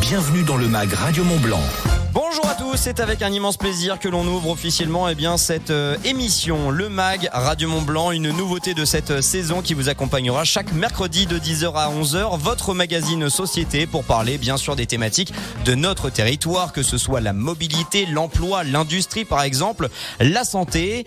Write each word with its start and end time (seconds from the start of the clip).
Bienvenue 0.00 0.42
dans 0.42 0.56
le 0.56 0.68
MAG 0.68 0.92
Radio 0.92 1.24
Mont 1.24 1.38
Blanc. 1.38 1.62
Bonjour 2.28 2.46
à 2.46 2.54
tous, 2.54 2.76
c'est 2.76 3.00
avec 3.00 3.22
un 3.22 3.32
immense 3.32 3.56
plaisir 3.56 3.98
que 3.98 4.06
l'on 4.06 4.26
ouvre 4.26 4.50
officiellement 4.50 5.08
eh 5.08 5.14
bien, 5.14 5.38
cette 5.38 5.70
euh, 5.70 5.96
émission, 6.04 6.70
le 6.70 6.90
MAG 6.90 7.30
Radio 7.32 7.70
Mont 7.70 7.80
Blanc, 7.80 8.10
une 8.10 8.30
nouveauté 8.32 8.74
de 8.74 8.84
cette 8.84 9.12
euh, 9.12 9.22
saison 9.22 9.62
qui 9.62 9.72
vous 9.72 9.88
accompagnera 9.88 10.44
chaque 10.44 10.72
mercredi 10.74 11.24
de 11.24 11.38
10h 11.38 11.72
à 11.74 11.90
11h, 11.90 12.38
votre 12.38 12.74
magazine 12.74 13.30
Société 13.30 13.86
pour 13.86 14.04
parler 14.04 14.36
bien 14.36 14.58
sûr 14.58 14.76
des 14.76 14.84
thématiques 14.84 15.32
de 15.64 15.74
notre 15.74 16.10
territoire, 16.10 16.74
que 16.74 16.82
ce 16.82 16.98
soit 16.98 17.22
la 17.22 17.32
mobilité, 17.32 18.04
l'emploi, 18.04 18.62
l'industrie 18.62 19.24
par 19.24 19.40
exemple, 19.40 19.88
la 20.20 20.44
santé. 20.44 21.06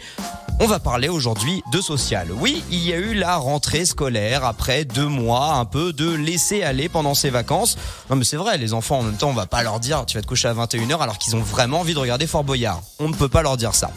On 0.64 0.68
va 0.68 0.80
parler 0.80 1.10
aujourd'hui 1.10 1.64
de 1.72 1.82
social. 1.82 2.28
Oui, 2.32 2.64
il 2.70 2.86
y 2.86 2.94
a 2.94 2.98
eu 2.98 3.16
la 3.16 3.38
rentrée 3.38 3.84
scolaire 3.84 4.46
après 4.46 4.86
deux 4.86 5.08
mois 5.08 5.56
un 5.56 5.66
peu 5.66 5.92
de 5.92 6.14
laisser 6.14 6.62
aller 6.62 6.88
pendant 6.88 7.16
ces 7.16 7.32
vacances. 7.32 7.78
Non 8.12 8.16
mais 8.16 8.24
c'est 8.24 8.38
vrai, 8.38 8.60
les 8.60 8.74
enfants 8.74 9.00
en 9.00 9.04
même 9.04 9.18
temps, 9.18 9.30
on 9.30 9.34
va 9.34 9.48
pas 9.48 9.64
leur 9.64 9.80
dire 9.80 10.06
tu 10.06 10.18
vas 10.18 10.22
te 10.22 10.28
coucher 10.28 10.50
à 10.50 10.54
21h 10.54 11.00
alors 11.00 11.11
qu'ils 11.18 11.36
ont 11.36 11.42
vraiment 11.42 11.82
envie 11.82 11.94
de 11.94 12.00
regarder 12.00 12.28
Fort 12.28 12.44
Boyard. 12.44 12.82
On 13.00 13.10
ne 13.10 13.14
peut 13.14 13.30
pas 13.30 13.42
leur 13.42 13.58
dire 13.58 13.76
ça. 13.76 13.92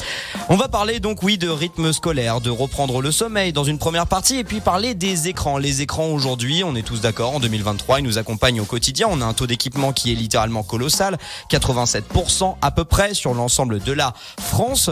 On 0.48 0.56
va 0.56 0.68
parler 0.68 1.00
donc 1.00 1.22
oui 1.22 1.38
de 1.38 1.48
rythme 1.48 1.92
scolaire, 1.92 2.40
de 2.40 2.50
reprendre 2.50 3.00
le 3.00 3.10
sommeil 3.12 3.52
dans 3.52 3.64
une 3.64 3.78
première 3.78 4.06
partie 4.06 4.38
et 4.38 4.44
puis 4.44 4.60
parler 4.60 4.94
des 4.94 5.28
écrans. 5.28 5.58
Les 5.58 5.80
écrans 5.80 6.06
aujourd'hui, 6.06 6.62
on 6.64 6.74
est 6.74 6.82
tous 6.82 7.00
d'accord, 7.00 7.34
en 7.34 7.40
2023, 7.40 8.00
ils 8.00 8.04
nous 8.04 8.18
accompagnent 8.18 8.60
au 8.60 8.64
quotidien. 8.64 9.08
On 9.10 9.20
a 9.20 9.24
un 9.24 9.34
taux 9.34 9.46
d'équipement 9.46 9.92
qui 9.92 10.12
est 10.12 10.16
littéralement 10.16 10.62
colossal, 10.62 11.18
87% 11.50 12.56
à 12.60 12.70
peu 12.70 12.84
près 12.84 13.14
sur 13.14 13.34
l'ensemble 13.34 13.80
de 13.80 13.92
la 13.92 14.14
France 14.40 14.90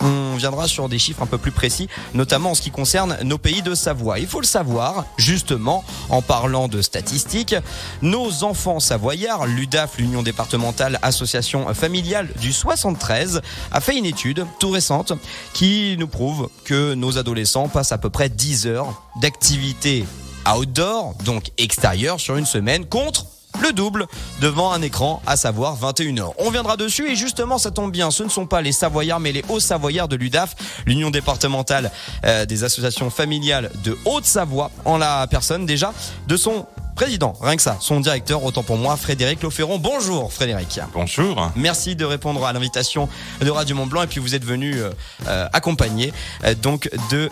on 0.00 0.36
viendra 0.36 0.68
sur 0.68 0.88
des 0.88 0.98
chiffres 0.98 1.22
un 1.22 1.26
peu 1.26 1.38
plus 1.38 1.52
précis, 1.52 1.88
notamment 2.14 2.52
en 2.52 2.54
ce 2.54 2.62
qui 2.62 2.70
concerne 2.70 3.16
nos 3.22 3.38
pays 3.38 3.62
de 3.62 3.74
Savoie. 3.74 4.18
Il 4.18 4.26
faut 4.26 4.40
le 4.40 4.46
savoir, 4.46 5.04
justement, 5.16 5.84
en 6.08 6.22
parlant 6.22 6.68
de 6.68 6.82
statistiques, 6.82 7.54
nos 8.02 8.44
enfants 8.44 8.80
savoyards, 8.80 9.46
l'UDAF, 9.46 9.98
l'Union 9.98 10.22
départementale 10.22 10.98
association 11.02 11.72
familiale 11.74 12.28
du 12.40 12.52
73, 12.52 13.40
a 13.72 13.80
fait 13.80 13.96
une 13.96 14.06
étude 14.06 14.46
tout 14.58 14.70
récente 14.70 15.12
qui 15.52 15.96
nous 15.98 16.08
prouve 16.08 16.48
que 16.64 16.94
nos 16.94 17.18
adolescents 17.18 17.68
passent 17.68 17.92
à 17.92 17.98
peu 17.98 18.10
près 18.10 18.28
10 18.28 18.66
heures 18.66 19.02
d'activité 19.20 20.04
outdoor, 20.50 21.14
donc 21.24 21.50
extérieure, 21.58 22.18
sur 22.18 22.36
une 22.36 22.46
semaine, 22.46 22.86
contre 22.86 23.26
le 23.60 23.72
double 23.72 24.06
devant 24.40 24.72
un 24.72 24.82
écran, 24.82 25.22
à 25.26 25.36
savoir 25.36 25.78
21h. 25.78 26.32
On 26.38 26.50
viendra 26.50 26.76
dessus 26.76 27.10
et 27.10 27.16
justement 27.16 27.58
ça 27.58 27.70
tombe 27.70 27.92
bien, 27.92 28.10
ce 28.10 28.22
ne 28.22 28.28
sont 28.28 28.46
pas 28.46 28.60
les 28.62 28.72
Savoyards 28.72 29.20
mais 29.20 29.32
les 29.32 29.44
Hauts-Savoyards 29.48 30.08
de 30.08 30.16
l'UDAF, 30.16 30.54
l'Union 30.86 31.10
départementale 31.10 31.90
euh, 32.24 32.46
des 32.46 32.64
associations 32.64 33.10
familiales 33.10 33.70
de 33.84 33.96
Haute-Savoie, 34.04 34.70
en 34.84 34.98
la 34.98 35.26
personne 35.26 35.66
déjà 35.66 35.92
de 36.26 36.36
son 36.36 36.66
président, 37.00 37.34
rien 37.40 37.56
que 37.56 37.62
ça, 37.62 37.78
son 37.80 38.00
directeur, 38.00 38.44
autant 38.44 38.62
pour 38.62 38.76
moi, 38.76 38.94
Frédéric 38.94 39.42
Loferron. 39.42 39.78
Bonjour 39.78 40.30
Frédéric. 40.30 40.80
Bonjour. 40.92 41.50
Merci 41.56 41.96
de 41.96 42.04
répondre 42.04 42.44
à 42.44 42.52
l'invitation 42.52 43.08
de 43.40 43.50
Radio 43.50 43.74
Mont 43.74 43.86
Blanc 43.86 44.02
et 44.02 44.06
puis 44.06 44.20
vous 44.20 44.34
êtes 44.34 44.44
venu 44.44 44.74
euh, 44.74 44.90
euh, 45.26 45.48
accompagné 45.54 46.12
euh, 46.44 46.54
donc 46.54 46.90
de 47.10 47.30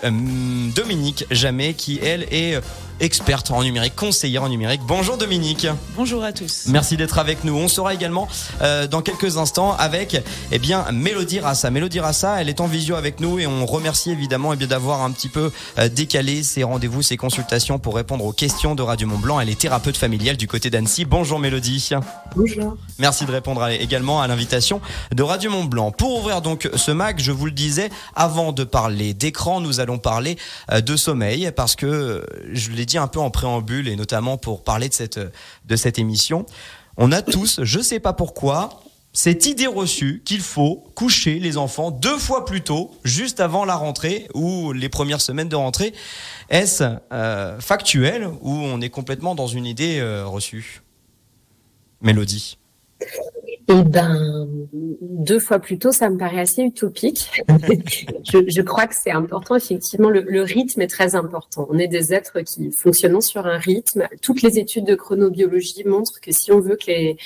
Dominique 0.74 1.26
Jamais 1.30 1.74
qui 1.74 2.00
elle 2.02 2.22
est 2.30 2.58
experte 3.00 3.50
en 3.50 3.62
numérique, 3.62 3.94
conseillère 3.96 4.42
en 4.42 4.48
numérique. 4.48 4.80
Bonjour 4.86 5.16
Dominique. 5.16 5.66
Bonjour 5.96 6.24
à 6.24 6.32
tous. 6.32 6.66
Merci 6.68 6.96
d'être 6.96 7.18
avec 7.18 7.44
nous. 7.44 7.54
On 7.54 7.68
sera 7.68 7.94
également 7.94 8.28
dans 8.60 9.02
quelques 9.02 9.36
instants 9.36 9.74
avec 9.78 10.20
eh 10.52 10.58
bien 10.58 10.84
Mélodie 10.92 11.40
Rassa. 11.40 11.70
Mélodie 11.70 12.00
Rassa, 12.00 12.40
elle 12.40 12.48
est 12.48 12.60
en 12.60 12.66
visio 12.66 12.96
avec 12.96 13.20
nous 13.20 13.38
et 13.38 13.46
on 13.46 13.66
remercie 13.66 14.10
évidemment 14.10 14.52
eh 14.52 14.56
bien 14.56 14.66
d'avoir 14.66 15.02
un 15.02 15.10
petit 15.10 15.28
peu 15.28 15.50
décalé 15.92 16.42
ses 16.42 16.64
rendez-vous, 16.64 17.02
ses 17.02 17.16
consultations 17.16 17.78
pour 17.78 17.94
répondre 17.96 18.24
aux 18.24 18.32
questions 18.32 18.74
de 18.74 18.82
Radio 18.82 19.06
Mont 19.06 19.18
Blanc. 19.18 19.40
Elle 19.40 19.50
est 19.50 19.60
thérapeute 19.60 19.96
familiale 19.96 20.36
du 20.36 20.48
côté 20.48 20.70
d'Annecy. 20.70 21.04
Bonjour 21.04 21.38
Mélodie. 21.38 21.90
Bonjour. 22.34 22.76
Merci 22.98 23.24
de 23.26 23.32
répondre 23.32 23.66
également 23.68 24.20
à 24.20 24.26
l'invitation 24.26 24.80
de 25.14 25.22
Radio 25.22 25.50
Mont 25.50 25.64
Blanc. 25.64 25.90
Pour 25.90 26.18
ouvrir 26.18 26.42
donc 26.42 26.68
ce 26.74 26.90
mag, 26.90 27.16
je 27.18 27.32
vous 27.32 27.46
le 27.46 27.52
disais, 27.52 27.90
avant 28.14 28.52
de 28.52 28.64
parler 28.64 29.14
d'écran, 29.14 29.60
nous 29.60 29.80
allons 29.80 29.98
parler 29.98 30.36
euh, 30.72 30.80
de 30.80 30.96
sommeil 30.96 31.50
parce 31.54 31.76
que 31.76 32.24
je 32.52 32.70
l'ai 32.70 32.86
dit 32.88 32.98
un 32.98 33.06
peu 33.06 33.20
en 33.20 33.30
préambule 33.30 33.86
et 33.86 33.96
notamment 33.96 34.36
pour 34.36 34.64
parler 34.64 34.88
de 34.88 34.94
cette, 34.94 35.20
de 35.20 35.76
cette 35.76 35.98
émission. 35.98 36.46
On 36.96 37.12
a 37.12 37.22
tous, 37.22 37.60
je 37.62 37.80
sais 37.80 38.00
pas 38.00 38.12
pourquoi, 38.12 38.82
cette 39.12 39.46
idée 39.46 39.66
reçue 39.66 40.22
qu'il 40.24 40.40
faut 40.40 40.84
coucher 40.94 41.38
les 41.38 41.56
enfants 41.56 41.90
deux 41.90 42.18
fois 42.18 42.44
plus 42.44 42.62
tôt, 42.62 42.90
juste 43.04 43.40
avant 43.40 43.64
la 43.64 43.74
rentrée 43.74 44.28
ou 44.34 44.72
les 44.72 44.88
premières 44.88 45.20
semaines 45.20 45.48
de 45.48 45.56
rentrée. 45.56 45.92
Est-ce 46.50 46.84
euh, 47.12 47.60
factuel 47.60 48.28
ou 48.42 48.52
on 48.52 48.80
est 48.80 48.90
complètement 48.90 49.34
dans 49.34 49.46
une 49.46 49.66
idée 49.66 49.98
euh, 50.00 50.26
reçue? 50.26 50.82
Mélodie 52.00 52.58
eh 53.70 53.82
ben, 53.84 54.48
deux 54.72 55.38
fois 55.38 55.58
plus 55.58 55.78
tôt, 55.78 55.92
ça 55.92 56.08
me 56.08 56.16
paraît 56.16 56.40
assez 56.40 56.62
utopique. 56.62 57.30
je, 58.24 58.38
je, 58.46 58.62
crois 58.62 58.86
que 58.86 58.94
c'est 58.94 59.10
important. 59.10 59.56
Effectivement, 59.56 60.08
le, 60.08 60.22
le, 60.22 60.42
rythme 60.42 60.80
est 60.80 60.88
très 60.88 61.14
important. 61.14 61.66
On 61.70 61.78
est 61.78 61.88
des 61.88 62.14
êtres 62.14 62.40
qui 62.40 62.70
fonctionnent 62.72 63.20
sur 63.20 63.46
un 63.46 63.58
rythme. 63.58 64.08
Toutes 64.22 64.42
les 64.42 64.58
études 64.58 64.86
de 64.86 64.94
chronobiologie 64.94 65.84
montrent 65.84 66.20
que 66.20 66.32
si 66.32 66.50
on 66.50 66.60
veut 66.60 66.76
que 66.76 66.86
les, 66.86 67.16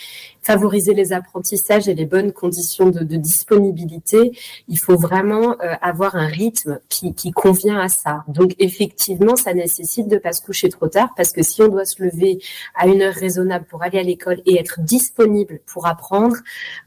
favoriser 0.42 0.92
les 0.92 1.12
apprentissages 1.12 1.88
et 1.88 1.94
les 1.94 2.04
bonnes 2.04 2.32
conditions 2.32 2.90
de, 2.90 3.04
de 3.04 3.16
disponibilité, 3.16 4.32
il 4.68 4.78
faut 4.78 4.96
vraiment 4.96 5.56
euh, 5.62 5.74
avoir 5.80 6.16
un 6.16 6.26
rythme 6.26 6.80
qui, 6.88 7.14
qui, 7.14 7.30
convient 7.30 7.78
à 7.78 7.88
ça. 7.88 8.24
Donc 8.28 8.54
effectivement, 8.58 9.36
ça 9.36 9.54
nécessite 9.54 10.08
de 10.08 10.18
pas 10.18 10.32
se 10.32 10.42
coucher 10.42 10.68
trop 10.68 10.88
tard 10.88 11.10
parce 11.16 11.32
que 11.32 11.42
si 11.42 11.62
on 11.62 11.68
doit 11.68 11.84
se 11.84 12.02
lever 12.02 12.38
à 12.74 12.88
une 12.88 13.02
heure 13.02 13.14
raisonnable 13.14 13.66
pour 13.66 13.82
aller 13.82 13.98
à 13.98 14.02
l'école 14.02 14.42
et 14.44 14.58
être 14.58 14.80
disponible 14.80 15.60
pour 15.66 15.86
apprendre, 15.86 16.31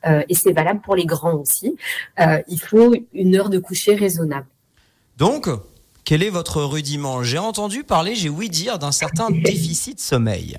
euh, 0.05 0.23
et 0.29 0.35
c'est 0.35 0.53
valable 0.53 0.81
pour 0.81 0.95
les 0.95 1.05
grands 1.05 1.35
aussi, 1.35 1.75
euh, 2.19 2.41
il 2.47 2.59
faut 2.59 2.95
une 3.13 3.35
heure 3.35 3.49
de 3.49 3.59
coucher 3.59 3.95
raisonnable. 3.95 4.47
Donc, 5.17 5.49
quel 6.03 6.23
est 6.23 6.29
votre 6.29 6.61
rudiment? 6.61 7.23
J'ai 7.23 7.37
entendu 7.37 7.83
parler, 7.83 8.15
j'ai 8.15 8.29
ouï 8.29 8.49
dire, 8.49 8.79
d'un 8.79 8.91
certain 8.91 9.29
déficit 9.31 9.95
de 9.95 10.01
sommeil. 10.01 10.57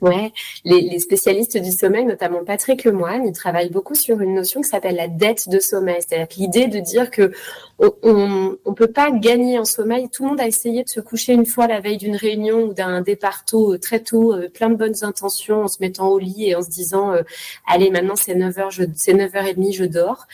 Ouais, 0.00 0.32
les, 0.64 0.98
spécialistes 0.98 1.58
du 1.58 1.70
sommeil, 1.70 2.06
notamment 2.06 2.42
Patrick 2.42 2.84
Lemoine, 2.84 3.26
ils 3.26 3.32
travaillent 3.32 3.70
beaucoup 3.70 3.94
sur 3.94 4.20
une 4.22 4.34
notion 4.34 4.62
qui 4.62 4.68
s'appelle 4.68 4.96
la 4.96 5.08
dette 5.08 5.50
de 5.50 5.60
sommeil. 5.60 5.98
C'est-à-dire 6.00 6.26
l'idée 6.38 6.66
de 6.68 6.80
dire 6.80 7.10
que 7.10 7.32
on, 7.78 8.56
on 8.64 8.74
peut 8.74 8.86
pas 8.86 9.10
gagner 9.10 9.58
en 9.58 9.64
sommeil. 9.64 10.08
Tout 10.08 10.24
le 10.24 10.30
monde 10.30 10.40
a 10.40 10.46
essayé 10.46 10.84
de 10.84 10.88
se 10.88 11.00
coucher 11.00 11.34
une 11.34 11.46
fois 11.46 11.66
la 11.66 11.80
veille 11.80 11.98
d'une 11.98 12.16
réunion 12.16 12.62
ou 12.62 12.74
d'un 12.74 13.02
départ 13.02 13.44
tôt, 13.44 13.74
euh, 13.74 13.78
très 13.78 14.00
tôt, 14.00 14.32
euh, 14.34 14.48
plein 14.48 14.70
de 14.70 14.76
bonnes 14.76 15.02
intentions, 15.02 15.64
en 15.64 15.68
se 15.68 15.78
mettant 15.80 16.08
au 16.08 16.18
lit 16.18 16.48
et 16.48 16.54
en 16.54 16.62
se 16.62 16.70
disant, 16.70 17.12
euh, 17.12 17.22
allez, 17.66 17.90
maintenant 17.90 18.16
c'est 18.16 18.34
9 18.34 18.56
h 18.56 18.70
je, 18.70 18.82
c'est 18.94 19.14
9h30, 19.14 19.74
je 19.74 19.84
dors. 19.84 20.26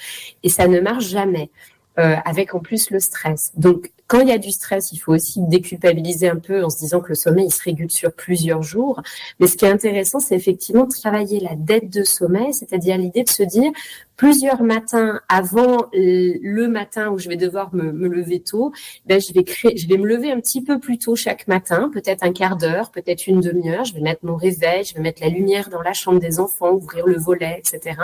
Et 0.43 0.48
ça 0.48 0.69
ne 0.69 0.81
marche 0.81 1.09
jamais. 1.09 1.50
Euh, 1.98 2.16
avec 2.26 2.54
en 2.54 2.60
plus 2.60 2.90
le 2.90 3.00
stress. 3.00 3.52
Donc, 3.56 3.90
quand 4.06 4.20
il 4.20 4.28
y 4.28 4.32
a 4.32 4.36
du 4.36 4.50
stress, 4.50 4.92
il 4.92 4.98
faut 4.98 5.14
aussi 5.14 5.40
déculpabiliser 5.40 6.28
un 6.28 6.36
peu 6.36 6.62
en 6.62 6.68
se 6.68 6.76
disant 6.78 7.00
que 7.00 7.08
le 7.08 7.14
sommeil 7.14 7.46
il 7.46 7.50
se 7.50 7.62
régule 7.62 7.90
sur 7.90 8.12
plusieurs 8.12 8.62
jours. 8.62 9.00
Mais 9.40 9.46
ce 9.46 9.56
qui 9.56 9.64
est 9.64 9.70
intéressant, 9.70 10.20
c'est 10.20 10.36
effectivement 10.36 10.86
travailler 10.86 11.40
la 11.40 11.54
dette 11.56 11.88
de 11.88 12.04
sommeil, 12.04 12.52
c'est-à-dire 12.52 12.98
l'idée 12.98 13.24
de 13.24 13.30
se 13.30 13.42
dire 13.42 13.72
plusieurs 14.16 14.62
matins 14.62 15.21
avant 15.28 15.87
le 15.93 16.66
matin 16.66 17.10
où 17.10 17.19
je 17.19 17.28
vais 17.28 17.37
devoir 17.37 17.75
me, 17.75 17.91
lever 18.09 18.41
tôt, 18.41 18.72
ben 19.06 19.21
je 19.21 19.32
vais 19.88 19.99
me 19.99 20.06
lever 20.06 20.31
un 20.32 20.41
petit 20.41 20.62
peu 20.62 20.78
plus 20.78 20.99
tôt 20.99 21.16
chaque 21.16 21.49
matin, 21.49 21.91
peut-être 21.93 22.22
un 22.22 22.32
quart 22.32 22.56
d'heure, 22.56 22.91
peut-être 22.91 23.27
une 23.27 23.41
demi-heure. 23.41 23.84
Je 23.84 23.94
vais 23.94 24.00
mettre 24.00 24.25
mon 24.25 24.37
réveil, 24.37 24.84
je 24.84 24.94
vais 24.94 25.00
mettre 25.00 25.22
la 25.22 25.28
lumière 25.28 25.69
dans 25.69 25.82
la 25.82 25.93
chambre 25.93 26.19
des 26.19 26.41
enfants, 26.41 26.72
ouvrir 26.72 27.06
le 27.06 27.19
volet, 27.19 27.59
etc. 27.59 28.00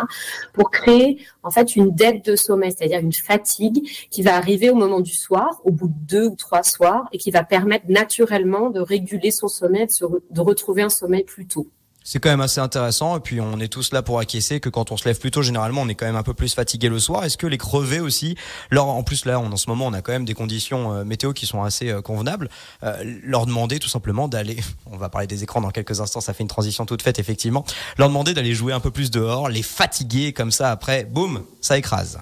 Pour 0.52 0.70
créer 0.70 1.18
en 1.42 1.50
fait 1.50 1.76
une 1.76 1.94
dette 1.94 2.24
de 2.24 2.36
sommeil, 2.36 2.72
c'est-à-dire 2.76 3.00
une 3.00 3.12
fatigue 3.12 3.88
qui 4.10 4.22
va 4.22 4.36
arriver 4.36 4.70
au 4.70 4.74
moment 4.74 5.00
du 5.00 5.14
soir, 5.14 5.60
au 5.64 5.70
bout 5.70 5.88
de 5.88 5.94
deux 6.08 6.26
ou 6.28 6.36
trois 6.36 6.62
soirs, 6.62 7.08
et 7.12 7.18
qui 7.18 7.30
va 7.30 7.44
permettre 7.44 7.86
naturellement 7.88 8.70
de 8.70 8.80
réguler 8.80 9.30
son 9.30 9.48
sommeil, 9.48 9.86
de, 9.86 10.22
de 10.30 10.40
retrouver 10.40 10.82
un 10.82 10.88
sommeil 10.90 11.24
plus 11.24 11.46
tôt. 11.46 11.66
C'est 12.04 12.18
quand 12.18 12.30
même 12.30 12.40
assez 12.40 12.60
intéressant 12.60 13.16
et 13.16 13.20
puis 13.20 13.40
on 13.40 13.60
est 13.60 13.68
tous 13.68 13.92
là 13.92 14.02
pour 14.02 14.18
acquiescer 14.18 14.60
que 14.60 14.68
quand 14.68 14.90
on 14.90 14.96
se 14.96 15.04
lève 15.04 15.18
plus 15.18 15.30
tôt 15.30 15.42
généralement 15.42 15.82
on 15.82 15.88
est 15.88 15.94
quand 15.94 16.06
même 16.06 16.16
un 16.16 16.22
peu 16.22 16.34
plus 16.34 16.54
fatigué 16.54 16.88
le 16.88 16.98
soir. 16.98 17.24
Est-ce 17.24 17.36
que 17.36 17.46
les 17.46 17.58
crevés 17.58 18.00
aussi, 18.00 18.36
leur 18.70 18.86
en 18.86 19.02
plus 19.02 19.24
là 19.24 19.38
en 19.38 19.56
ce 19.56 19.68
moment 19.68 19.86
on 19.86 19.92
a 19.92 20.02
quand 20.02 20.12
même 20.12 20.24
des 20.24 20.34
conditions 20.34 20.92
euh, 20.92 21.04
météo 21.04 21.32
qui 21.32 21.46
sont 21.46 21.62
assez 21.62 21.90
euh, 21.90 22.02
convenables, 22.02 22.48
euh, 22.82 23.02
leur 23.22 23.46
demander 23.46 23.78
tout 23.78 23.88
simplement 23.88 24.28
d'aller, 24.28 24.58
on 24.86 24.96
va 24.96 25.08
parler 25.08 25.26
des 25.26 25.42
écrans 25.42 25.60
dans 25.60 25.70
quelques 25.70 26.00
instants, 26.00 26.20
ça 26.20 26.34
fait 26.34 26.42
une 26.42 26.48
transition 26.48 26.86
toute 26.86 27.02
faite 27.02 27.18
effectivement, 27.18 27.64
leur 27.98 28.08
demander 28.08 28.34
d'aller 28.34 28.54
jouer 28.54 28.72
un 28.72 28.80
peu 28.80 28.90
plus 28.90 29.10
dehors, 29.10 29.48
les 29.48 29.62
fatiguer 29.62 30.32
comme 30.32 30.50
ça 30.50 30.70
après, 30.70 31.04
boum, 31.04 31.44
ça 31.60 31.78
écrase. 31.78 32.18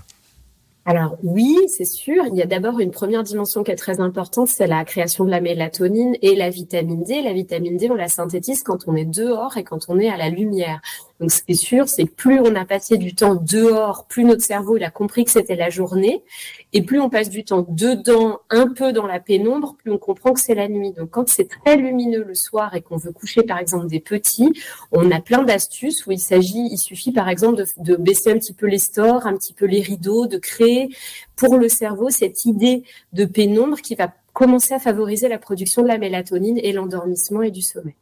Alors 0.87 1.19
oui, 1.23 1.57
c'est 1.69 1.85
sûr. 1.85 2.25
Il 2.27 2.37
y 2.37 2.43
a 2.43 2.47
d'abord 2.47 2.81
une 2.81 2.91
première 2.91 3.23
dimension 3.23 3.63
qui 3.63 3.71
est 3.71 3.77
très 3.77 4.01
importante, 4.01 4.49
c'est 4.49 4.67
la 4.67 4.85
création 4.85 5.25
de 5.25 5.31
la 5.31 5.41
mélatonine 5.41 6.17
et 6.23 6.35
la 6.35 6.51
vitamine 6.51 7.05
D. 7.05 7.23
La 7.23 7.33
vitamine 7.33 7.77
D, 7.77 7.91
on 7.91 7.95
la 7.95 8.09
synthétise 8.09 8.63
quand 8.63 8.89
on 8.89 8.97
est 8.97 9.05
dehors 9.05 9.57
et 9.57 9.65
quand 9.65 9.87
on 9.89 9.99
est 9.99 10.09
à 10.09 10.17
la 10.17 10.31
lumière. 10.31 10.81
Donc 11.21 11.31
ce 11.31 11.43
qui 11.43 11.53
est 11.53 11.55
sûr, 11.55 11.87
c'est 11.89 12.05
que 12.05 12.13
plus 12.13 12.41
on 12.41 12.55
a 12.57 12.65
passé 12.65 12.97
du 12.97 13.15
temps 13.15 13.35
dehors, 13.35 14.07
plus 14.09 14.25
notre 14.25 14.43
cerveau 14.43 14.79
il 14.79 14.85
a 14.85 14.91
compris 14.91 15.27
que 15.27 15.31
c'était 15.31 15.55
la 15.55 15.69
journée, 15.69 16.25
et 16.73 16.81
plus 16.81 16.99
on 16.99 17.11
passe 17.11 17.29
du 17.29 17.45
temps 17.45 17.67
dedans, 17.69 18.41
un 18.49 18.69
peu 18.69 18.93
dans 18.93 19.07
la 19.07 19.21
pénombre, 19.21 19.77
plus 19.77 19.91
on 19.93 19.99
comprend 19.99 20.33
que 20.33 20.41
c'est 20.41 20.55
la 20.55 20.69
nuit. 20.69 20.93
Donc 20.93 21.11
quand 21.11 21.29
c'est 21.29 21.49
très 21.49 21.77
lumineux 21.77 22.25
le 22.25 22.35
soir 22.35 22.75
et 22.75 22.81
qu'on 22.81 22.97
veut 22.97 23.13
coucher 23.13 23.43
par 23.43 23.59
exemple 23.59 23.87
des 23.87 24.01
petits, 24.01 24.53
on 24.93 25.11
a 25.11 25.21
plein 25.21 25.43
d'astuces 25.43 26.07
où 26.07 26.13
il 26.13 26.19
s'agit, 26.19 26.69
il 26.71 26.79
suffit 26.79 27.13
par 27.13 27.29
exemple 27.29 27.57
de, 27.57 27.67
de 27.77 27.97
baisser 27.97 28.33
un 28.33 28.39
petit 28.39 28.55
peu 28.55 28.67
les 28.67 28.79
stores, 28.79 29.27
un 29.27 29.37
petit 29.37 29.53
peu 29.53 29.67
les 29.67 29.83
rideaux, 29.83 30.27
de 30.27 30.39
créer 30.39 30.89
pour 31.37 31.59
le 31.59 31.69
cerveau 31.69 32.09
cette 32.09 32.47
idée 32.47 32.83
de 33.13 33.27
pénombre 33.27 33.81
qui 33.83 33.95
va 33.95 34.11
commencer 34.33 34.73
à 34.73 34.79
favoriser 34.79 35.29
la 35.29 35.39
production 35.39 35.83
de 35.83 35.89
la 35.89 35.99
mélatonine 35.99 36.59
et 36.63 36.73
l'endormissement 36.73 37.43
et 37.43 37.51
du 37.51 37.61
sommeil. 37.61 37.95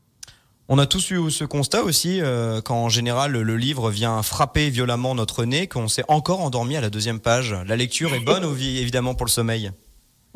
On 0.70 0.76
a 0.76 0.84
tous 0.84 1.12
eu 1.12 1.30
ce 1.30 1.44
constat 1.44 1.82
aussi, 1.82 2.20
euh, 2.20 2.60
quand 2.60 2.76
en 2.76 2.90
général 2.90 3.32
le 3.32 3.56
livre 3.56 3.90
vient 3.90 4.22
frapper 4.22 4.68
violemment 4.68 5.14
notre 5.14 5.46
nez, 5.46 5.66
qu'on 5.66 5.88
s'est 5.88 6.04
encore 6.08 6.42
endormi 6.42 6.76
à 6.76 6.82
la 6.82 6.90
deuxième 6.90 7.20
page. 7.20 7.56
La 7.66 7.74
lecture 7.74 8.12
est 8.12 8.20
bonne, 8.20 8.44
évidemment, 8.60 9.14
pour 9.14 9.24
le 9.24 9.30
sommeil. 9.30 9.70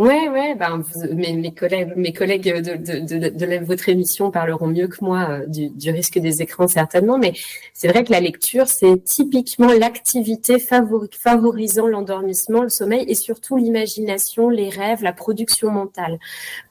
Ouais, 0.03 0.29
ouais, 0.29 0.57
ben, 0.57 0.83
mes, 1.13 1.33
mes, 1.35 1.55
collègues, 1.55 1.93
mes 1.95 2.13
collègues 2.13 2.43
de, 2.43 3.65
votre 3.65 3.89
émission 3.89 4.33
parleront 4.33 4.67
mieux 4.67 4.89
que 4.89 4.97
moi 5.01 5.29
euh, 5.31 5.47
du, 5.47 5.69
du 5.71 5.93
risque 5.93 6.19
des 6.19 6.43
écrans 6.43 6.67
certainement, 6.67 7.19
mais 7.19 7.35
c'est 7.73 7.87
vrai 7.87 8.03
que 8.03 8.11
la 8.11 8.19
lecture, 8.19 8.67
c'est 8.67 9.05
typiquement 9.05 9.73
l'activité 9.73 10.57
favorisant 10.59 11.87
l'endormissement, 11.87 12.63
le 12.63 12.69
sommeil 12.69 13.05
et 13.07 13.15
surtout 13.15 13.57
l'imagination, 13.57 14.49
les 14.49 14.71
rêves, 14.71 15.05
la 15.05 15.13
production 15.13 15.71
mentale. 15.71 16.19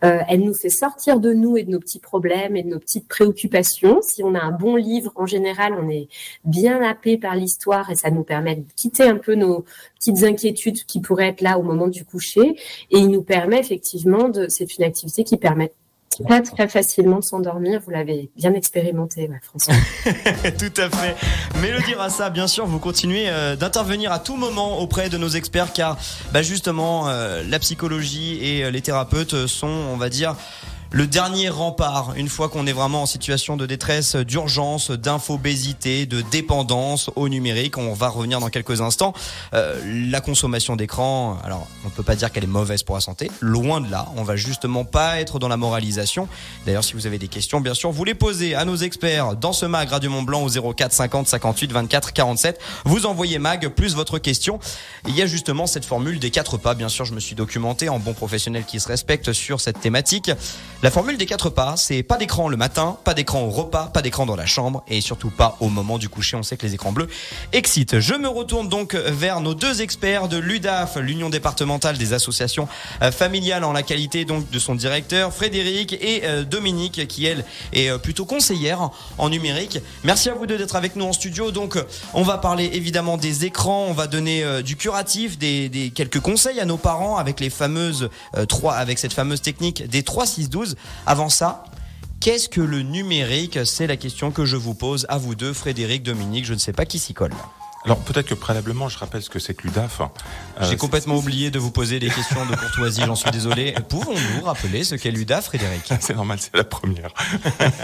Euh, 0.04 0.20
elle 0.28 0.42
nous 0.42 0.54
fait 0.54 0.68
sortir 0.68 1.22
de 1.22 1.32
nous 1.32 1.56
et 1.56 1.64
de 1.64 1.72
nos 1.72 1.80
petits 1.80 2.02
problèmes 2.02 2.58
et 2.58 2.64
de 2.64 2.68
nos 2.70 2.80
petites 2.80 3.08
préoccupations. 3.08 4.02
Si 4.02 4.26
on 4.26 4.36
a 4.36 4.42
un 4.42 4.52
bon 4.52 4.76
livre, 4.76 5.14
en 5.16 5.26
général, 5.26 5.74
on 5.82 5.90
est 5.90 6.10
bien 6.44 6.82
happé 6.84 7.18
par 7.18 7.38
l'histoire 7.38 7.92
et 7.92 7.96
ça 7.96 8.12
nous 8.12 8.24
permet 8.24 8.58
de 8.58 8.66
quitter 8.76 9.04
un 9.04 9.16
peu 9.16 9.36
nos 9.36 9.64
petites 10.02 10.24
inquiétudes 10.24 10.84
qui 10.86 11.00
pourraient 11.00 11.30
être 11.30 11.42
là 11.42 11.60
au 11.60 11.64
moment 11.64 11.88
du 11.88 12.04
coucher 12.04 12.56
et 12.90 13.02
nous 13.04 13.22
permet 13.22 13.60
effectivement 13.60 14.30
de, 14.30 14.48
c'est 14.50 14.78
une 14.78 14.84
activité 14.84 15.24
qui 15.24 15.38
permet 15.38 15.72
très 16.26 16.42
très 16.42 16.68
facilement 16.68 17.20
de 17.20 17.24
s'endormir. 17.24 17.80
Vous 17.86 17.92
l'avez 17.92 18.30
bien 18.36 18.54
expérimenté, 18.54 19.30
François. 19.44 19.74
tout 20.60 20.82
à 20.82 20.90
fait. 20.90 21.16
Mélodie 21.62 21.94
Rassa, 21.94 22.30
bien 22.30 22.48
sûr, 22.48 22.66
vous 22.66 22.80
continuez 22.80 23.30
euh, 23.30 23.56
d'intervenir 23.56 24.12
à 24.12 24.20
tout 24.20 24.36
moment 24.36 24.80
auprès 24.80 25.10
de 25.10 25.18
nos 25.18 25.30
experts 25.30 25.72
car 25.72 25.98
bah, 26.34 26.42
justement 26.42 27.08
euh, 27.08 27.44
la 27.48 27.60
psychologie 27.60 28.40
et 28.44 28.64
euh, 28.64 28.72
les 28.72 28.82
thérapeutes 28.82 29.48
sont, 29.48 29.68
on 29.68 29.98
va 29.98 30.10
dire, 30.10 30.36
le 30.92 31.08
dernier 31.08 31.48
rempart, 31.48 32.14
une 32.18 32.28
fois 32.28 32.50
qu'on 32.50 32.68
est 32.68 32.74
vraiment 32.74 33.04
en 33.04 33.06
situation 33.06 33.56
de 33.56 33.66
détresse, 33.66 34.18
d'urgence, 34.18 34.92
d'infobésité, 34.92 36.06
de 36.06 36.22
dépendance 36.22 37.10
au 37.16 37.30
numérique. 37.30 37.78
On 37.78 37.94
va 37.94 38.10
revenir 38.10 38.42
dans 38.42 38.50
quelques 38.50 38.82
instants. 38.82 39.14
Euh, 39.54 39.80
la 40.10 40.20
consommation 40.20 40.76
d'écran, 40.76 41.38
alors 41.46 41.68
on 41.86 41.90
peut 41.90 42.04
pas 42.04 42.16
dire 42.16 42.30
qu'elle 42.30 42.44
est 42.44 42.48
mauvaise 42.48 42.84
pour 42.84 42.96
la 42.96 43.02
santé, 43.02 43.32
loin 43.40 43.80
de 43.80 43.90
là. 43.90 44.08
On 44.18 44.24
va 44.24 44.36
justement 44.36 44.84
pas 44.84 45.22
être 45.22 45.40
dans 45.40 45.48
la 45.48 45.56
moralisation. 45.56 46.28
D'ailleurs, 46.66 46.84
si 46.84 46.94
vous 46.94 47.08
avez 47.08 47.18
des 47.18 47.30
questions, 47.30 47.62
bien 47.62 47.74
sûr, 47.74 47.90
vous 47.92 48.04
les 48.04 48.14
posez 48.14 48.54
à 48.56 48.66
nos 48.66 48.76
experts 48.76 49.38
dans 49.38 49.54
ce 49.54 49.66
mag 49.66 49.88
Radio 49.88 50.12
Mont 50.12 50.24
Blanc 50.24 50.44
au 50.44 50.74
04 50.74 50.92
50 50.92 51.26
58 51.26 51.72
24 51.72 52.12
47. 52.12 52.60
Vous 52.84 53.06
envoyez 53.06 53.40
mag 53.40 53.70
plus 53.70 53.96
votre 53.96 54.20
question. 54.20 54.60
Il 55.08 55.16
y 55.16 55.22
a 55.22 55.26
justement 55.26 55.68
cette 55.68 55.86
formule 55.86 56.20
des 56.20 56.32
quatre 56.32 56.58
pas. 56.58 56.74
Bien 56.74 56.90
sûr, 56.90 57.06
je 57.06 57.14
me 57.14 57.22
suis 57.22 57.36
documenté 57.36 57.88
en 57.88 58.00
bon 58.00 58.14
professionnel 58.14 58.66
qui 58.66 58.82
se 58.82 58.90
respecte 58.90 59.32
sur 59.32 59.62
cette 59.62 59.80
thématique. 59.80 60.32
La 60.84 60.90
formule 60.90 61.16
des 61.16 61.28
quatre 61.28 61.52
pas, 61.52 61.76
c'est 61.78 62.02
pas 62.02 62.18
d'écran 62.18 62.50
le 62.50 62.58
matin, 62.58 62.98
pas 63.04 63.14
d'écran 63.14 63.44
au 63.44 63.52
repas, 63.52 63.92
pas 63.94 64.02
d'écran 64.02 64.26
dans 64.26 64.36
la 64.36 64.48
chambre 64.48 64.84
et 64.88 65.00
surtout 65.00 65.30
pas 65.30 65.56
au 65.60 65.70
moment 65.70 66.00
du 66.00 66.10
coucher. 66.10 66.38
On 66.38 66.42
sait 66.42 66.58
que 66.58 66.66
les 66.66 66.74
écrans 66.74 66.92
bleus 66.92 67.08
excitent. 67.54 68.00
Je 68.00 68.16
me 68.16 68.28
retourne 68.28 68.68
donc 68.68 68.96
vers 68.96 69.42
nos 69.42 69.54
deux 69.54 69.84
experts 69.84 70.28
de 70.28 70.38
l'UDAF, 70.38 70.96
l'Union 70.96 71.30
départementale 71.30 72.00
des 72.00 72.14
associations 72.14 72.68
euh, 73.04 73.12
familiales 73.12 73.64
en 73.64 73.74
la 73.74 73.84
qualité 73.84 74.26
donc 74.26 74.50
de 74.50 74.58
son 74.58 74.74
directeur 74.74 75.32
Frédéric 75.32 75.94
et 75.94 76.22
euh, 76.24 76.44
Dominique 76.46 77.08
qui 77.08 77.28
elle 77.28 77.46
est 77.74 77.92
euh, 77.92 78.00
plutôt 78.00 78.26
conseillère 78.26 78.90
en 79.20 79.30
numérique. 79.30 79.78
Merci 80.04 80.30
à 80.30 80.34
vous 80.34 80.48
deux 80.48 80.58
d'être 80.58 80.76
avec 80.76 80.96
nous 80.96 81.06
en 81.06 81.14
studio. 81.14 81.52
Donc 81.52 81.78
on 82.16 82.24
va 82.24 82.40
parler 82.40 82.72
évidemment 82.74 83.18
des 83.18 83.46
écrans, 83.46 83.86
on 83.88 83.94
va 83.94 84.08
donner 84.08 84.64
du 84.64 84.76
curatif, 84.78 85.38
des, 85.38 85.92
quelques 85.94 86.22
conseils 86.22 86.60
à 86.60 86.66
nos 86.66 86.78
parents 86.78 87.18
avec 87.18 87.40
les 87.40 87.52
fameuses 87.52 88.10
avec 88.34 88.98
cette 88.98 89.14
fameuse 89.14 89.44
technique 89.44 89.88
des 89.88 90.02
3 90.02 90.26
6 90.26 90.50
12 90.50 90.71
avant 91.06 91.30
ça, 91.30 91.64
qu'est-ce 92.20 92.50
que 92.50 92.62
le 92.62 92.82
numérique? 92.82 93.60
C'est 93.66 93.88
la 93.88 93.98
question 93.98 94.32
que 94.32 94.46
je 94.46 94.58
vous 94.58 94.74
pose 94.74 95.06
à 95.10 95.18
vous 95.18 95.36
deux, 95.36 95.54
Frédéric, 95.54 96.04
Dominique, 96.04 96.46
je 96.46 96.54
ne 96.54 96.60
sais 96.60 96.74
pas 96.74 96.86
qui 96.86 97.00
s'y 97.00 97.14
colle. 97.14 97.34
Alors 97.84 97.98
peut-être 97.98 98.28
que 98.28 98.36
préalablement, 98.36 98.90
je 98.90 98.98
rappelle 99.00 99.24
ce 99.24 99.30
que 99.30 99.40
c'est 99.40 99.56
que 99.56 99.64
l'UDAF. 99.64 100.02
Euh, 100.02 100.70
J'ai 100.70 100.78
complètement 100.78 101.16
oublié 101.16 101.50
de 101.50 101.58
vous 101.58 101.72
poser 101.72 102.00
des 102.00 102.10
questions 102.10 102.46
de 102.46 102.56
courtoisie, 102.56 103.02
j'en 103.06 103.16
suis 103.16 103.32
désolé. 103.32 103.74
Pouvons-nous 103.90 104.44
rappeler 104.44 104.84
ce 104.84 104.94
qu'est 104.94 105.10
l'UDAF, 105.10 105.46
Frédéric? 105.46 105.92
C'est 106.00 106.14
normal, 106.14 106.38
c'est 106.40 106.56
la 106.56 106.64
première. 106.64 107.10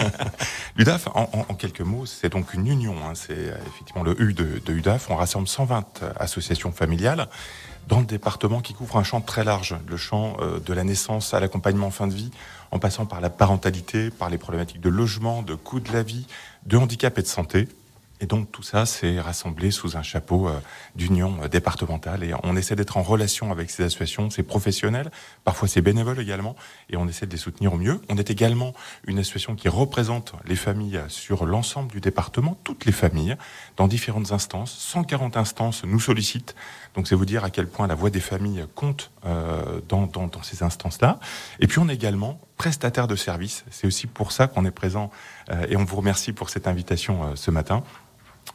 L'UDAF, 0.76 1.08
en, 1.14 1.42
quelques 1.54 1.80
mots, 1.80 2.06
c'est 2.06 2.28
donc 2.28 2.54
une 2.54 2.68
union. 2.68 2.94
Hein. 3.04 3.14
c'est 3.14 3.32
euh, 3.32 3.56
effectivement 3.66 4.04
le 4.04 4.20
U 4.22 4.34
de, 4.34 4.62
de 4.64 4.72
UDAF. 4.72 5.10
On 5.10 5.16
rassemble 5.16 5.48
120 5.48 6.00
associations 6.20 6.70
familiales 6.70 7.28
dans 7.88 8.00
le 8.00 8.06
département 8.06 8.60
qui 8.60 8.74
couvre 8.74 8.96
un 8.98 9.02
champ 9.02 9.20
très 9.20 9.44
large, 9.44 9.76
le 9.88 9.96
champ 9.96 10.36
euh, 10.40 10.60
de 10.60 10.72
la 10.72 10.84
naissance 10.84 11.34
à 11.34 11.40
l'accompagnement 11.40 11.86
en 11.86 11.90
fin 11.90 12.06
de 12.06 12.14
vie, 12.14 12.30
en 12.70 12.78
passant 12.78 13.06
par 13.06 13.20
la 13.20 13.30
parentalité, 13.30 14.10
par 14.10 14.30
les 14.30 14.38
problématiques 14.38 14.80
de 14.80 14.88
logement, 14.88 15.42
de 15.42 15.54
coût 15.54 15.80
de 15.80 15.92
la 15.92 16.02
vie, 16.02 16.26
de 16.66 16.76
handicap 16.76 17.18
et 17.18 17.22
de 17.22 17.26
santé. 17.26 17.68
Et 18.20 18.26
donc 18.26 18.50
tout 18.50 18.62
ça, 18.62 18.84
c'est 18.84 19.20
rassemblé 19.20 19.70
sous 19.70 19.96
un 19.96 20.02
chapeau 20.02 20.48
euh, 20.48 20.58
d'union 20.96 21.38
euh, 21.42 21.48
départementale. 21.48 22.24
Et 22.24 22.32
on 22.42 22.56
essaie 22.56 22.74
d'être 22.74 22.96
en 22.96 23.02
relation 23.02 23.52
avec 23.52 23.70
ces 23.70 23.84
associations, 23.84 24.30
ces 24.30 24.42
professionnels, 24.42 25.10
parfois 25.44 25.68
ces 25.68 25.80
bénévoles 25.80 26.18
également, 26.18 26.56
et 26.90 26.96
on 26.96 27.06
essaie 27.06 27.26
de 27.26 27.32
les 27.32 27.38
soutenir 27.38 27.74
au 27.74 27.76
mieux. 27.76 28.00
On 28.08 28.16
est 28.16 28.30
également 28.30 28.72
une 29.06 29.18
association 29.18 29.54
qui 29.54 29.68
représente 29.68 30.32
les 30.46 30.56
familles 30.56 31.00
sur 31.08 31.46
l'ensemble 31.46 31.92
du 31.92 32.00
département, 32.00 32.58
toutes 32.64 32.86
les 32.86 32.92
familles, 32.92 33.36
dans 33.76 33.86
différentes 33.86 34.32
instances. 34.32 34.72
140 34.72 35.36
instances 35.36 35.84
nous 35.84 36.00
sollicitent. 36.00 36.56
Donc 36.98 37.06
c'est 37.06 37.14
vous 37.14 37.26
dire 37.26 37.44
à 37.44 37.50
quel 37.50 37.68
point 37.68 37.86
la 37.86 37.94
voix 37.94 38.10
des 38.10 38.18
familles 38.18 38.66
compte 38.74 39.12
euh, 39.24 39.80
dans, 39.88 40.42
ces 40.42 40.64
instances-là. 40.64 41.20
Et 41.60 41.68
puis 41.68 41.78
on 41.78 41.88
est 41.88 41.94
également 41.94 42.40
prestataire 42.56 43.06
de 43.06 43.14
services. 43.14 43.64
C'est 43.70 43.86
aussi 43.86 44.08
pour 44.08 44.32
ça 44.32 44.48
qu'on 44.48 44.64
est 44.64 44.72
présent 44.72 45.12
et 45.68 45.76
on 45.76 45.84
vous 45.84 45.94
remercie 45.94 46.32
pour 46.32 46.50
cette 46.50 46.66
invitation 46.66 47.36
ce 47.36 47.52
matin 47.52 47.84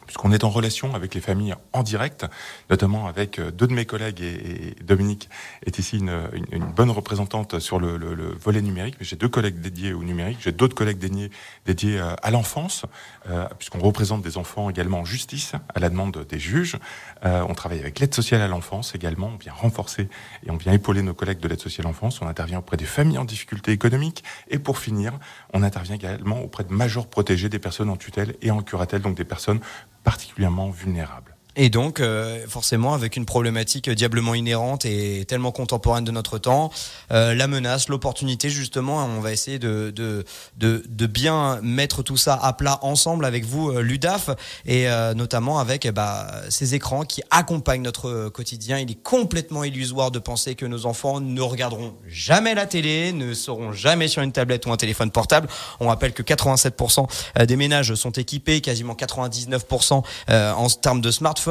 puisqu'on 0.06 0.32
est 0.32 0.44
en 0.44 0.50
relation 0.50 0.94
avec 0.94 1.14
les 1.14 1.20
familles 1.20 1.54
en 1.72 1.82
direct, 1.82 2.26
notamment 2.70 3.06
avec 3.06 3.38
euh, 3.38 3.50
deux 3.50 3.66
de 3.66 3.72
mes 3.72 3.84
collègues 3.84 4.20
et, 4.20 4.74
Dominique 4.82 5.28
est 5.64 5.78
ici 5.78 5.98
une, 5.98 6.64
bonne 6.74 6.90
représentante 6.90 7.58
sur 7.58 7.78
le, 7.78 7.96
le, 7.96 8.14
le 8.14 8.26
volet 8.34 8.60
numérique. 8.60 8.96
Mais 8.98 9.06
j'ai 9.06 9.16
deux 9.16 9.28
collègues 9.28 9.60
dédiés 9.60 9.92
au 9.92 10.02
numérique, 10.02 10.38
j'ai 10.40 10.52
d'autres 10.52 10.74
collègues 10.74 10.98
dédiés, 10.98 11.98
euh, 11.98 12.14
à 12.22 12.30
l'enfance, 12.30 12.84
euh, 13.28 13.46
puisqu'on 13.58 13.78
représente 13.78 14.22
des 14.22 14.36
enfants 14.36 14.70
également 14.70 15.00
en 15.00 15.04
justice 15.04 15.52
à 15.74 15.80
la 15.80 15.88
demande 15.88 16.26
des 16.28 16.38
juges. 16.38 16.78
On 17.22 17.54
travaille 17.54 17.80
avec 17.80 17.98
l'aide 18.00 18.14
sociale 18.14 18.42
à 18.42 18.48
l'enfance 18.48 18.94
également. 18.94 19.30
On 19.34 19.36
vient 19.36 19.52
renforcer 19.52 20.08
et 20.46 20.50
on 20.50 20.56
vient 20.56 20.72
épauler 20.72 21.02
nos 21.02 21.14
collègues 21.14 21.40
de 21.40 21.48
l'aide 21.48 21.60
sociale 21.60 21.86
à 21.86 21.88
l'enfance. 21.88 22.20
On 22.20 22.26
intervient 22.26 22.58
auprès 22.58 22.76
des 22.76 22.84
familles 22.84 23.18
en 23.18 23.24
difficulté 23.24 23.72
économique 23.72 24.24
et 24.48 24.58
pour 24.58 24.78
finir, 24.78 25.18
on 25.52 25.62
intervient 25.62 25.94
également 25.94 26.40
auprès 26.40 26.64
de 26.64 26.72
majors 26.72 27.06
protégés, 27.06 27.48
des 27.48 27.58
personnes 27.58 27.90
en 27.90 27.96
tutelle 27.96 28.34
et 28.42 28.50
en 28.50 28.62
curatelle, 28.62 29.02
donc 29.02 29.16
des 29.16 29.24
personnes 29.24 29.60
particulièrement 30.04 30.70
vulnérables. 30.70 31.33
Et 31.56 31.70
donc, 31.70 32.00
euh, 32.00 32.44
forcément, 32.48 32.94
avec 32.94 33.16
une 33.16 33.26
problématique 33.26 33.88
diablement 33.88 34.34
inhérente 34.34 34.84
et 34.84 35.24
tellement 35.26 35.52
contemporaine 35.52 36.04
de 36.04 36.10
notre 36.10 36.38
temps, 36.38 36.70
euh, 37.12 37.34
la 37.34 37.46
menace, 37.46 37.88
l'opportunité, 37.88 38.50
justement, 38.50 39.04
on 39.04 39.20
va 39.20 39.32
essayer 39.32 39.60
de, 39.60 39.92
de, 39.94 40.24
de, 40.56 40.82
de, 40.88 41.06
bien 41.06 41.60
mettre 41.62 42.02
tout 42.02 42.16
ça 42.16 42.34
à 42.42 42.52
plat 42.54 42.80
ensemble 42.82 43.24
avec 43.24 43.44
vous, 43.44 43.70
euh, 43.70 43.82
l'UDAF, 43.82 44.30
et 44.66 44.86
notamment 45.14 45.58
avec 45.58 45.88
bah, 45.90 46.26
ces 46.48 46.74
écrans 46.74 47.02
qui 47.04 47.22
accompagnent 47.30 47.82
notre 47.82 48.28
quotidien. 48.28 48.78
Il 48.78 48.90
est 48.90 49.02
complètement 49.02 49.64
illusoire 49.64 50.10
de 50.10 50.18
penser 50.18 50.54
que 50.54 50.66
nos 50.66 50.86
enfants 50.86 51.20
ne 51.20 51.40
regarderont 51.40 51.94
jamais 52.06 52.54
la 52.54 52.66
télé, 52.66 53.12
ne 53.12 53.34
seront 53.34 53.72
jamais 53.72 54.08
sur 54.08 54.22
une 54.22 54.32
tablette 54.32 54.66
ou 54.66 54.72
un 54.72 54.76
téléphone 54.76 55.10
portable. 55.10 55.48
On 55.80 55.88
rappelle 55.88 56.12
que 56.12 56.22
87% 56.22 57.44
des 57.46 57.56
ménages 57.56 57.94
sont 57.94 58.10
équipés, 58.10 58.60
quasiment 58.60 58.94
99% 58.94 60.02
en 60.28 60.68
termes 60.68 61.00
de 61.00 61.10
smartphones 61.10 61.43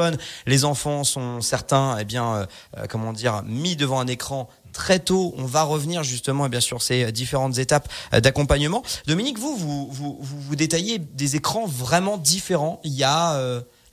les 0.46 0.66
enfants 0.66 1.04
sont 1.04 1.42
certains, 1.42 1.98
eh 2.00 2.06
bien, 2.06 2.34
euh, 2.34 2.46
euh, 2.78 2.86
comment 2.90 3.14
dire, 3.14 3.44
mis 3.46 3.76
devant 3.76 4.00
un 4.00 4.08
écran 4.08 4.50
très 4.72 5.00
tôt. 5.00 5.34
On 5.38 5.46
va 5.46 5.64
revenir 5.64 6.04
justement, 6.04 6.46
et 6.46 6.50
bien 6.50 6.60
sûr, 6.60 6.82
ces 6.82 7.12
différentes 7.12 7.58
étapes 7.58 7.90
euh, 8.14 8.20
d'accompagnement. 8.20 8.84
Dominique, 9.08 9.40
vous, 9.40 9.56
vous, 9.56 9.88
vous, 9.92 10.18
vous, 10.22 10.56
détaillez 10.56 11.00
des 11.00 11.36
écrans 11.36 11.66
vraiment 11.66 12.18
différents. 12.18 12.80
Il 12.84 12.94
y 12.94 13.04
a 13.04 13.40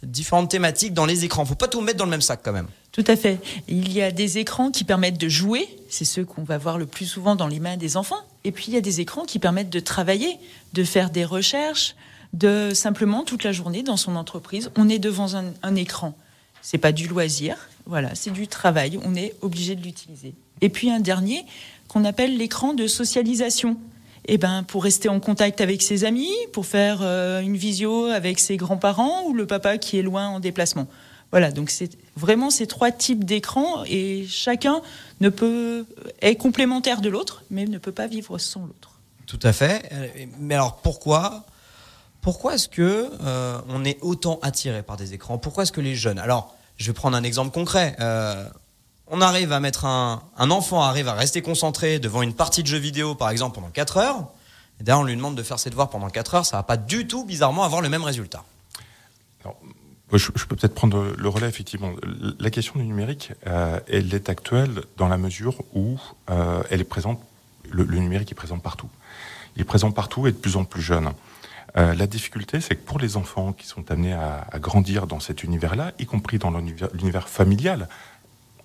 différentes 0.02 0.50
thématiques 0.50 0.94
dans 0.94 1.06
les 1.06 1.24
écrans. 1.24 1.44
Faut 1.44 1.54
pas 1.54 1.68
tout 1.68 1.80
mettre 1.80 1.98
dans 1.98 2.04
le 2.04 2.10
même 2.10 2.22
sac 2.22 2.40
quand 2.42 2.52
même. 2.52 2.68
Tout 2.92 3.04
à 3.06 3.16
fait. 3.16 3.38
Il 3.68 3.92
y 3.92 4.02
a 4.02 4.10
des 4.10 4.38
écrans 4.38 4.70
qui 4.70 4.84
permettent 4.84 5.18
de 5.18 5.28
jouer, 5.28 5.68
c'est 5.88 6.04
ceux 6.04 6.24
qu'on 6.24 6.42
va 6.42 6.58
voir 6.58 6.76
le 6.76 6.86
plus 6.86 7.06
souvent 7.06 7.36
dans 7.36 7.46
les 7.46 7.60
mains 7.60 7.76
des 7.76 7.96
enfants. 7.96 8.20
Et 8.44 8.52
puis 8.52 8.66
il 8.68 8.74
y 8.74 8.76
a 8.76 8.80
des 8.80 9.00
écrans 9.00 9.24
qui 9.24 9.38
permettent 9.38 9.70
de 9.70 9.80
travailler, 9.80 10.38
de 10.72 10.82
faire 10.82 11.10
des 11.10 11.24
recherches, 11.24 11.94
de 12.32 12.72
simplement 12.74 13.24
toute 13.24 13.44
la 13.44 13.52
journée 13.52 13.82
dans 13.82 13.96
son 13.96 14.16
entreprise, 14.16 14.70
on 14.76 14.88
est 14.88 14.98
devant 14.98 15.34
un, 15.34 15.52
un 15.62 15.74
écran. 15.74 16.14
C'est 16.62 16.78
pas 16.78 16.92
du 16.92 17.08
loisir, 17.08 17.56
voilà, 17.86 18.14
c'est 18.14 18.30
du 18.30 18.46
travail. 18.46 18.98
On 19.04 19.14
est 19.14 19.34
obligé 19.40 19.74
de 19.74 19.82
l'utiliser. 19.82 20.34
Et 20.60 20.68
puis 20.68 20.90
un 20.90 21.00
dernier 21.00 21.44
qu'on 21.88 22.04
appelle 22.04 22.36
l'écran 22.36 22.74
de 22.74 22.86
socialisation. 22.86 23.76
Eh 24.26 24.38
ben, 24.38 24.62
pour 24.62 24.84
rester 24.84 25.08
en 25.08 25.18
contact 25.18 25.60
avec 25.60 25.82
ses 25.82 26.04
amis, 26.04 26.30
pour 26.52 26.66
faire 26.66 26.98
euh, 27.02 27.40
une 27.40 27.56
visio 27.56 28.04
avec 28.04 28.38
ses 28.38 28.56
grands-parents 28.58 29.24
ou 29.24 29.32
le 29.32 29.46
papa 29.46 29.78
qui 29.78 29.98
est 29.98 30.02
loin 30.02 30.28
en 30.28 30.40
déplacement. 30.40 30.86
Voilà, 31.32 31.50
donc 31.50 31.70
c'est 31.70 31.90
vraiment 32.16 32.50
ces 32.50 32.66
trois 32.66 32.90
types 32.92 33.24
d'écrans 33.24 33.82
et 33.86 34.26
chacun 34.28 34.82
ne 35.20 35.30
peut 35.30 35.86
est 36.20 36.36
complémentaire 36.36 37.00
de 37.00 37.08
l'autre, 37.08 37.44
mais 37.50 37.64
ne 37.64 37.78
peut 37.78 37.92
pas 37.92 38.06
vivre 38.06 38.36
sans 38.38 38.60
l'autre. 38.60 39.00
Tout 39.26 39.38
à 39.42 39.52
fait. 39.52 39.88
Euh, 39.92 40.06
mais 40.38 40.54
alors 40.54 40.76
pourquoi 40.76 41.46
pourquoi 42.22 42.54
est-ce 42.54 42.68
que 42.68 43.10
euh, 43.22 43.60
on 43.68 43.84
est 43.84 43.98
autant 44.02 44.38
attiré 44.42 44.82
par 44.82 44.96
des 44.96 45.14
écrans? 45.14 45.38
Pourquoi 45.38 45.62
est-ce 45.62 45.72
que 45.72 45.80
les 45.80 45.96
jeunes 45.96 46.18
Alors, 46.18 46.54
je 46.76 46.86
vais 46.86 46.92
prendre 46.92 47.16
un 47.16 47.22
exemple 47.22 47.52
concret. 47.52 47.96
Euh, 48.00 48.46
on 49.06 49.20
arrive 49.20 49.52
à 49.52 49.60
mettre 49.60 49.86
un, 49.86 50.22
enfant 50.38 50.82
arrive 50.82 51.08
à 51.08 51.14
rester 51.14 51.42
concentré 51.42 51.98
devant 51.98 52.22
une 52.22 52.34
partie 52.34 52.62
de 52.62 52.68
jeu 52.68 52.78
vidéo, 52.78 53.14
par 53.14 53.30
exemple, 53.30 53.54
pendant 53.54 53.70
4 53.70 53.96
heures. 53.96 54.24
Et 54.80 54.84
derrière, 54.84 55.00
on 55.00 55.04
lui 55.04 55.16
demande 55.16 55.34
de 55.34 55.42
faire 55.42 55.58
ses 55.58 55.70
devoirs 55.70 55.90
pendant 55.90 56.08
4 56.08 56.34
heures. 56.34 56.46
Ça 56.46 56.58
va 56.58 56.62
pas 56.62 56.76
du 56.76 57.06
tout, 57.06 57.24
bizarrement, 57.24 57.64
avoir 57.64 57.80
le 57.80 57.88
même 57.88 58.04
résultat. 58.04 58.44
Je, 60.12 60.30
peux 60.30 60.56
peut-être 60.56 60.74
prendre 60.74 61.14
le 61.16 61.28
relais, 61.28 61.48
effectivement. 61.48 61.92
La 62.38 62.50
question 62.50 62.74
du 62.76 62.84
numérique, 62.84 63.32
euh, 63.46 63.78
elle 63.88 64.12
est 64.12 64.28
actuelle 64.28 64.82
dans 64.96 65.08
la 65.08 65.16
mesure 65.16 65.62
où 65.72 65.98
elle 66.28 66.80
est 66.80 66.84
présente, 66.84 67.20
le, 67.70 67.84
le, 67.84 67.98
numérique 67.98 68.32
est 68.32 68.34
présent 68.34 68.58
partout. 68.58 68.88
Il 69.56 69.62
est 69.62 69.64
présent 69.64 69.90
partout 69.92 70.26
et 70.26 70.32
de 70.32 70.36
plus 70.36 70.56
en 70.56 70.64
plus 70.64 70.82
jeune. 70.82 71.12
Euh, 71.76 71.94
la 71.94 72.06
difficulté, 72.06 72.60
c'est 72.60 72.76
que 72.76 72.84
pour 72.84 72.98
les 72.98 73.16
enfants 73.16 73.52
qui 73.52 73.66
sont 73.66 73.90
amenés 73.90 74.12
à, 74.12 74.46
grandir 74.58 75.06
dans 75.06 75.20
cet 75.20 75.44
univers-là, 75.44 75.92
y 75.98 76.06
compris 76.06 76.38
dans 76.38 76.50
l'univers 76.50 77.28
familial, 77.28 77.88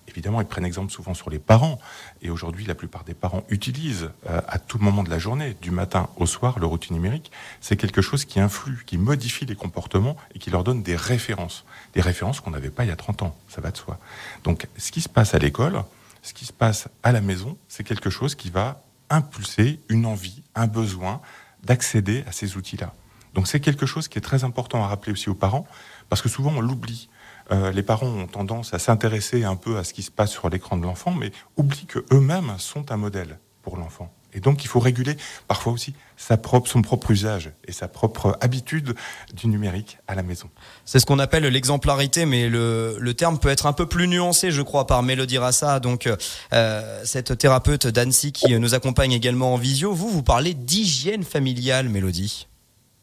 évidemment, 0.08 0.42
ils 0.42 0.48
prennent 0.48 0.66
exemple 0.66 0.92
souvent 0.92 1.14
sur 1.14 1.30
les 1.30 1.40
parents. 1.40 1.80
Et 2.22 2.30
aujourd'hui, 2.30 2.66
la 2.66 2.76
plupart 2.76 3.04
des 3.04 3.14
parents 3.14 3.44
utilisent 3.50 4.10
euh, 4.30 4.42
à 4.48 4.60
tout 4.60 4.80
moment 4.80 5.04
de 5.04 5.10
la 5.10 5.20
journée, 5.20 5.56
du 5.62 5.72
matin 5.72 6.10
au 6.18 6.26
soir, 6.26 6.60
le 6.60 6.66
routine 6.66 6.96
numérique. 6.96 7.32
C'est 7.62 7.78
quelque 7.78 8.02
chose 8.02 8.26
qui 8.26 8.40
influe, 8.40 8.84
qui 8.86 8.98
modifie 8.98 9.46
les 9.46 9.56
comportements 9.56 10.16
et 10.34 10.40
qui 10.40 10.50
leur 10.50 10.64
donne 10.64 10.84
des 10.84 10.96
références. 10.96 11.66
Des 11.94 12.02
références 12.02 12.40
qu'on 12.40 12.52
n'avait 12.52 12.70
pas 12.70 12.86
il 12.86 12.88
y 12.88 12.94
a 12.94 12.96
30 12.96 13.24
ans, 13.24 13.36
ça 13.48 13.62
va 13.62 13.72
de 13.72 13.78
soi. 13.78 14.00
Donc, 14.44 14.68
ce 14.78 14.92
qui 14.92 15.02
se 15.02 15.10
passe 15.10 15.34
à 15.34 15.40
l'école, 15.40 15.84
ce 16.22 16.34
qui 16.34 16.46
se 16.46 16.54
passe 16.54 16.88
à 17.04 17.12
la 17.12 17.22
maison, 17.22 17.58
c'est 17.68 17.84
quelque 17.84 18.10
chose 18.10 18.36
qui 18.36 18.50
va 18.50 18.82
impulser 19.10 19.80
une 19.90 20.06
envie, 20.08 20.42
un 20.56 20.66
besoin, 20.66 21.22
d'accéder 21.66 22.24
à 22.28 22.32
ces 22.32 22.58
outils-là. 22.58 22.94
Donc 23.34 23.48
c'est 23.48 23.60
quelque 23.60 23.86
chose 23.86 24.08
qui 24.08 24.18
est 24.18 24.22
très 24.22 24.44
important 24.44 24.84
à 24.84 24.88
rappeler 24.88 25.12
aussi 25.12 25.30
aux 25.30 25.36
parents, 25.36 25.68
parce 26.10 26.22
que 26.22 26.30
souvent 26.30 26.54
on 26.56 26.62
l'oublie. 26.62 27.10
Euh, 27.52 27.72
les 27.72 27.84
parents 27.84 28.08
ont 28.08 28.28
tendance 28.28 28.74
à 28.74 28.80
s'intéresser 28.80 29.44
un 29.44 29.56
peu 29.56 29.78
à 29.78 29.84
ce 29.84 29.94
qui 29.94 30.02
se 30.02 30.12
passe 30.12 30.32
sur 30.32 30.50
l'écran 30.50 30.78
de 30.78 30.84
l'enfant, 30.84 31.12
mais 31.12 31.32
oublient 31.58 31.86
qu'eux-mêmes 31.86 32.54
sont 32.58 32.92
un 32.92 32.98
modèle 32.98 33.40
pour 33.62 33.78
l'enfant. 33.78 34.12
Et 34.36 34.42
donc, 34.42 34.64
il 34.64 34.68
faut 34.68 34.80
réguler 34.80 35.16
parfois 35.48 35.74
aussi 35.74 35.94
son 36.18 36.82
propre 36.82 37.12
usage 37.12 37.52
et 37.68 37.72
sa 37.72 37.88
propre 37.88 38.38
habitude 38.42 38.96
du 39.34 39.48
numérique 39.48 39.98
à 40.08 40.16
la 40.16 40.24
maison. 40.24 40.50
C'est 40.86 41.00
ce 41.00 41.06
qu'on 41.06 41.20
appelle 41.20 41.44
l'exemplarité, 41.44 42.26
mais 42.26 42.50
le, 42.50 42.98
le, 43.00 43.14
terme 43.14 43.40
peut 43.40 43.50
être 43.50 43.66
un 43.66 43.74
peu 43.74 43.86
plus 43.86 44.08
nuancé, 44.08 44.52
je 44.52 44.62
crois, 44.62 44.88
par 44.88 45.04
Mélodie 45.04 45.38
Rassa, 45.38 45.80
donc 45.80 46.08
euh, 46.54 47.02
cette 47.06 47.38
thérapeute 47.38 47.88
d'Annecy 47.88 48.32
qui 48.32 48.58
nous 48.60 48.76
accompagne 48.76 49.14
également 49.14 49.54
en 49.54 49.58
visio. 49.58 49.94
Vous, 49.94 50.10
vous 50.10 50.24
parlez 50.24 50.54
d'hygiène 50.54 51.24
familiale, 51.24 51.90
Mélodie. 51.90 52.48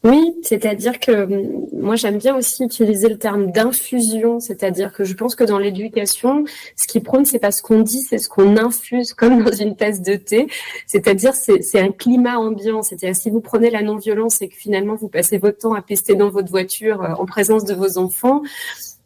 Oui, 0.03 0.35
c'est-à-dire 0.41 0.99
que 0.99 1.29
moi 1.71 1.95
j'aime 1.95 2.17
bien 2.17 2.35
aussi 2.35 2.65
utiliser 2.65 3.07
le 3.07 3.17
terme 3.17 3.51
d'infusion, 3.51 4.41
c'est-à-dire 4.41 4.91
que 4.91 5.05
je 5.05 5.13
pense 5.13 5.33
que 5.33 5.45
dans 5.45 5.57
l'éducation, 5.57 6.43
ce 6.75 6.87
qui 6.87 6.99
prône, 6.99 7.23
c'est 7.23 7.39
pas 7.39 7.51
ce 7.51 7.61
qu'on 7.61 7.79
dit, 7.79 8.01
c'est 8.01 8.17
ce 8.17 8.27
qu'on 8.27 8.57
infuse, 8.57 9.13
comme 9.17 9.43
dans 9.43 9.53
une 9.53 9.77
tasse 9.77 10.01
de 10.01 10.15
thé. 10.15 10.47
C'est-à-dire 10.87 11.33
c'est 11.35 11.79
un 11.79 11.91
climat 11.91 12.37
ambiant. 12.37 12.81
C'est-à-dire 12.81 13.15
si 13.15 13.29
vous 13.29 13.39
prenez 13.39 13.69
la 13.69 13.81
non-violence 13.81 14.41
et 14.41 14.49
que 14.49 14.55
finalement 14.55 14.95
vous 14.95 15.07
passez 15.07 15.37
votre 15.37 15.59
temps 15.59 15.73
à 15.73 15.81
pester 15.81 16.15
dans 16.15 16.29
votre 16.29 16.49
voiture 16.49 17.15
en 17.17 17.25
présence 17.25 17.63
de 17.63 17.73
vos 17.73 17.97
enfants, 17.97 18.41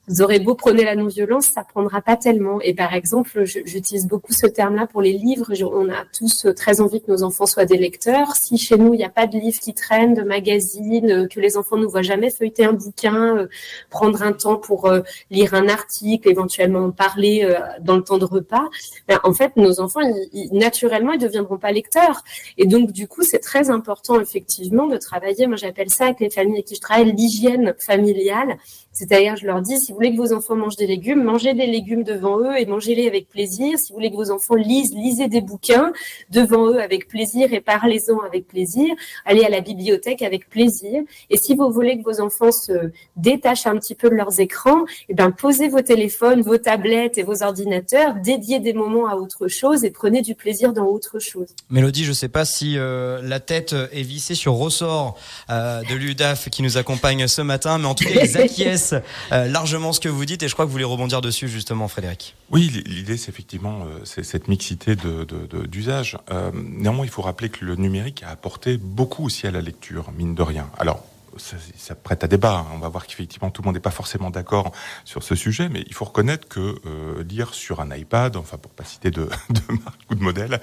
vous 0.07 0.21
aurez 0.21 0.39
beau 0.39 0.55
prôner 0.55 0.85
la 0.85 0.95
non-violence, 0.95 1.47
ça 1.47 1.63
prendra 1.63 2.01
pas 2.01 2.15
tellement. 2.15 2.61
Et 2.61 2.73
par 2.73 2.93
exemple, 2.93 3.43
j'utilise 3.43 4.07
beaucoup 4.07 4.31
ce 4.31 4.47
terme-là 4.47 4.87
pour 4.87 5.01
les 5.01 5.13
livres. 5.13 5.51
On 5.73 5.89
a 5.89 6.05
tous 6.17 6.47
très 6.55 6.79
envie 6.79 7.01
que 7.01 7.11
nos 7.11 7.23
enfants 7.23 7.45
soient 7.45 7.65
des 7.65 7.77
lecteurs. 7.77 8.35
Si 8.35 8.57
chez 8.57 8.77
nous, 8.77 8.93
il 8.93 8.97
n'y 8.97 9.03
a 9.03 9.09
pas 9.09 9.27
de 9.27 9.37
livres 9.37 9.59
qui 9.59 9.73
traînent, 9.73 10.13
de 10.13 10.23
magazines, 10.23 11.27
que 11.27 11.39
les 11.41 11.57
enfants 11.57 11.75
ne 11.75 11.85
voient 11.85 12.03
jamais 12.03 12.29
feuilleter 12.29 12.63
un 12.63 12.71
bouquin, 12.71 13.37
euh, 13.37 13.47
prendre 13.89 14.23
un 14.23 14.31
temps 14.31 14.55
pour 14.55 14.85
euh, 14.85 15.01
lire 15.29 15.53
un 15.53 15.67
article, 15.67 16.29
éventuellement 16.29 16.89
parler 16.91 17.41
euh, 17.43 17.59
dans 17.81 17.97
le 17.97 18.03
temps 18.03 18.17
de 18.17 18.25
repas, 18.25 18.69
ben, 19.09 19.19
en 19.23 19.33
fait, 19.33 19.57
nos 19.57 19.81
enfants, 19.81 19.99
ils, 20.01 20.29
ils, 20.31 20.57
naturellement, 20.57 21.11
ils 21.11 21.19
deviendront 21.19 21.57
pas 21.57 21.73
lecteurs. 21.73 22.23
Et 22.57 22.65
donc, 22.65 22.93
du 22.93 23.09
coup, 23.09 23.23
c'est 23.23 23.39
très 23.39 23.69
important, 23.69 24.21
effectivement, 24.21 24.87
de 24.87 24.97
travailler. 24.97 25.47
Moi, 25.47 25.57
j'appelle 25.57 25.89
ça 25.89 26.05
avec 26.05 26.21
les 26.21 26.29
familles 26.29 26.53
avec 26.53 26.65
qui 26.65 26.75
je 26.75 26.81
travaille 26.81 27.11
l'hygiène 27.11 27.75
familiale. 27.77 28.57
C'est-à-dire, 28.97 29.35
je 29.35 29.45
leur 29.45 29.61
dis, 29.61 29.77
si 29.77 29.91
vous 29.91 29.97
voulez 29.97 30.11
que 30.11 30.17
vos 30.17 30.33
enfants 30.33 30.55
mangent 30.55 30.75
des 30.75 30.87
légumes, 30.87 31.21
mangez 31.21 31.53
des 31.53 31.67
légumes 31.67 32.01
devant 32.01 32.39
eux 32.39 32.57
et 32.57 32.65
mangez-les 32.65 33.07
avec 33.07 33.29
plaisir. 33.29 33.77
Si 33.77 33.91
vous 33.91 33.97
voulez 33.97 34.09
que 34.09 34.15
vos 34.15 34.31
enfants 34.31 34.55
lisent, 34.55 34.91
lisez 34.91 35.27
des 35.27 35.41
bouquins 35.41 35.93
devant 36.31 36.71
eux 36.71 36.81
avec 36.81 37.07
plaisir 37.07 37.53
et 37.53 37.61
parlez-en 37.61 38.19
avec 38.21 38.47
plaisir. 38.47 38.95
Allez 39.23 39.43
à 39.43 39.49
la 39.49 39.61
bibliothèque 39.61 40.23
avec 40.23 40.49
plaisir. 40.49 41.03
Et 41.29 41.37
si 41.37 41.53
vous 41.53 41.69
voulez 41.69 41.99
que 41.99 42.03
vos 42.03 42.19
enfants 42.21 42.51
se 42.51 42.89
détachent 43.15 43.67
un 43.67 43.77
petit 43.77 43.93
peu 43.93 44.09
de 44.09 44.15
leurs 44.15 44.39
écrans, 44.39 44.85
eh 45.09 45.13
ben, 45.13 45.29
posez 45.29 45.67
vos 45.67 45.81
téléphones, 45.81 46.41
vos 46.41 46.57
tablettes 46.57 47.19
et 47.19 47.23
vos 47.23 47.43
ordinateurs, 47.43 48.15
dédiez 48.15 48.59
des 48.59 48.73
moments 48.73 49.07
à 49.07 49.15
autre 49.15 49.47
chose 49.47 49.83
et 49.83 49.91
prenez 49.91 50.23
du 50.23 50.33
plaisir 50.33 50.73
dans 50.73 50.87
autre 50.87 51.19
chose. 51.19 51.49
Mélodie, 51.69 52.03
je 52.03 52.09
ne 52.09 52.15
sais 52.15 52.29
pas 52.29 52.45
si 52.45 52.79
euh, 52.79 53.21
la 53.21 53.39
tête 53.39 53.75
est 53.91 54.01
vissée 54.01 54.33
sur 54.33 54.53
ressort 54.53 55.19
euh, 55.51 55.83
de 55.83 55.93
l'UDAF 55.93 56.49
qui 56.49 56.63
nous 56.63 56.79
accompagne 56.79 57.27
ce 57.27 57.43
matin, 57.43 57.77
mais 57.77 57.85
en 57.85 57.93
tout 57.93 58.05
cas, 58.05 58.23
ils 58.23 58.37
acquiescent 58.41 58.86
euh, 58.93 59.47
largement 59.47 59.93
ce 59.93 59.99
que 59.99 60.09
vous 60.09 60.25
dites 60.25 60.43
et 60.43 60.47
je 60.47 60.53
crois 60.53 60.65
que 60.65 60.67
vous 60.67 60.73
voulez 60.73 60.83
rebondir 60.83 61.21
dessus 61.21 61.47
justement, 61.47 61.87
Frédéric. 61.87 62.35
Oui, 62.51 62.83
l'idée 62.85 63.17
c'est 63.17 63.29
effectivement 63.29 63.85
euh, 63.85 64.21
cette 64.23 64.47
mixité 64.47 64.95
d'usage. 64.95 66.17
Euh, 66.31 66.51
néanmoins, 66.53 67.05
il 67.05 67.11
faut 67.11 67.21
rappeler 67.21 67.49
que 67.49 67.65
le 67.65 67.75
numérique 67.75 68.23
a 68.23 68.29
apporté 68.29 68.77
beaucoup 68.77 69.25
aussi 69.25 69.47
à 69.47 69.51
la 69.51 69.61
lecture, 69.61 70.11
mine 70.17 70.35
de 70.35 70.41
rien. 70.41 70.69
Alors, 70.77 71.03
ça, 71.37 71.93
prête 71.93 72.23
à 72.23 72.27
débat. 72.27 72.65
On 72.73 72.79
va 72.79 72.89
voir 72.89 73.05
qu'effectivement 73.05 73.51
tout 73.51 73.61
le 73.61 73.67
monde 73.67 73.75
n'est 73.75 73.81
pas 73.81 73.91
forcément 73.91 74.31
d'accord 74.31 74.71
sur 75.05 75.21
ce 75.21 75.35
sujet, 75.35 75.69
mais 75.69 75.83
il 75.85 75.93
faut 75.93 76.05
reconnaître 76.05 76.47
que 76.47 76.81
lire 77.29 77.53
sur 77.53 77.79
un 77.79 77.95
iPad, 77.95 78.37
enfin 78.37 78.57
pour 78.57 78.71
pas 78.71 78.83
citer 78.83 79.11
de, 79.11 79.29
marque 79.69 80.01
ou 80.09 80.15
de 80.15 80.23
modèle, 80.23 80.59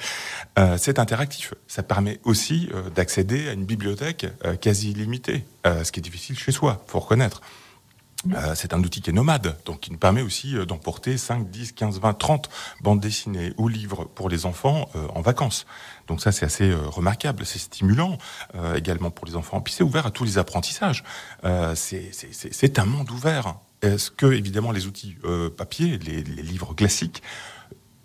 c'est 0.77 0.99
interactif. 0.99 1.55
Ça 1.69 1.85
permet 1.85 2.19
aussi 2.25 2.71
d'accéder 2.93 3.49
à 3.49 3.53
une 3.53 3.65
bibliothèque 3.65 4.27
quasi 4.61 4.91
illimitée, 4.91 5.45
ce 5.65 5.93
qui 5.93 6.01
est 6.01 6.03
difficile 6.03 6.37
chez 6.37 6.51
soi, 6.51 6.83
faut 6.89 6.99
reconnaître. 6.99 7.41
Euh, 8.33 8.55
c'est 8.55 8.73
un 8.73 8.83
outil 8.83 9.01
qui 9.01 9.11
est 9.11 9.13
nomade, 9.13 9.57
donc 9.65 9.81
qui 9.81 9.93
nous 9.93 9.99
permet 9.99 10.23
aussi 10.23 10.57
euh, 10.57 10.65
d'emporter 10.65 11.19
5, 11.19 11.51
10, 11.51 11.73
15, 11.73 12.01
20, 12.01 12.15
30 12.15 12.51
bandes 12.81 13.01
dessinées 13.01 13.53
ou 13.59 13.69
livres 13.69 14.05
pour 14.05 14.29
les 14.29 14.47
enfants 14.47 14.89
euh, 14.97 15.07
en 15.15 15.21
vacances. 15.21 15.67
Donc 16.07 16.21
ça, 16.21 16.33
c'est 16.33 16.45
assez 16.45 16.73
remarquable, 16.75 17.47
c'est 17.47 17.59
stimulant 17.59 18.19
également 18.77 19.11
pour 19.11 19.27
les 19.27 19.37
enfants. 19.37 19.63
Puis 19.63 19.73
c'est 19.73 19.83
ouvert 19.83 20.05
à 20.05 20.11
tous 20.11 20.25
les 20.25 20.37
apprentissages. 20.37 21.03
c'est 21.75 22.79
un 22.79 22.85
monde 22.85 23.11
ouvert. 23.11 23.55
Est-ce 23.81 24.11
que, 24.11 24.27
évidemment, 24.27 24.71
les 24.71 24.87
outils 24.87 25.17
papier, 25.57 25.97
les, 25.97 26.23
les 26.23 26.43
livres 26.43 26.75
classiques, 26.75 27.23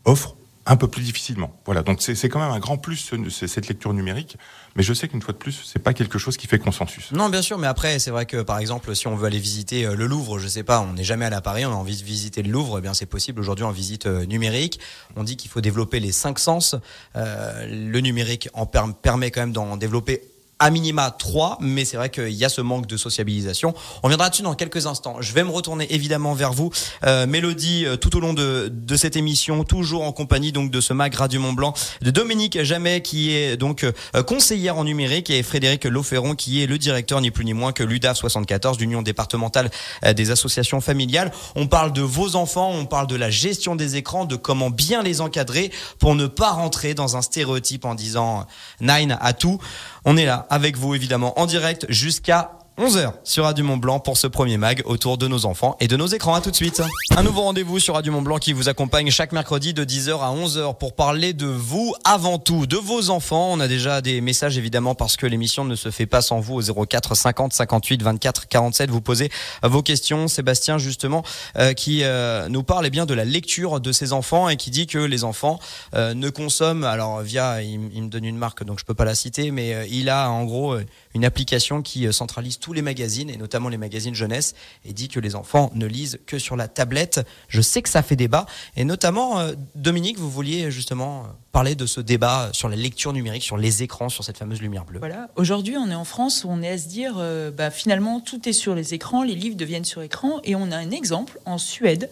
offrent 0.05 0.37
un 0.69 0.75
peu 0.75 0.87
plus 0.87 1.01
difficilement. 1.01 1.59
Voilà, 1.65 1.81
donc 1.81 2.01
c'est 2.01 2.29
quand 2.29 2.39
même 2.39 2.51
un 2.51 2.59
grand 2.59 2.77
plus 2.77 3.11
cette 3.29 3.67
lecture 3.67 3.91
numérique, 3.91 4.37
mais 4.75 4.83
je 4.83 4.93
sais 4.93 5.07
qu'une 5.07 5.21
fois 5.21 5.33
de 5.33 5.39
plus, 5.39 5.63
c'est 5.65 5.79
pas 5.79 5.93
quelque 5.93 6.19
chose 6.19 6.37
qui 6.37 6.45
fait 6.45 6.59
consensus. 6.59 7.11
Non, 7.11 7.29
bien 7.29 7.41
sûr, 7.41 7.57
mais 7.57 7.65
après, 7.65 7.97
c'est 7.97 8.11
vrai 8.11 8.27
que 8.27 8.43
par 8.43 8.59
exemple, 8.59 8.95
si 8.95 9.07
on 9.07 9.15
veut 9.15 9.25
aller 9.25 9.39
visiter 9.39 9.83
le 9.83 10.05
Louvre, 10.05 10.37
je 10.37 10.47
sais 10.47 10.63
pas, 10.63 10.79
on 10.81 10.93
n'est 10.93 11.03
jamais 11.03 11.25
allé 11.25 11.35
à 11.35 11.41
Paris, 11.41 11.65
on 11.65 11.71
a 11.71 11.75
envie 11.75 11.97
de 11.97 12.03
visiter 12.03 12.43
le 12.43 12.51
Louvre, 12.51 12.77
eh 12.77 12.81
bien 12.81 12.93
c'est 12.93 13.07
possible 13.07 13.39
aujourd'hui 13.39 13.65
en 13.65 13.71
visite 13.71 14.05
numérique. 14.05 14.79
On 15.15 15.23
dit 15.23 15.37
qu'il 15.37 15.49
faut 15.49 15.61
développer 15.61 15.99
les 15.99 16.11
cinq 16.11 16.37
sens. 16.37 16.75
Euh, 17.15 17.65
le 17.67 17.99
numérique 17.99 18.47
en 18.53 18.67
permet 18.67 19.31
quand 19.31 19.41
même 19.41 19.53
d'en 19.53 19.75
développer 19.75 20.21
à 20.59 20.69
minima 20.69 21.11
3, 21.11 21.57
mais 21.61 21.85
c'est 21.85 21.97
vrai 21.97 22.09
qu'il 22.09 22.29
y 22.31 22.45
a 22.45 22.49
ce 22.49 22.61
manque 22.61 22.87
de 22.87 22.97
sociabilisation. 22.97 23.73
On 24.03 24.07
viendra 24.07 24.29
dessus 24.29 24.43
dans 24.43 24.55
quelques 24.55 24.85
instants. 24.85 25.17
Je 25.21 25.33
vais 25.33 25.43
me 25.43 25.49
retourner 25.49 25.93
évidemment 25.93 26.33
vers 26.33 26.53
vous, 26.53 26.69
euh, 27.05 27.25
Mélodie, 27.25 27.85
euh, 27.85 27.95
tout 27.95 28.15
au 28.17 28.19
long 28.19 28.33
de, 28.33 28.71
de 28.71 28.97
cette 28.97 29.15
émission, 29.15 29.63
toujours 29.63 30.03
en 30.03 30.11
compagnie 30.11 30.51
donc 30.51 30.71
de 30.71 30.81
ce 30.81 30.93
mag 30.93 31.13
Radio 31.13 31.39
Mont 31.39 31.53
Blanc, 31.53 31.73
de 32.01 32.11
Dominique 32.11 32.61
Jamais 32.63 33.01
qui 33.01 33.31
est 33.31 33.57
donc 33.57 33.83
euh, 33.83 34.23
conseillère 34.23 34.77
en 34.77 34.83
numérique 34.83 35.29
et 35.29 35.43
Frédéric 35.43 35.85
Lauferron 35.85 36.35
qui 36.35 36.61
est 36.61 36.67
le 36.67 36.77
directeur 36.77 37.21
ni 37.21 37.31
plus 37.31 37.45
ni 37.45 37.53
moins 37.53 37.71
que 37.71 37.83
l'UDAF 37.83 38.17
74, 38.17 38.79
l'Union 38.79 39.01
départementale 39.01 39.69
euh, 40.05 40.13
des 40.13 40.31
associations 40.31 40.81
familiales. 40.81 41.31
On 41.55 41.67
parle 41.67 41.93
de 41.93 42.01
vos 42.01 42.35
enfants, 42.35 42.71
on 42.71 42.85
parle 42.85 43.07
de 43.07 43.15
la 43.15 43.29
gestion 43.29 43.75
des 43.75 43.95
écrans, 43.95 44.25
de 44.25 44.35
comment 44.35 44.69
bien 44.69 45.03
les 45.03 45.21
encadrer 45.21 45.71
pour 45.99 46.15
ne 46.15 46.27
pas 46.27 46.51
rentrer 46.51 46.93
dans 46.93 47.17
un 47.17 47.21
stéréotype 47.21 47.85
en 47.85 47.95
disant 47.95 48.45
nine 48.81 49.17
à 49.21 49.33
tout. 49.33 49.59
On 50.05 50.17
est 50.17 50.25
là 50.25 50.47
avec 50.49 50.77
vous 50.77 50.95
évidemment 50.95 51.39
en 51.39 51.45
direct 51.45 51.85
jusqu'à 51.89 52.51
11h 52.79 53.11
sur 53.25 53.43
Radio 53.43 53.65
Mont 53.65 53.75
Blanc 53.75 53.99
pour 53.99 54.15
ce 54.15 54.25
premier 54.25 54.57
mag 54.57 54.83
autour 54.85 55.17
de 55.17 55.27
nos 55.27 55.45
enfants 55.45 55.75
et 55.81 55.89
de 55.89 55.97
nos 55.97 56.07
écrans. 56.07 56.33
À 56.33 56.39
tout 56.39 56.49
de 56.49 56.55
suite. 56.55 56.81
Un 57.17 57.23
nouveau 57.23 57.41
rendez-vous 57.41 57.77
sur 57.77 57.95
Radio 57.95 58.13
Mont 58.13 58.21
Blanc 58.21 58.37
qui 58.37 58.53
vous 58.53 58.69
accompagne 58.69 59.11
chaque 59.11 59.33
mercredi 59.33 59.73
de 59.73 59.83
10h 59.83 60.21
à 60.21 60.33
11h 60.33 60.77
pour 60.77 60.95
parler 60.95 61.33
de 61.33 61.45
vous 61.45 61.93
avant 62.05 62.37
tout, 62.37 62.67
de 62.67 62.77
vos 62.77 63.09
enfants. 63.09 63.49
On 63.51 63.59
a 63.59 63.67
déjà 63.67 63.99
des 63.99 64.21
messages 64.21 64.57
évidemment 64.57 64.95
parce 64.95 65.17
que 65.17 65.25
l'émission 65.25 65.65
ne 65.65 65.75
se 65.75 65.91
fait 65.91 66.05
pas 66.05 66.21
sans 66.21 66.39
vous 66.39 66.69
au 66.69 66.85
04 66.85 67.15
50 67.15 67.51
58 67.51 68.01
24 68.01 68.47
47. 68.47 68.89
Vous 68.89 69.01
posez 69.01 69.29
vos 69.61 69.81
questions. 69.81 70.29
Sébastien 70.29 70.77
justement 70.77 71.23
euh, 71.57 71.73
qui 71.73 72.05
euh, 72.05 72.47
nous 72.47 72.63
parle 72.63 72.85
eh 72.85 72.89
bien 72.89 73.05
de 73.05 73.13
la 73.13 73.25
lecture 73.25 73.81
de 73.81 73.91
ses 73.91 74.13
enfants 74.13 74.47
et 74.47 74.55
qui 74.55 74.71
dit 74.71 74.87
que 74.87 74.99
les 74.99 75.25
enfants 75.25 75.59
euh, 75.95 76.13
ne 76.13 76.29
consomment 76.29 76.85
alors 76.85 77.19
via 77.23 77.61
il, 77.61 77.77
me 77.79 78.07
donne 78.07 78.23
une 78.23 78.37
marque 78.37 78.63
donc 78.63 78.79
je 78.79 78.85
peux 78.85 78.93
pas 78.93 79.03
la 79.03 79.15
citer 79.15 79.51
mais 79.51 79.85
il 79.91 80.07
a 80.07 80.29
en 80.31 80.45
gros 80.45 80.77
une 81.15 81.25
application 81.25 81.81
qui 81.81 82.11
centralise 82.13 82.59
tous 82.59 82.73
les 82.73 82.81
magazines 82.81 83.29
et 83.29 83.37
notamment 83.37 83.69
les 83.69 83.77
magazines 83.77 84.15
jeunesse 84.15 84.55
et 84.85 84.93
dit 84.93 85.07
que 85.07 85.19
les 85.19 85.35
enfants 85.35 85.71
ne 85.75 85.85
lisent 85.85 86.19
que 86.25 86.39
sur 86.39 86.55
la 86.55 86.67
tablette. 86.67 87.21
Je 87.47 87.61
sais 87.61 87.81
que 87.81 87.89
ça 87.89 88.03
fait 88.03 88.15
débat 88.15 88.45
et 88.75 88.83
notamment 88.83 89.39
Dominique, 89.75 90.19
vous 90.19 90.29
vouliez 90.29 90.71
justement 90.71 91.25
parler 91.51 91.75
de 91.75 91.85
ce 91.85 92.01
débat 92.01 92.49
sur 92.53 92.69
la 92.69 92.75
lecture 92.75 93.13
numérique, 93.13 93.43
sur 93.43 93.57
les 93.57 93.83
écrans, 93.83 94.09
sur 94.09 94.23
cette 94.23 94.37
fameuse 94.37 94.61
lumière 94.61 94.85
bleue. 94.85 94.99
Voilà. 94.99 95.29
Aujourd'hui, 95.35 95.77
on 95.77 95.89
est 95.89 95.95
en 95.95 96.05
France 96.05 96.43
où 96.43 96.49
on 96.49 96.61
est 96.61 96.69
à 96.69 96.77
se 96.77 96.87
dire, 96.87 97.15
euh, 97.17 97.51
bah, 97.51 97.71
finalement, 97.71 98.19
tout 98.19 98.47
est 98.47 98.53
sur 98.53 98.75
les 98.75 98.93
écrans, 98.93 99.23
les 99.23 99.35
livres 99.35 99.55
deviennent 99.55 99.85
sur 99.85 100.01
écran, 100.01 100.39
et 100.43 100.55
on 100.55 100.71
a 100.71 100.77
un 100.77 100.91
exemple 100.91 101.39
en 101.45 101.57
Suède. 101.57 102.09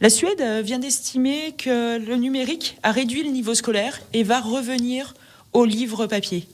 La 0.00 0.10
Suède 0.10 0.40
euh, 0.40 0.62
vient 0.62 0.78
d'estimer 0.78 1.54
que 1.56 1.98
le 1.98 2.16
numérique 2.16 2.78
a 2.82 2.92
réduit 2.92 3.22
le 3.22 3.30
niveau 3.30 3.54
scolaire 3.54 4.00
et 4.12 4.22
va 4.22 4.40
revenir 4.40 5.14
au 5.52 5.64
livre 5.64 6.06
papier. 6.06 6.46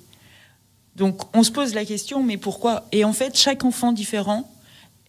Donc, 0.96 1.22
on 1.34 1.42
se 1.42 1.50
pose 1.50 1.74
la 1.74 1.84
question, 1.84 2.22
mais 2.22 2.36
pourquoi? 2.36 2.84
Et 2.92 3.04
en 3.04 3.12
fait, 3.12 3.36
chaque 3.36 3.64
enfant 3.64 3.92
différent 3.92 4.50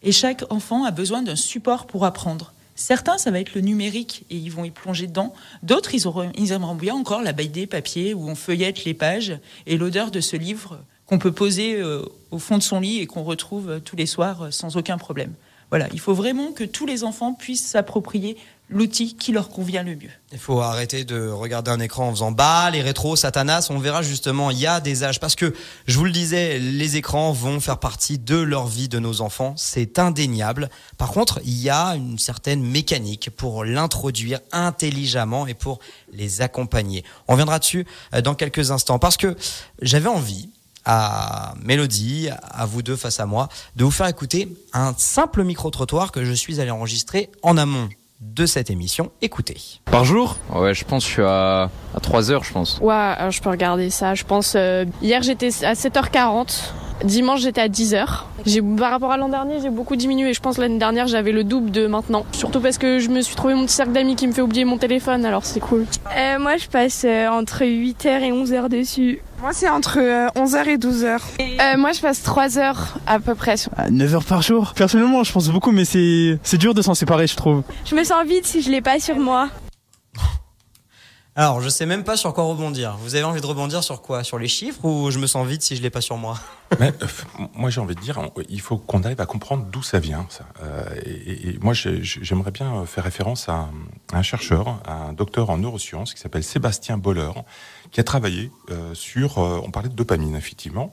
et 0.02 0.12
chaque 0.12 0.44
enfant 0.52 0.86
a 0.86 0.92
besoin 0.92 1.22
d'un 1.22 1.36
support 1.36 1.88
pour 1.88 2.06
apprendre. 2.06 2.54
Certains, 2.76 3.18
ça 3.18 3.30
va 3.32 3.40
être 3.40 3.54
le 3.54 3.62
numérique 3.62 4.26
et 4.30 4.38
ils 4.38 4.52
vont 4.52 4.64
y 4.64 4.72
plonger 4.72 5.08
dedans. 5.08 5.34
D'autres, 5.62 5.94
ils, 5.94 6.08
auront, 6.08 6.32
ils 6.36 6.52
aimeront 6.52 6.76
bien 6.76 6.96
encore 6.96 7.22
la 7.22 7.34
BD 7.34 7.68
papier 7.68 8.14
où 8.14 8.28
on 8.28 8.36
feuillette 8.36 8.84
les 8.84 8.94
pages 8.94 9.38
et 9.68 9.78
l'odeur 9.78 10.10
de 10.10 10.22
ce 10.22 10.36
livre 10.36 10.80
qu'on 11.06 11.20
peut 11.20 11.32
poser 11.32 11.76
euh, 11.76 12.04
au 12.32 12.40
fond 12.40 12.58
de 12.58 12.64
son 12.64 12.80
lit 12.80 13.00
et 13.00 13.06
qu'on 13.06 13.24
retrouve 13.24 13.70
euh, 13.70 13.80
tous 13.80 13.96
les 13.96 14.06
soirs 14.06 14.44
euh, 14.44 14.52
sans 14.52 14.78
aucun 14.78 14.98
problème. 14.98 15.34
Voilà, 15.70 15.88
il 15.94 16.00
faut 16.00 16.14
vraiment 16.14 16.52
que 16.52 16.64
tous 16.64 16.86
les 16.86 17.04
enfants 17.04 17.34
puissent 17.34 17.66
s'approprier 17.66 18.38
l'outil 18.70 19.16
qui 19.16 19.32
leur 19.32 19.50
convient 19.50 19.84
le 19.84 19.96
mieux. 19.96 20.10
Il 20.32 20.40
faut 20.40 20.62
arrêter 20.62 21.04
de 21.04 21.30
regarder 21.30 21.72
un 21.72 21.80
écran 21.80 22.08
en 22.08 22.12
faisant 22.12 22.32
bah 22.32 22.70
les 22.72 22.82
rétros 22.82 23.16
satanas, 23.16 23.68
on 23.70 23.78
verra 23.78 24.02
justement 24.02 24.52
il 24.52 24.60
y 24.60 24.68
a 24.68 24.80
des 24.80 25.04
âges 25.04 25.20
parce 25.20 25.36
que 25.36 25.54
je 25.86 25.98
vous 25.98 26.06
le 26.06 26.12
disais 26.12 26.60
les 26.60 26.96
écrans 26.96 27.32
vont 27.34 27.60
faire 27.60 27.78
partie 27.78 28.18
de 28.18 28.38
leur 28.38 28.68
vie 28.68 28.90
de 28.90 29.00
nos 29.00 29.22
enfants, 29.22 29.54
c'est 29.58 30.00
indéniable. 30.00 30.70
Par 30.98 31.12
contre, 31.12 31.40
il 31.46 31.60
y 31.60 31.70
a 31.70 31.96
une 31.96 32.18
certaine 32.18 32.64
mécanique 32.64 33.30
pour 33.36 33.64
l'introduire 33.64 34.40
intelligemment 34.52 35.46
et 35.46 35.54
pour 35.54 35.80
les 36.12 36.42
accompagner. 36.42 37.04
On 37.28 37.36
viendra 37.36 37.60
dessus 37.60 37.86
euh, 38.14 38.22
dans 38.22 38.36
quelques 38.36 38.72
instants 38.72 39.00
parce 39.00 39.18
que 39.18 39.36
j'avais 39.82 40.10
envie 40.10 40.50
à 40.86 41.54
Mélodie, 41.62 42.30
à 42.30 42.66
vous 42.66 42.82
deux 42.82 42.98
face 42.98 43.20
à 43.20 43.26
moi, 43.26 43.48
de 43.76 43.86
vous 43.86 43.92
faire 43.92 44.08
écouter 44.08 44.50
un 44.74 44.94
simple 44.98 45.44
micro-trottoir 45.44 46.12
que 46.12 46.26
je 46.26 46.34
suis 46.34 46.60
allé 46.60 46.72
enregistrer 46.72 47.30
en 47.42 47.56
amont 47.56 47.88
de 48.22 48.46
cette 48.46 48.70
émission. 48.70 49.12
Écoutez. 49.22 49.58
Par 49.86 50.06
jour 50.06 50.38
Ouais, 50.54 50.74
je 50.74 50.86
pense 50.86 51.04
que 51.04 51.10
je 51.10 51.14
suis 51.14 51.24
à, 51.24 51.70
à 51.96 52.00
3 52.02 52.32
heures, 52.32 52.44
je 52.44 52.54
pense. 52.54 52.80
Ouais, 52.82 52.94
alors 52.94 53.32
je 53.32 53.42
peux 53.42 53.50
regarder 53.50 53.90
ça. 53.90 54.16
Je 54.16 54.24
pense. 54.24 54.54
Euh, 54.56 54.86
hier, 55.02 55.22
j'étais 55.22 55.50
à 55.66 55.74
7h40. 55.74 56.72
Dimanche, 57.04 57.42
j'étais 57.42 57.60
à 57.60 57.68
10h. 57.68 58.06
J'ai, 58.46 58.62
par 58.62 58.92
rapport 58.92 59.12
à 59.12 59.18
l'an 59.18 59.28
dernier, 59.28 59.60
j'ai 59.62 59.70
beaucoup 59.70 59.96
diminué. 59.98 60.34
Je 60.34 60.40
pense 60.40 60.58
l'année 60.58 60.78
dernière, 60.78 61.08
j'avais 61.08 61.32
le 61.34 61.44
double 61.44 61.70
de 61.72 61.86
maintenant. 61.88 62.26
Surtout 62.32 62.62
parce 62.62 62.78
que 62.78 63.00
je 63.00 63.10
me 63.10 63.22
suis 63.22 63.36
trouvé 63.36 63.56
mon 63.56 63.66
petit 63.66 63.74
cercle 63.74 63.92
d'amis 63.92 64.16
qui 64.16 64.26
me 64.28 64.32
fait 64.32 64.42
oublier 64.42 64.64
mon 64.64 64.78
téléphone, 64.78 65.26
alors 65.26 65.44
c'est 65.44 65.60
cool. 65.60 65.86
Euh, 66.16 66.40
moi, 66.40 66.56
je 66.58 66.68
passe 66.68 67.04
euh, 67.06 67.28
entre 67.28 67.64
8h 67.66 68.08
et 68.22 68.32
11h 68.32 68.70
dessus. 68.70 69.22
Moi, 69.44 69.52
c'est 69.52 69.68
entre 69.68 70.00
11h 70.38 70.70
et 70.70 70.78
12h. 70.78 71.20
Euh, 71.42 71.78
moi, 71.78 71.92
je 71.92 72.00
passe 72.00 72.24
3 72.24 72.58
heures 72.60 72.98
à 73.06 73.20
peu 73.20 73.36
près. 73.36 73.56
9 73.92 74.16
heures 74.16 74.24
par 74.24 74.42
jour 74.42 74.72
Personnellement, 74.74 75.26
je 75.26 75.34
pense 75.34 75.50
beaucoup, 75.50 75.72
mais 75.72 75.84
c'est, 75.84 76.40
c'est 76.44 76.58
dur 76.58 76.74
de 76.74 76.82
s'en 76.82 76.94
séparer, 76.94 77.28
je 77.28 77.36
trouve. 77.36 77.62
Je 77.84 77.94
me 77.94 78.06
sens 78.06 78.26
vide 78.26 78.46
si 78.46 78.62
je 78.62 78.72
l'ai 78.72 78.80
pas 78.80 79.02
sur 79.02 79.18
moi. 79.18 79.50
Alors, 81.36 81.62
je 81.62 81.70
sais 81.70 81.88
même 81.88 82.04
pas 82.04 82.16
sur 82.16 82.32
quoi 82.32 82.44
rebondir. 82.44 82.96
Vous 83.00 83.16
avez 83.16 83.24
envie 83.24 83.42
de 83.42 83.46
rebondir 83.46 83.84
sur 83.84 84.04
quoi? 84.04 84.24
Sur 84.24 84.38
les 84.38 84.48
chiffres 84.48 84.86
ou 84.86 85.10
je 85.10 85.18
me 85.18 85.26
sens 85.26 85.48
vide 85.48 85.64
si 85.64 85.76
je 85.76 85.82
l'ai 85.82 85.90
pas 85.90 86.02
sur 86.02 86.16
moi? 86.16 86.38
Mais, 86.80 86.94
euh, 87.02 87.08
Moi, 87.56 87.72
j'ai 87.72 87.82
envie 87.82 87.96
de 87.96 88.00
dire, 88.02 88.20
il 88.50 88.62
faut 88.62 88.78
qu'on 88.78 89.02
arrive 89.02 89.20
à 89.20 89.26
comprendre 89.26 89.66
d'où 89.66 89.82
ça 89.82 89.98
vient. 89.98 90.28
Ça. 90.30 90.46
Euh, 90.62 90.84
et, 91.04 91.58
moi, 91.60 91.74
j'aimerais 91.74 92.52
bien 92.52 92.86
faire 92.86 93.04
référence 93.04 93.50
à 93.50 93.68
un, 94.14 94.22
chercheur, 94.22 94.80
à 94.86 94.94
un 94.94 95.14
docteur 95.14 95.50
en 95.50 95.58
neurosciences 95.58 96.14
qui 96.14 96.22
s'appelle 96.22 96.44
Sébastien 96.44 97.00
Boller, 97.00 97.32
qui 97.90 98.00
a 98.00 98.04
travaillé 98.04 98.52
euh, 98.70 98.94
sur. 98.94 99.40
on 99.40 99.72
parlait 99.72 99.90
de 99.90 99.96
dopamine, 99.96 100.36
effectivement. 100.36 100.92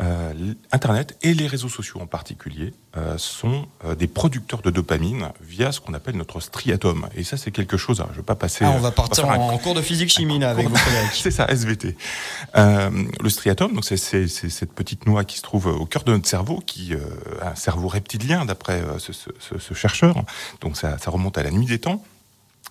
Euh, 0.00 0.54
Internet 0.70 1.18
et 1.22 1.34
les 1.34 1.48
réseaux 1.48 1.68
sociaux 1.68 2.00
en 2.00 2.06
particulier 2.06 2.72
euh, 2.96 3.18
sont 3.18 3.66
euh, 3.84 3.96
des 3.96 4.06
producteurs 4.06 4.62
de 4.62 4.70
dopamine 4.70 5.30
via 5.40 5.72
ce 5.72 5.80
qu'on 5.80 5.92
appelle 5.92 6.16
notre 6.16 6.38
striatum. 6.38 7.08
Et 7.16 7.24
ça, 7.24 7.36
c'est 7.36 7.50
quelque 7.50 7.76
chose. 7.76 8.00
Hein, 8.00 8.06
je 8.10 8.12
ne 8.12 8.16
vais 8.18 8.24
pas 8.26 8.36
passer. 8.36 8.64
Ah, 8.64 8.70
on 8.76 8.78
va 8.78 8.92
partir 8.92 9.24
on 9.24 9.28
va 9.28 9.38
en, 9.38 9.48
en, 9.54 9.58
cours 9.58 9.74
de 9.74 9.82
physique 9.82 10.10
chimie 10.10 10.38
là, 10.38 10.50
avec 10.50 10.68
vos 10.68 10.76
collègues. 10.84 11.10
c'est 11.12 11.32
ça, 11.32 11.46
SVT. 11.46 11.96
le 12.54 13.28
striatum, 13.28 13.74
donc 13.74 13.84
c'est 13.84 13.96
cette 13.96 14.72
petite 14.72 15.06
noix 15.06 15.24
qui 15.24 15.38
se 15.38 15.42
trouve 15.42 15.66
au 15.66 15.86
cœur 15.86 16.04
de 16.04 16.12
notre 16.12 16.28
cerveau, 16.28 16.62
qui 16.64 16.92
un 17.42 17.56
cerveau 17.56 17.88
reptilien 17.88 18.44
d'après 18.44 18.82
ce, 18.98 19.12
ce, 19.12 19.58
ce, 19.58 19.74
chercheur. 19.74 20.22
Donc 20.60 20.76
ça, 20.76 20.98
ça 20.98 21.10
remonte 21.10 21.38
à 21.38 21.42
la 21.42 21.50
nuit 21.50 21.66
des 21.66 21.80
temps. 21.80 22.04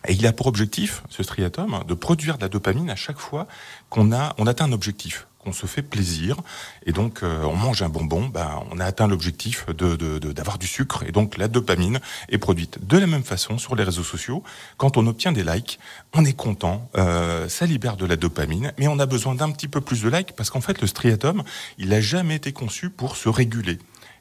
Et 0.07 0.13
il 0.13 0.25
a 0.27 0.31
pour 0.31 0.47
objectif, 0.47 1.03
ce 1.09 1.23
striatum, 1.23 1.83
de 1.85 1.93
produire 1.93 2.37
de 2.37 2.43
la 2.43 2.49
dopamine 2.49 2.89
à 2.89 2.95
chaque 2.95 3.19
fois 3.19 3.47
qu'on 3.89 4.13
a, 4.13 4.33
on 4.37 4.47
atteint 4.47 4.65
un 4.65 4.71
objectif 4.71 5.27
on 5.47 5.53
se 5.53 5.65
fait 5.65 5.81
plaisir 5.81 6.37
et 6.85 6.91
donc 6.91 7.23
euh, 7.23 7.43
on 7.43 7.55
mange 7.55 7.81
un 7.81 7.89
bonbon, 7.89 8.27
ben, 8.27 8.63
on 8.71 8.79
a 8.79 8.85
atteint 8.85 9.07
l'objectif 9.07 9.65
de, 9.67 9.95
de, 9.95 10.19
d'avoir 10.31 10.57
du 10.57 10.67
sucre 10.67 11.03
et 11.07 11.11
donc 11.11 11.37
la 11.37 11.47
dopamine 11.47 11.99
est 12.29 12.37
produite. 12.37 12.85
De 12.85 12.97
la 12.97 13.07
même 13.07 13.23
façon 13.23 13.57
sur 13.57 13.75
les 13.75 13.83
réseaux 13.83 14.03
sociaux, 14.03 14.43
quand 14.77 14.97
on 14.97 15.07
obtient 15.07 15.31
des 15.31 15.43
likes, 15.43 15.79
on 16.13 16.25
est 16.25 16.33
content, 16.33 16.89
euh, 16.97 17.47
ça 17.49 17.65
libère 17.65 17.97
de 17.97 18.05
la 18.05 18.17
dopamine, 18.17 18.73
mais 18.77 18.87
on 18.87 18.99
a 18.99 19.05
besoin 19.05 19.35
d'un 19.35 19.51
petit 19.51 19.67
peu 19.67 19.81
plus 19.81 20.03
de 20.03 20.09
likes 20.09 20.33
parce 20.33 20.49
qu'en 20.49 20.61
fait 20.61 20.81
le 20.81 20.87
striatum, 20.87 21.43
il 21.77 21.89
n'a 21.89 22.01
jamais 22.01 22.35
été 22.35 22.51
conçu 22.51 22.89
pour 22.89 23.15
se 23.15 23.29
réguler. 23.29 23.79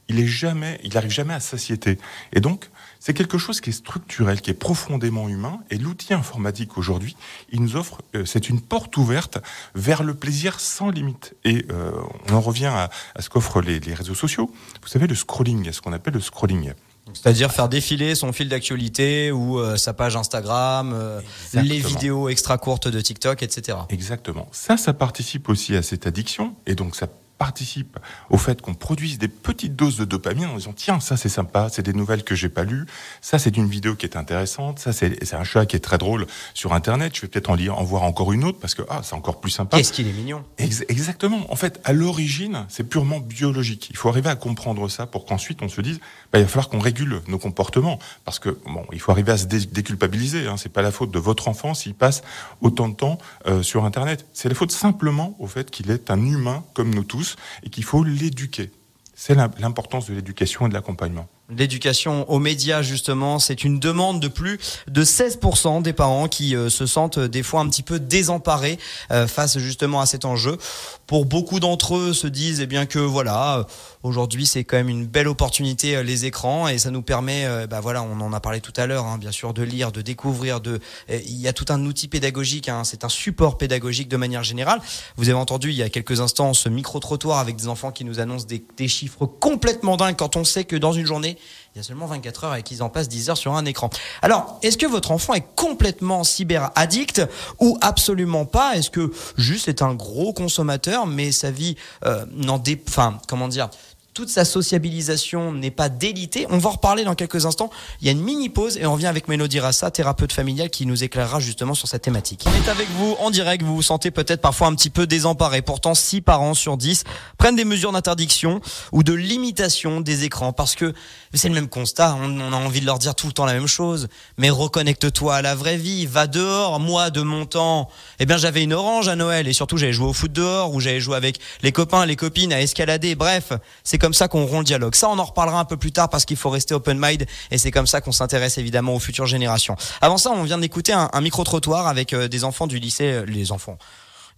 Il 0.09 0.21
est 0.21 0.27
jamais, 0.27 0.81
il 0.85 0.97
arrive 0.97 1.11
jamais 1.11 1.35
à 1.35 1.41
satiété. 1.41 1.99
Et 2.33 2.41
donc, 2.41 2.71
c'est 3.07 3.14
quelque 3.14 3.38
chose 3.38 3.61
qui 3.61 3.71
est 3.71 3.73
structurel, 3.73 4.40
qui 4.40 4.51
est 4.51 4.55
profondément 4.55 5.29
humain. 5.29 5.61
Et 5.71 5.79
l'outil 5.79 6.12
informatique 6.12 6.77
aujourd'hui, 6.77 7.14
il 7.53 7.62
nous 7.62 7.77
offre, 7.77 8.03
euh, 8.16 8.25
c'est 8.25 8.49
une 8.49 8.61
porte 8.61 8.97
ouverte 8.97 9.38
vers 9.77 10.03
le 10.03 10.12
plaisir 10.12 10.59
sans 10.59 10.90
limite. 10.90 11.37
Et 11.45 11.66
euh, 11.71 11.92
on 12.29 12.35
en 12.35 12.40
revient 12.40 12.66
à, 12.66 12.90
à 13.14 13.23
ce 13.23 13.31
qu'offrent 13.31 13.61
les, 13.61 13.79
les, 13.79 13.95
réseaux 13.95 14.16
sociaux. 14.16 14.51
Vous 14.83 14.88
savez, 14.88 15.07
le 15.07 15.14
scrolling, 15.14 15.71
ce 15.71 15.81
qu'on 15.81 15.92
appelle 15.92 16.14
le 16.14 16.21
scrolling. 16.21 16.73
C'est-à-dire 17.14 17.53
faire 17.53 17.69
défiler 17.69 18.16
son 18.16 18.33
fil 18.33 18.49
d'actualité 18.49 19.31
ou 19.31 19.61
euh, 19.61 19.77
sa 19.77 19.92
page 19.92 20.16
Instagram, 20.16 20.92
euh, 20.92 21.21
les 21.55 21.79
vidéos 21.79 22.29
extra 22.29 22.59
courtes 22.59 22.88
de 22.88 23.01
TikTok, 23.01 23.45
etc. 23.45 23.79
Exactement. 23.88 24.49
Ça, 24.51 24.77
ça 24.77 24.92
participe 24.92 25.49
aussi 25.49 25.77
à 25.77 25.83
cette 25.83 26.09
addiction. 26.09 26.57
Et 26.66 26.75
donc, 26.75 26.97
ça 26.97 27.07
participe 27.38 27.99
au 28.31 28.38
fait 28.38 28.62
qu'on 28.62 28.75
produise 28.75 29.18
des 29.18 29.29
petites 29.29 29.77
doses 29.77 29.96
de 29.96 30.05
dopamine 30.05 30.46
en 30.46 30.57
disant 30.57 30.72
tiens 30.75 31.01
ça 31.01 31.16
c'est 31.16 31.29
sympa 31.29 31.68
c'est 31.70 31.83
des 31.83 31.92
nouvelles 31.92 32.25
que 32.25 32.35
j'ai 32.35 32.49
pas 32.49 32.64
lues. 32.64 32.87
Ça 33.20 33.38
c'est 33.38 33.57
une 33.57 33.68
vidéo 33.68 33.94
qui 33.94 34.07
est 34.07 34.16
intéressante. 34.16 34.79
Ça 34.79 34.92
c'est 34.92 35.35
un 35.35 35.44
chat 35.44 35.66
qui 35.66 35.77
est 35.77 35.81
très 35.81 35.99
drôle 35.99 36.27
sur 36.55 36.72
internet. 36.72 37.14
Je 37.14 37.22
vais 37.22 37.29
peut-être 37.29 37.51
en 37.51 37.55
lire 37.55 37.79
en 37.79 37.85
voir 37.85 38.03
encore 38.03 38.33
une 38.33 38.44
autre 38.44 38.59
parce 38.59 38.75
que 38.75 38.83
ah 38.88 39.01
c'est 39.03 39.14
encore 39.14 39.40
plus 39.40 39.51
sympa. 39.51 39.77
Qu'est-ce 39.77 39.92
qu'il 39.92 40.09
est 40.09 40.12
mignon? 40.12 40.44
Ex 40.59 40.85
exactement. 40.88 41.51
En 41.51 41.57
fait 41.57 41.81
à 41.85 41.92
l'origine 41.92 42.64
c'est 42.68 42.85
purement 42.85 43.20
biologique. 43.20 43.88
Il 43.90 43.96
faut 43.96 44.09
arriver 44.09 44.31
à 44.31 44.37
comprendre 44.37 44.88
ça 44.88 45.07
pour 45.07 45.27
qu'ensuite 45.27 45.62
on 45.62 45.68
se 45.68 45.81
dise 45.81 46.01
bah, 46.33 46.38
il 46.38 46.42
va 46.42 46.49
falloir 46.49 46.68
qu'on 46.68 46.79
régule 46.79 47.20
nos 47.29 47.38
comportements 47.38 47.99
parce 48.25 48.38
que 48.38 48.59
bon 48.66 48.85
il 48.92 49.01
faut 49.01 49.12
arriver 49.12 49.33
à 49.33 49.38
se 49.38 49.46
dé 49.46 49.61
déculpabiliser 49.66 50.46
hein. 50.46 50.57
c'est 50.57 50.72
pas 50.72 50.83
la 50.83 50.92
faute 50.92 51.11
de 51.11 51.18
votre 51.18 51.49
enfant 51.49 51.75
s'il 51.75 51.94
passe 51.94 52.22
autant 52.61 52.88
de 52.88 52.94
temps 52.94 53.18
euh, 53.46 53.62
sur 53.62 53.85
internet. 53.85 54.27
C'est 54.33 54.49
la 54.49 54.55
faute 54.55 54.72
simplement 54.72 55.37
au 55.38 55.46
fait 55.46 55.70
qu'il 55.70 55.90
est 55.90 56.11
un 56.11 56.25
humain 56.25 56.64
comme 56.75 56.94
nous 56.94 57.05
tous 57.05 57.26
et 57.62 57.71
qu'il 57.71 57.85
faut 57.85 58.05
l'éduquer. 58.05 58.71
C'est 59.15 59.35
l'importance 59.35 60.09
de 60.09 60.15
l'éducation 60.15 60.67
et 60.67 60.69
de 60.69 60.75
l'accompagnement. 60.75 61.29
L'éducation 61.49 62.29
aux 62.31 62.39
médias 62.39 62.83
justement, 62.83 63.39
c'est 63.39 63.65
une 63.65 63.79
demande 63.79 64.21
de 64.21 64.29
plus 64.29 64.59
de 64.89 65.05
16% 65.05 65.83
des 65.83 65.93
parents 65.93 66.29
qui 66.29 66.57
euh, 66.57 66.69
se 66.69 66.87
sentent 66.87 67.19
des 67.19 67.43
fois 67.43 67.61
un 67.61 67.69
petit 67.69 67.83
peu 67.83 68.01
désemparés 68.01 68.79
euh, 69.11 69.27
face 69.27 69.59
justement 69.59 70.01
à 70.01 70.07
cet 70.07 70.25
enjeu. 70.25 70.59
Pour 71.07 71.25
beaucoup 71.25 71.61
d'entre 71.61 71.97
eux 71.97 72.13
se 72.13 72.27
disent 72.27 72.61
eh 72.61 72.67
bien 72.67 72.87
que 72.87 72.99
voilà, 72.99 73.59
euh, 73.59 73.65
aujourd'hui 74.03 74.47
c'est 74.47 74.65
quand 74.65 74.77
même 74.77 74.89
une 74.89 75.07
belle 75.07 75.29
opportunité 75.29 76.03
les 76.03 76.25
écrans 76.25 76.69
et 76.69 76.79
ça 76.79 76.91
nous 76.91 77.03
permet 77.03 77.47
bah 77.69 77.81
voilà, 77.81 78.03
on 78.03 78.21
en 78.21 78.33
a 78.33 78.41
parlé 78.41 78.61
tout 78.61 78.73
à 78.77 78.87
l'heure 78.87 79.07
hein, 79.07 79.19
bien 79.19 79.33
sûr 79.33 79.55
de 79.55 79.63
lire, 79.63 79.93
de 79.93 80.03
découvrir 80.03 80.61
de 80.61 80.81
il 81.09 81.41
y 81.41 81.49
a 81.49 81.53
tout 81.53 81.67
un 81.69 81.85
outil 81.85 82.09
pédagogique 82.09 82.69
hein, 82.69 82.83
c'est 82.85 83.05
un 83.05 83.09
support 83.09 83.59
pédagogique 83.59 84.09
de 84.09 84.17
manière 84.17 84.43
générale. 84.43 84.81
Vous 85.17 85.29
avez 85.29 85.39
entendu 85.39 85.71
il 85.71 85.77
y 85.77 85.83
a 85.83 85.89
quelques 85.89 86.21
instants 86.21 86.55
ce 86.55 86.69
micro 86.69 86.99
trottoir 86.99 87.39
avec 87.39 87.57
des 87.57 87.69
enfants 87.69 87.93
qui 87.93 88.05
nous 88.05 88.21
annoncent 88.21 88.47
des 88.47 88.89
chiffres 88.89 89.27
complètement 89.27 89.97
dingues 89.97 90.17
quand 90.17 90.37
on 90.37 90.45
sait 90.45 90.65
que 90.65 90.77
dans 90.77 90.93
une 90.93 91.07
journée 91.07 91.36
il 91.75 91.79
y 91.79 91.81
a 91.81 91.83
seulement 91.83 92.07
24 92.07 92.44
heures 92.44 92.55
et 92.55 92.62
qu'ils 92.62 92.83
en 92.83 92.88
passent 92.88 93.09
10 93.09 93.31
heures 93.31 93.37
sur 93.37 93.55
un 93.55 93.64
écran. 93.64 93.90
Alors, 94.22 94.59
est-ce 94.62 94.79
que 94.79 94.87
votre 94.87 95.11
enfant 95.11 95.35
est 95.35 95.46
complètement 95.55 96.25
cyber 96.25 96.70
addict 96.75 97.22
ou 97.61 97.79
absolument 97.81 98.44
pas? 98.44 98.77
Est-ce 98.77 98.90
que 98.90 99.12
juste 99.37 99.66
c'est 99.66 99.83
un 99.83 99.94
gros 99.94 100.33
consommateur, 100.33 101.07
mais 101.07 101.33
sa 101.33 101.51
vie 101.51 101.77
euh, 102.05 102.25
n'en 102.33 102.59
dé... 102.59 102.83
Enfin, 102.88 103.18
comment 103.29 103.49
dire 103.49 103.68
toute 104.16 104.31
sa 104.31 104.46
sociabilisation 104.46 105.52
n'est 105.52 105.70
pas 105.70 105.90
délitée. 105.90 106.46
On 106.48 106.57
va 106.57 106.70
en 106.70 106.72
reparler 106.72 107.05
dans 107.05 107.14
quelques 107.14 107.44
instants. 107.44 107.68
Il 108.00 108.07
y 108.07 108.09
a 108.09 108.12
une 108.12 108.22
mini 108.22 108.48
pause 108.48 108.79
et 108.79 108.87
on 108.87 108.94
vient 108.94 109.11
avec 109.11 109.29
Mélodie 109.29 109.61
Rassa, 109.61 109.90
thérapeute 109.90 110.33
familiale, 110.33 110.70
qui 110.70 110.87
nous 110.87 111.05
éclairera 111.05 111.38
justement 111.38 111.74
sur 111.74 111.87
cette 111.87 112.00
thématique. 112.00 112.46
On 112.46 112.64
est 112.64 112.70
avec 112.70 112.88
vous 112.92 113.14
en 113.20 113.31
direct. 113.31 113.62
Vous 113.62 113.76
vous 113.76 113.83
sentez 113.83 114.11
peut-être 114.11 114.40
parfois 114.40 114.68
un 114.68 114.74
petit 114.74 114.88
peu 114.88 115.07
désemparé. 115.07 115.61
Pourtant, 115.61 115.94
6 115.94 116.22
parents 116.22 116.55
sur 116.55 116.79
10 116.79 117.05
prennent 117.37 117.57
des 117.57 117.66
mesures 117.66 117.92
d'interdiction 117.92 118.62
ou 118.90 119.02
de 119.02 119.12
limitation 119.12 120.00
des 120.00 120.24
écrans 120.24 120.55
parce 120.55 120.76
que 120.76 120.94
c'est 121.35 121.50
le 121.50 121.55
même 121.55 121.68
constat. 121.68 122.16
On, 122.18 122.40
a 122.40 122.57
envie 122.57 122.81
de 122.81 122.87
leur 122.87 122.98
dire 122.98 123.14
tout 123.14 123.26
le 123.26 123.35
temps 123.35 123.44
la 123.44 123.52
même 123.52 123.66
chose. 123.66 124.09
Mais 124.38 124.48
reconnecte-toi 124.48 125.35
à 125.35 125.42
la 125.42 125.55
vraie 125.55 125.76
vie. 125.76 126.07
Va 126.07 126.26
dehors. 126.26 126.81
Moi, 126.81 127.11
de 127.11 127.20
mon 127.20 127.44
temps, 127.44 127.90
eh 128.18 128.24
bien, 128.24 128.38
j'avais 128.38 128.62
une 128.62 128.72
orange 128.72 129.09
à 129.09 129.14
Noël 129.14 129.46
et 129.46 129.52
surtout, 129.52 129.76
j'avais 129.76 129.92
joué 129.92 130.07
au 130.07 130.14
foot 130.14 130.33
dehors 130.33 130.72
ou 130.72 130.81
j'avais 130.81 131.00
joué 131.00 131.16
avec 131.16 131.38
les 131.61 131.72
copains, 131.72 132.07
les 132.07 132.16
copines 132.16 132.55
à 132.55 132.62
escalader. 132.62 133.14
Bref, 133.14 133.52
c'est 133.85 133.98
comme 134.07 134.14
ça 134.14 134.29
qu'on 134.29 134.47
rompt 134.47 134.61
le 134.61 134.64
dialogue. 134.64 134.95
Ça, 134.95 135.09
on 135.09 135.19
en 135.19 135.25
reparlera 135.25 135.59
un 135.59 135.64
peu 135.64 135.77
plus 135.77 135.90
tard 135.90 136.09
parce 136.09 136.25
qu'il 136.25 136.37
faut 136.37 136.49
rester 136.49 136.75
open 136.75 136.97
mind 136.97 137.27
et 137.51 137.59
c'est 137.59 137.73
comme 137.73 137.88
ça 137.88 138.01
qu'on 138.01 138.12
s'intéresse 138.12 138.57
évidemment 138.57 138.95
aux 138.95 139.01
futures 139.01 139.27
générations. 139.27 139.75
Avant 140.01 140.16
ça, 140.16 140.31
on 140.31 140.45
vient 140.45 140.59
d'écouter 140.59 140.92
un, 140.92 141.21
micro 141.21 141.42
trottoir 141.42 141.88
avec 141.88 142.12
euh, 142.12 142.29
des 142.29 142.45
enfants 142.45 142.69
du 142.69 142.79
lycée, 142.79 143.07
euh, 143.07 143.25
les 143.27 143.51
enfants 143.51 143.79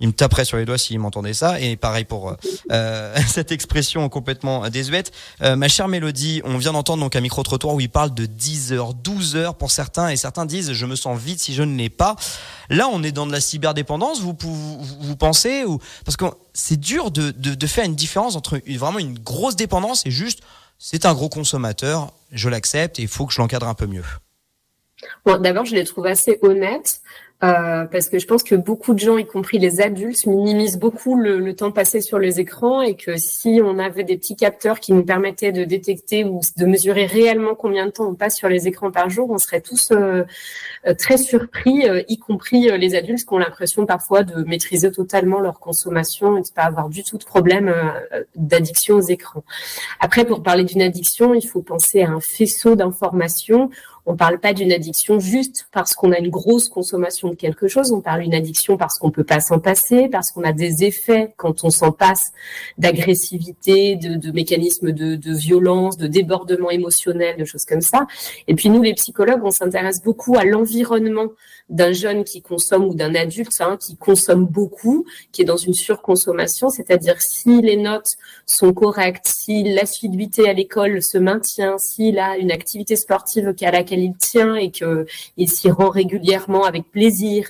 il 0.00 0.08
me 0.08 0.12
taperait 0.12 0.44
sur 0.44 0.56
les 0.56 0.64
doigts 0.64 0.78
s'il 0.78 0.98
m'entendait 0.98 1.34
ça. 1.34 1.61
Et 1.61 1.76
pareil 1.76 2.04
pour 2.04 2.37
euh, 2.70 3.16
cette 3.26 3.52
expression 3.52 4.08
complètement 4.08 4.68
désuète. 4.68 5.12
ma 5.40 5.68
chère 5.68 5.88
Mélodie, 5.88 6.40
on 6.44 6.58
vient 6.58 6.72
d'entendre 6.72 7.02
donc 7.02 7.16
un 7.16 7.20
micro-trottoir 7.20 7.74
où 7.74 7.80
il 7.80 7.90
parle 7.90 8.14
de 8.14 8.26
10 8.26 8.72
heures, 8.72 8.94
12 8.94 9.37
heures 9.37 9.54
pour 9.54 9.70
certains, 9.70 10.08
et 10.08 10.16
certains 10.16 10.46
disent 10.46 10.72
je 10.72 10.87
me 10.87 10.96
sens 10.96 11.18
vide 11.18 11.38
si 11.38 11.54
je 11.54 11.62
ne 11.62 11.76
l'ai 11.76 11.90
pas. 11.90 12.16
Là, 12.70 12.88
on 12.92 13.02
est 13.02 13.12
dans 13.12 13.26
de 13.26 13.32
la 13.32 13.40
cyberdépendance, 13.40 14.20
vous, 14.20 14.37
vous, 14.38 14.78
vous 15.00 15.16
pensez 15.16 15.64
ou 15.64 15.78
Parce 16.04 16.16
que 16.16 16.26
c'est 16.52 16.78
dur 16.78 17.11
de, 17.11 17.30
de, 17.30 17.54
de, 17.54 17.66
faire 17.66 17.84
une 17.84 17.94
différence 17.94 18.37
entre 18.37 18.61
vraiment 18.76 18.98
une 18.98 19.18
grosse 19.18 19.56
dépendance 19.56 20.04
et 20.06 20.11
juste 20.11 20.40
c'est 20.78 21.06
un 21.06 21.14
gros 21.14 21.28
consommateur, 21.28 22.12
je 22.32 22.48
l'accepte 22.48 22.98
et 22.98 23.02
il 23.02 23.08
faut 23.08 23.26
que 23.26 23.32
je 23.32 23.40
l'encadre 23.40 23.66
un 23.66 23.74
peu 23.74 23.87
mieux. 23.87 24.04
Bon, 25.24 25.40
D'abord, 25.40 25.64
je 25.64 25.74
les 25.74 25.84
trouve 25.84 26.06
assez 26.06 26.38
honnêtes. 26.42 27.00
Euh, 27.44 27.85
parce 27.85 28.09
que 28.09 28.18
je 28.18 28.27
pense 28.27 28.42
que 28.42 28.57
beaucoup 28.57 28.94
de 28.94 28.98
gens, 28.98 29.16
y 29.16 29.24
compris 29.24 29.61
les 29.61 29.81
adultes, 29.81 30.27
minimisent 30.27 30.77
beaucoup 30.77 31.16
le, 31.16 31.55
temps 31.55 31.70
passé 31.70 32.01
sur 32.01 32.18
les 32.18 32.40
écrans 32.40 32.83
et 32.83 32.96
que 32.96 33.16
si 33.16 33.61
on 33.62 33.79
avait 33.79 34.03
des 34.03 34.16
petits 34.16 34.35
capteurs 34.35 34.81
qui 34.81 34.92
nous 34.92 35.05
permettaient 35.05 35.53
de 35.53 35.64
détecter 35.64 36.24
ou 36.24 36.40
de 36.57 36.66
mesurer 36.66 37.07
réellement 37.07 37.55
combien 37.55 37.87
de 37.87 37.90
temps 37.92 38.09
on 38.09 38.14
passe 38.14 38.37
sur 38.37 38.48
les 38.48 38.66
écrans 38.66 38.90
par 38.90 39.09
jour, 39.09 39.31
on 39.31 39.38
serait 39.38 39.61
tous 39.61 39.92
euh, 39.92 40.24
euh 40.87 40.94
très 40.98 41.16
surpris, 41.16 41.88
euh, 41.88 42.03
y 42.09 42.18
compris 42.18 42.77
les 42.77 42.96
adultes 42.96 43.24
qui 43.24 43.33
ont 43.33 43.38
l'impression 43.38 43.87
parfois 43.87 44.24
de 44.24 44.42
maîtriser 44.42 44.90
totalement 44.90 45.38
leur 45.38 45.61
consommation 45.61 46.37
et 46.38 46.42
de 46.42 46.48
pas 46.48 46.62
avoir 46.62 46.88
du 46.88 47.05
tout 47.05 47.18
de 47.18 47.24
problème 47.24 47.72
d'addiction 48.35 48.96
aux 48.96 49.01
écrans. 49.01 49.44
Après, 50.01 50.24
pour 50.24 50.42
parler 50.42 50.64
d'une 50.64 50.83
addiction, 50.83 51.35
il 51.35 51.46
faut 51.46 51.62
penser 51.62 52.03
à 52.03 52.11
un 52.11 52.20
faisceau 52.20 52.74
d'informations 52.74 53.70
on 54.09 54.12
ne 54.12 54.16
parle 54.16 54.40
pas 54.40 54.55
d'une 54.55 54.73
addiction 54.73 55.21
juste 55.21 55.68
parce 55.71 55.94
qu'on 55.94 56.12
a 56.12 56.18
une 56.18 56.31
grosse 56.31 56.71
consommation 56.71 57.29
de 57.29 57.35
quelque 57.35 57.68
chose. 57.68 57.92
On 57.92 58.01
parle 58.01 58.23
d'une 58.23 58.33
addiction 58.33 58.79
parce 58.79 58.99
qu'on 58.99 59.11
peut 59.11 59.23
pas 59.23 59.40
s'en 59.40 59.59
passer, 59.59 60.09
parce 60.09 60.33
qu'on 60.33 60.44
a 60.44 60.53
des 60.55 60.83
effets 60.83 61.35
quand 61.37 61.62
on 61.62 61.68
s'en 61.68 61.92
passe 61.92 62.33
d'agressivité, 62.79 63.97
de, 63.97 64.33
mécanismes 64.33 64.92
de, 64.92 65.14
de, 65.14 65.33
violence, 65.35 65.99
de 65.99 66.07
débordement 66.07 66.71
émotionnel, 66.71 67.37
de 67.37 67.44
choses 67.44 67.66
comme 67.66 67.83
ça. 67.83 68.07
Et 68.47 68.55
puis 68.55 68.71
nous, 68.71 68.83
les 68.83 68.94
psychologues, 68.94 69.44
on 69.44 69.51
s'intéresse 69.51 70.03
beaucoup 70.03 70.38
à 70.38 70.44
l'environnement 70.47 71.27
d'un 71.68 71.92
jeune 71.92 72.24
qui 72.24 72.42
consomme 72.42 72.85
ou 72.85 72.94
d'un 72.94 73.14
adulte 73.14 73.61
hein, 73.61 73.76
qui 73.78 73.96
consomme 73.96 74.46
beaucoup, 74.46 75.04
qui 75.33 75.42
est 75.42 75.44
dans 75.44 75.57
une 75.57 75.74
surconsommation, 75.74 76.70
c'est-à-dire 76.70 77.20
si 77.20 77.61
les 77.61 77.76
notes 77.76 78.16
sont 78.46 78.72
correctes, 78.72 79.26
si 79.26 79.62
l'assiduité 79.62 80.48
à 80.48 80.52
l'école 80.52 81.02
se 81.02 81.18
maintient, 81.18 81.78
s'il 81.78 82.18
a 82.18 82.38
une 82.38 82.50
activité 82.50 82.96
sportive 82.96 83.54
à 83.61 83.70
laquelle 83.70 84.00
il 84.00 84.16
tient 84.16 84.54
et 84.54 84.70
qu'il 84.70 85.50
s'y 85.50 85.70
rend 85.70 85.90
régulièrement 85.90 86.64
avec 86.64 86.90
plaisir, 86.90 87.48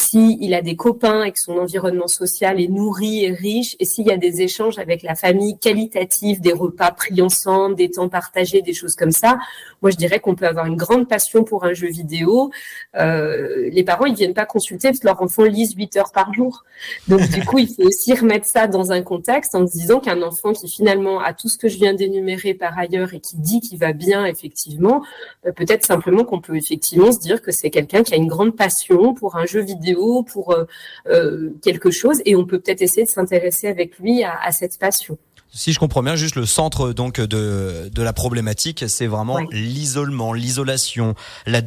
s'il 0.00 0.54
a 0.54 0.62
des 0.62 0.76
copains 0.76 1.24
et 1.24 1.32
que 1.32 1.38
son 1.38 1.58
environnement 1.58 2.08
social 2.08 2.60
est 2.60 2.68
nourri 2.68 3.24
et 3.24 3.32
riche, 3.32 3.76
et 3.78 3.84
s'il 3.84 4.06
y 4.06 4.10
a 4.10 4.16
des 4.16 4.40
échanges 4.40 4.78
avec 4.78 5.02
la 5.02 5.14
famille 5.14 5.58
qualitatifs, 5.58 6.40
des 6.40 6.52
repas 6.52 6.90
pris 6.90 7.20
ensemble, 7.20 7.76
des 7.76 7.90
temps 7.90 8.08
partagés, 8.08 8.62
des 8.62 8.72
choses 8.72 8.96
comme 8.96 9.10
ça, 9.10 9.38
moi 9.82 9.90
je 9.90 9.96
dirais 9.96 10.18
qu'on 10.18 10.34
peut 10.34 10.46
avoir 10.46 10.66
une 10.66 10.76
grande 10.76 11.06
passion 11.06 11.44
pour 11.44 11.64
un 11.64 11.74
jeu 11.74 11.88
vidéo. 11.88 12.50
Euh, 12.96 13.68
les 13.70 13.84
parents, 13.84 14.06
ils 14.06 14.14
viennent 14.14 14.34
pas 14.34 14.46
consulter 14.46 14.88
parce 14.88 15.00
que 15.00 15.06
leur 15.06 15.20
enfant 15.22 15.44
lise 15.44 15.74
8 15.74 15.96
heures 15.98 16.12
par 16.12 16.32
jour. 16.32 16.64
Donc 17.08 17.20
du 17.28 17.44
coup, 17.44 17.58
il 17.58 17.68
faut 17.68 17.82
aussi 17.82 18.14
remettre 18.14 18.46
ça 18.46 18.66
dans 18.66 18.92
un 18.92 19.02
contexte 19.02 19.54
en 19.54 19.66
se 19.66 19.72
disant 19.72 20.00
qu'un 20.00 20.22
enfant 20.22 20.52
qui 20.52 20.68
finalement 20.68 21.20
a 21.20 21.34
tout 21.34 21.48
ce 21.48 21.58
que 21.58 21.68
je 21.68 21.76
viens 21.76 21.92
d'énumérer 21.92 22.54
par 22.54 22.78
ailleurs 22.78 23.12
et 23.12 23.20
qui 23.20 23.36
dit 23.36 23.60
qu'il 23.60 23.78
va 23.78 23.92
bien 23.92 24.24
effectivement, 24.24 25.02
euh, 25.46 25.52
peut-être 25.52 25.84
simplement 25.84 26.24
qu'on 26.24 26.40
peut 26.40 26.56
effectivement 26.56 27.12
se 27.12 27.18
dire 27.18 27.42
que 27.42 27.52
c'est 27.52 27.70
quelqu'un 27.70 28.02
qui 28.02 28.14
a 28.14 28.16
une 28.16 28.28
grande 28.28 28.56
passion 28.56 29.12
pour 29.14 29.36
un 29.36 29.44
jeu 29.44 29.60
vidéo 29.60 29.89
pour 29.94 30.52
euh, 30.52 30.64
euh, 31.08 31.50
quelque 31.62 31.90
chose, 31.90 32.20
et 32.24 32.36
on 32.36 32.44
peut 32.44 32.58
peut-être 32.58 32.82
essayer 32.82 33.04
de 33.04 33.10
s'intéresser 33.10 33.68
avec 33.68 33.98
lui 33.98 34.24
à, 34.24 34.52
cette 34.52 34.78
passion. 34.78 35.18
Si 35.52 35.72
je 35.72 35.80
comprends 35.80 36.02
bien, 36.04 36.14
juste 36.14 36.36
le 36.36 36.46
centre 36.46 36.92
donc 36.92 37.20
de, 37.20 37.90
de 37.92 38.02
la 38.02 38.12
problématique, 38.12 38.84
c'est 38.86 39.08
vraiment 39.08 39.38
l'isolement, 39.50 40.32
l'isolation, 40.32 41.16
la, 41.44 41.60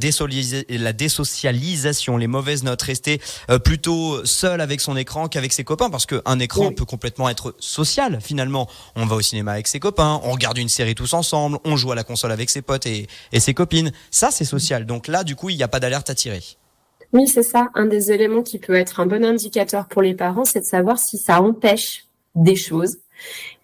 la 0.69 0.93
désocialisation, 0.93 2.15
les 2.15 2.27
mauvaises 2.27 2.63
notes, 2.63 2.81
rester 2.81 3.19
euh, 3.49 3.59
plutôt 3.59 4.25
seul 4.25 4.61
avec 4.61 4.79
son 4.79 4.95
écran 4.95 5.27
qu'avec 5.27 5.51
ses 5.51 5.65
copains, 5.65 5.89
parce 5.89 6.05
qu'un 6.05 6.39
écran 6.39 6.71
peut 6.71 6.85
complètement 6.85 7.27
être 7.27 7.55
social 7.59 8.19
finalement. 8.21 8.69
On 8.95 9.05
va 9.05 9.17
au 9.17 9.21
cinéma 9.21 9.51
avec 9.51 9.67
ses 9.67 9.81
copains, 9.81 10.21
on 10.23 10.31
regarde 10.31 10.57
une 10.57 10.69
série 10.69 10.95
tous 10.95 11.13
ensemble, 11.13 11.57
on 11.65 11.75
joue 11.75 11.91
à 11.91 11.95
la 11.95 12.05
console 12.05 12.31
avec 12.31 12.49
ses 12.49 12.61
potes 12.61 12.85
et, 12.85 13.07
et 13.33 13.41
ses 13.41 13.53
copines. 13.53 13.91
Ça, 14.11 14.31
c'est 14.31 14.45
social. 14.45 14.85
Donc 14.85 15.09
là, 15.09 15.25
du 15.25 15.35
coup, 15.35 15.49
il 15.49 15.57
n'y 15.57 15.63
a 15.63 15.67
pas 15.67 15.81
d'alerte 15.81 16.09
à 16.09 16.15
tirer. 16.15 16.41
Oui, 17.13 17.27
c'est 17.27 17.43
ça. 17.43 17.69
Un 17.75 17.85
des 17.85 18.11
éléments 18.11 18.41
qui 18.41 18.57
peut 18.57 18.73
être 18.73 18.99
un 18.99 19.05
bon 19.05 19.23
indicateur 19.23 19.87
pour 19.87 20.01
les 20.01 20.15
parents, 20.15 20.45
c'est 20.45 20.61
de 20.61 20.65
savoir 20.65 20.97
si 20.97 21.17
ça 21.17 21.41
empêche 21.41 22.05
des 22.35 22.55
choses. 22.55 22.97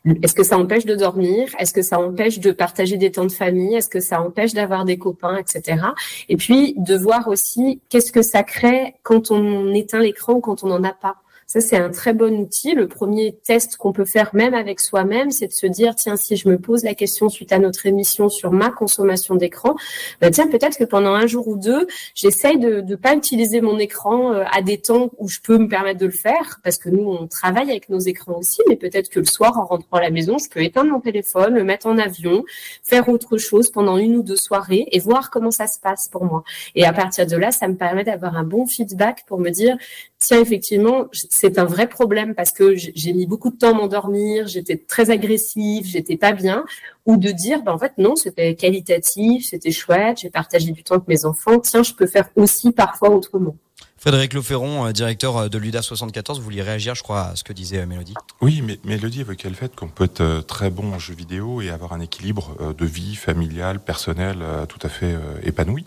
Est-ce 0.05 0.33
que 0.33 0.43
ça 0.43 0.57
empêche 0.57 0.85
de 0.85 0.95
dormir? 0.95 1.49
Est-ce 1.59 1.73
que 1.73 1.81
ça 1.81 1.99
empêche 1.99 2.39
de 2.39 2.51
partager 2.51 2.97
des 2.97 3.11
temps 3.11 3.25
de 3.25 3.31
famille? 3.31 3.75
Est-ce 3.75 3.89
que 3.89 3.99
ça 3.99 4.21
empêche 4.21 4.53
d'avoir 4.53 4.85
des 4.85 4.97
copains, 4.97 5.37
etc. 5.37 5.81
Et 6.29 6.37
puis 6.37 6.75
de 6.77 6.95
voir 6.95 7.27
aussi 7.27 7.81
qu'est-ce 7.89 8.11
que 8.11 8.21
ça 8.21 8.43
crée 8.43 8.95
quand 9.03 9.31
on 9.31 9.73
éteint 9.73 9.99
l'écran 9.99 10.33
ou 10.33 10.39
quand 10.41 10.63
on 10.63 10.67
n'en 10.67 10.83
a 10.83 10.93
pas. 10.93 11.17
Ça, 11.49 11.61
c'est 11.61 11.77
un 11.77 11.89
très 11.89 12.13
bon 12.13 12.39
outil. 12.41 12.75
Le 12.75 12.87
premier 12.87 13.35
test 13.43 13.75
qu'on 13.75 13.91
peut 13.91 14.05
faire 14.05 14.29
même 14.33 14.53
avec 14.53 14.79
soi-même, 14.79 15.31
c'est 15.31 15.47
de 15.47 15.51
se 15.51 15.65
dire, 15.65 15.95
tiens, 15.95 16.15
si 16.15 16.35
je 16.35 16.47
me 16.47 16.59
pose 16.59 16.83
la 16.83 16.93
question 16.93 17.27
suite 17.27 17.51
à 17.51 17.57
notre 17.57 17.87
émission 17.87 18.29
sur 18.29 18.51
ma 18.51 18.69
consommation 18.69 19.33
d'écran, 19.33 19.73
bah, 20.21 20.29
tiens, 20.29 20.45
peut-être 20.45 20.77
que 20.77 20.83
pendant 20.83 21.15
un 21.15 21.25
jour 21.25 21.47
ou 21.47 21.57
deux, 21.57 21.87
j'essaye 22.13 22.59
de 22.59 22.81
ne 22.81 22.95
pas 22.95 23.15
utiliser 23.15 23.61
mon 23.61 23.79
écran 23.79 24.31
euh, 24.31 24.43
à 24.51 24.61
des 24.61 24.77
temps 24.77 25.09
où 25.17 25.27
je 25.27 25.39
peux 25.39 25.57
me 25.57 25.67
permettre 25.67 25.99
de 25.99 26.05
le 26.05 26.11
faire, 26.11 26.59
parce 26.63 26.77
que 26.77 26.87
nous, 26.89 27.01
on 27.01 27.25
travaille 27.25 27.71
avec 27.71 27.89
nos 27.89 27.97
écrans 27.97 28.37
aussi, 28.37 28.61
mais 28.67 28.75
peut-être 28.75 29.09
que 29.09 29.19
le 29.19 29.25
soir, 29.25 29.57
en 29.57 29.65
rentrant 29.65 29.97
à 29.97 30.01
la 30.01 30.11
maison, 30.11 30.37
je 30.37 30.49
peux 30.49 30.61
éteindre 30.61 30.91
mon 30.91 30.99
téléphone, 30.99 31.55
le 31.55 31.63
mettre 31.63 31.87
en 31.87 31.97
avion, 31.97 32.43
faire 32.83 33.09
autre 33.09 33.39
chose 33.39 33.71
pendant 33.71 33.97
une 33.97 34.17
ou 34.17 34.21
deux 34.21 34.35
soirées 34.35 34.85
et 34.91 34.99
voir 34.99 35.31
comment 35.31 35.49
ça 35.49 35.65
se 35.65 35.79
passe 35.79 36.09
pour 36.09 36.25
moi. 36.25 36.43
Et 36.75 36.85
à 36.85 36.93
partir 36.93 37.25
de 37.25 37.35
là, 37.35 37.49
ça 37.49 37.67
me 37.67 37.75
permet 37.75 38.03
d'avoir 38.03 38.37
un 38.37 38.43
bon 38.43 38.67
feedback 38.67 39.23
pour 39.25 39.39
me 39.39 39.49
dire, 39.49 39.77
tiens, 40.19 40.41
effectivement, 40.41 41.07
c'est 41.39 41.57
un 41.57 41.63
vrai 41.63 41.87
problème 41.87 42.35
parce 42.35 42.51
que 42.51 42.75
j'ai 42.75 43.13
mis 43.13 43.25
beaucoup 43.25 43.49
de 43.49 43.55
temps 43.55 43.69
à 43.69 43.73
m'endormir, 43.73 44.47
j'étais 44.47 44.75
très 44.75 45.09
agressive, 45.09 45.85
j'étais 45.85 46.17
pas 46.17 46.33
bien, 46.33 46.65
ou 47.05 47.15
de 47.15 47.31
dire, 47.31 47.63
ben, 47.63 47.71
en 47.71 47.77
fait, 47.77 47.93
non, 47.97 48.17
c'était 48.17 48.55
qualitatif, 48.55 49.45
c'était 49.45 49.71
chouette, 49.71 50.19
j'ai 50.21 50.29
partagé 50.29 50.71
du 50.71 50.83
temps 50.83 50.95
avec 50.95 51.07
mes 51.07 51.23
enfants, 51.23 51.59
tiens, 51.59 51.81
je 51.81 51.93
peux 51.93 52.07
faire 52.07 52.29
aussi 52.35 52.73
parfois 52.73 53.11
autrement. 53.11 53.55
Frédéric 53.97 54.33
Loferron, 54.33 54.85
euh, 54.85 54.91
directeur 54.91 55.37
euh, 55.37 55.47
de 55.47 55.57
l'UDA 55.57 55.81
74, 55.81 56.39
vous 56.39 56.43
vouliez 56.43 56.61
réagir, 56.61 56.93
je 56.93 57.03
crois, 57.03 57.27
à 57.27 57.35
ce 57.37 57.45
que 57.45 57.53
disait 57.53 57.79
euh, 57.79 57.85
Mélodie. 57.85 58.15
Oui, 58.41 58.61
mais 58.61 58.77
Mélodie 58.83 59.21
évoquait 59.21 59.49
le 59.49 59.55
fait 59.55 59.73
qu'on 59.73 59.87
peut 59.87 60.05
être 60.05 60.41
très 60.45 60.69
bon 60.69 60.91
en 60.93 60.99
jeu 60.99 61.13
vidéo 61.13 61.61
et 61.61 61.69
avoir 61.69 61.93
un 61.93 62.01
équilibre 62.01 62.73
de 62.77 62.85
vie 62.85 63.15
familiale, 63.15 63.79
personnelle, 63.79 64.43
tout 64.67 64.79
à 64.83 64.89
fait 64.89 65.15
épanoui. 65.43 65.85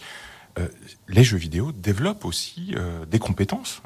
Les 1.09 1.25
jeux 1.25 1.39
vidéo 1.39 1.73
développent 1.73 2.25
aussi 2.25 2.75
des 3.11 3.19
compétences, 3.19 3.83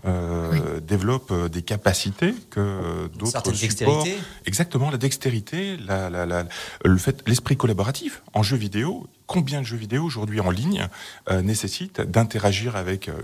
développent 0.86 1.48
des 1.48 1.62
capacités 1.62 2.34
que 2.50 3.08
d'autres 3.18 3.52
supports. 3.54 4.06
Exactement, 4.46 4.90
la 4.90 4.98
dextérité, 4.98 5.76
la, 5.76 6.10
la, 6.10 6.46
le 6.84 6.98
fait, 6.98 7.22
l'esprit 7.28 7.56
collaboratif. 7.56 8.22
En 8.34 8.42
jeu 8.42 8.56
vidéo, 8.56 9.08
combien 9.26 9.60
de 9.60 9.66
jeux 9.66 9.76
vidéo 9.76 10.04
aujourd'hui 10.04 10.40
en 10.40 10.50
ligne 10.50 10.88
euh, 11.30 11.42
nécessitent 11.42 12.00
d'interagir 12.00 12.76
avec 12.76 13.08
euh, 13.08 13.14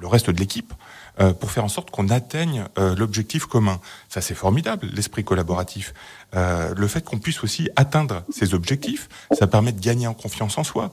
le 0.00 0.06
reste 0.06 0.30
de 0.30 0.38
l'équipe 0.38 0.72
euh, 1.20 1.32
pour 1.32 1.50
faire 1.50 1.64
en 1.64 1.68
sorte 1.68 1.90
qu'on 1.90 2.08
atteigne 2.08 2.64
l'objectif 2.76 3.46
commun? 3.46 3.80
Ça, 4.08 4.20
c'est 4.20 4.34
formidable, 4.34 4.88
l'esprit 4.92 5.24
collaboratif. 5.24 5.94
le 6.34 6.86
fait 6.86 7.04
qu'on 7.04 7.18
puisse 7.18 7.42
aussi 7.44 7.68
atteindre 7.76 8.24
ces 8.30 8.54
objectifs, 8.54 9.08
ça 9.32 9.46
permet 9.46 9.72
de 9.72 9.80
gagner 9.80 10.06
en 10.06 10.14
confiance 10.14 10.58
en 10.58 10.64
soi. 10.64 10.92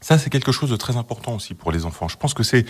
Ça, 0.00 0.18
c'est 0.18 0.30
quelque 0.30 0.52
chose 0.52 0.70
de 0.70 0.76
très 0.76 0.96
important 0.96 1.34
aussi 1.34 1.54
pour 1.54 1.72
les 1.72 1.84
enfants. 1.84 2.06
Je 2.06 2.16
pense 2.16 2.34
que 2.34 2.42
c'est 2.42 2.64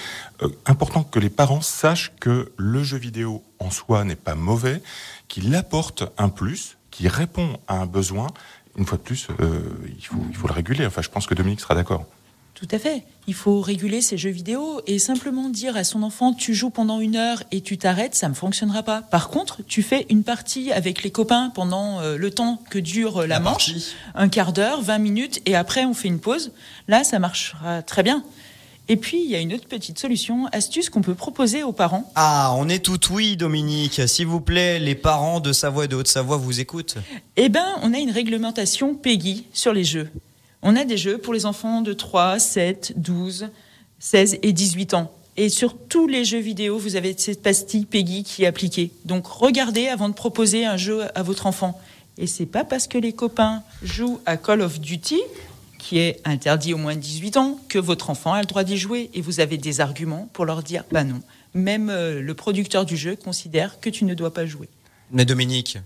important 0.64 1.02
que 1.02 1.18
les 1.18 1.28
parents 1.28 1.60
sachent 1.60 2.12
que 2.20 2.52
le 2.56 2.82
jeu 2.82 2.98
vidéo 2.98 3.42
en 3.58 3.70
soi 3.70 4.04
n'est 4.04 4.16
pas 4.16 4.34
mauvais, 4.34 4.80
qu'il 5.28 5.54
apporte 5.54 6.04
un 6.18 6.28
plus, 6.28 6.78
qui 6.90 7.08
répond 7.08 7.58
à 7.68 7.74
un 7.74 7.86
besoin, 7.86 8.28
une 8.76 8.86
fois 8.86 8.98
de 8.98 9.02
plus, 9.02 9.28
euh, 9.40 9.60
il, 9.98 10.04
faut, 10.04 10.24
il 10.30 10.36
faut 10.36 10.48
le 10.48 10.52
réguler. 10.52 10.86
Enfin, 10.86 11.02
je 11.02 11.08
pense 11.08 11.26
que 11.26 11.34
Dominique 11.34 11.60
sera 11.60 11.74
d'accord. 11.74 12.06
Tout 12.56 12.68
à 12.70 12.78
fait. 12.78 13.04
Il 13.26 13.34
faut 13.34 13.60
réguler 13.60 14.00
ces 14.00 14.16
jeux 14.16 14.30
vidéo 14.30 14.80
et 14.86 14.98
simplement 14.98 15.50
dire 15.50 15.76
à 15.76 15.84
son 15.84 16.02
enfant 16.02 16.32
tu 16.32 16.54
joues 16.54 16.70
pendant 16.70 17.00
une 17.00 17.14
heure 17.14 17.42
et 17.52 17.60
tu 17.60 17.76
t'arrêtes, 17.76 18.14
ça 18.14 18.30
ne 18.30 18.34
fonctionnera 18.34 18.82
pas. 18.82 19.02
Par 19.02 19.28
contre, 19.28 19.60
tu 19.68 19.82
fais 19.82 20.06
une 20.08 20.24
partie 20.24 20.72
avec 20.72 21.02
les 21.02 21.10
copains 21.10 21.52
pendant 21.54 22.00
euh, 22.00 22.16
le 22.16 22.30
temps 22.30 22.58
que 22.70 22.78
dure 22.78 23.26
la, 23.26 23.40
manche, 23.40 23.72
un 24.14 24.30
quart 24.30 24.54
d'heure, 24.54 24.80
20 24.80 24.98
minutes, 24.98 25.42
et 25.44 25.54
après 25.54 25.84
on 25.84 25.92
fait 25.92 26.08
une 26.08 26.18
pause. 26.18 26.50
Là, 26.88 27.04
ça 27.04 27.18
marchera 27.18 27.82
très 27.82 28.02
bien. 28.02 28.24
Et 28.88 28.96
puis, 28.96 29.20
il 29.22 29.28
y 29.28 29.34
a 29.34 29.40
une 29.40 29.52
autre 29.52 29.66
petite 29.66 29.98
solution, 29.98 30.46
astuce 30.52 30.88
qu'on 30.88 31.02
peut 31.02 31.16
proposer 31.16 31.62
aux 31.62 31.72
parents. 31.72 32.10
Ah, 32.14 32.54
on 32.56 32.68
est 32.68 32.78
tout 32.78 33.00
oui, 33.12 33.36
Dominique. 33.36 34.00
S'il 34.06 34.28
vous 34.28 34.40
plaît, 34.40 34.78
les 34.78 34.94
parents 34.94 35.40
de 35.40 35.52
Savoie 35.52 35.86
et 35.86 35.88
de 35.88 35.96
Haute-Savoie 35.96 36.36
vous 36.36 36.60
écoutent. 36.60 36.94
Eh 37.36 37.48
bien, 37.48 37.66
on 37.82 37.92
a 37.92 37.98
une 37.98 38.12
réglementation 38.12 38.94
PEGI 38.94 39.46
sur 39.52 39.72
les 39.72 39.84
jeux. 39.84 40.08
On 40.62 40.76
a 40.76 40.84
des 40.84 40.96
jeux 40.96 41.18
pour 41.18 41.34
les 41.34 41.46
enfants 41.46 41.82
de 41.82 41.92
3, 41.92 42.38
7, 42.38 42.94
12, 42.96 43.48
16 43.98 44.38
et 44.42 44.52
18 44.52 44.94
ans. 44.94 45.12
Et 45.36 45.48
sur 45.48 45.76
tous 45.76 46.06
les 46.06 46.24
jeux 46.24 46.38
vidéo, 46.38 46.78
vous 46.78 46.96
avez 46.96 47.14
cette 47.16 47.42
pastille 47.42 47.84
PEGI 47.84 48.24
qui 48.24 48.44
est 48.44 48.46
appliquée. 48.46 48.90
Donc, 49.04 49.26
regardez 49.26 49.88
avant 49.88 50.08
de 50.08 50.14
proposer 50.14 50.64
un 50.64 50.76
jeu 50.78 51.02
à 51.14 51.22
votre 51.22 51.46
enfant. 51.46 51.78
Et 52.16 52.26
c'est 52.26 52.46
pas 52.46 52.64
parce 52.64 52.86
que 52.86 52.96
les 52.96 53.12
copains 53.12 53.62
jouent 53.82 54.20
à 54.24 54.38
Call 54.38 54.62
of 54.62 54.80
Duty 54.80 55.20
qui 55.86 55.98
est 55.98 56.20
interdit 56.24 56.74
au 56.74 56.78
moins 56.78 56.96
de 56.96 57.00
18 57.00 57.36
ans, 57.36 57.60
que 57.68 57.78
votre 57.78 58.10
enfant 58.10 58.32
a 58.32 58.40
le 58.40 58.46
droit 58.46 58.64
d'y 58.64 58.76
jouer 58.76 59.08
et 59.14 59.20
vous 59.20 59.38
avez 59.38 59.56
des 59.56 59.80
arguments 59.80 60.28
pour 60.32 60.44
leur 60.44 60.64
dire 60.64 60.82
bah 60.90 61.04
non. 61.04 61.20
Même 61.54 61.90
euh, 61.90 62.20
le 62.20 62.34
producteur 62.34 62.84
du 62.84 62.96
jeu 62.96 63.14
considère 63.14 63.78
que 63.78 63.88
tu 63.88 64.04
ne 64.04 64.14
dois 64.14 64.34
pas 64.34 64.46
jouer. 64.46 64.68
Mais 65.12 65.24
Dominique, 65.24 65.78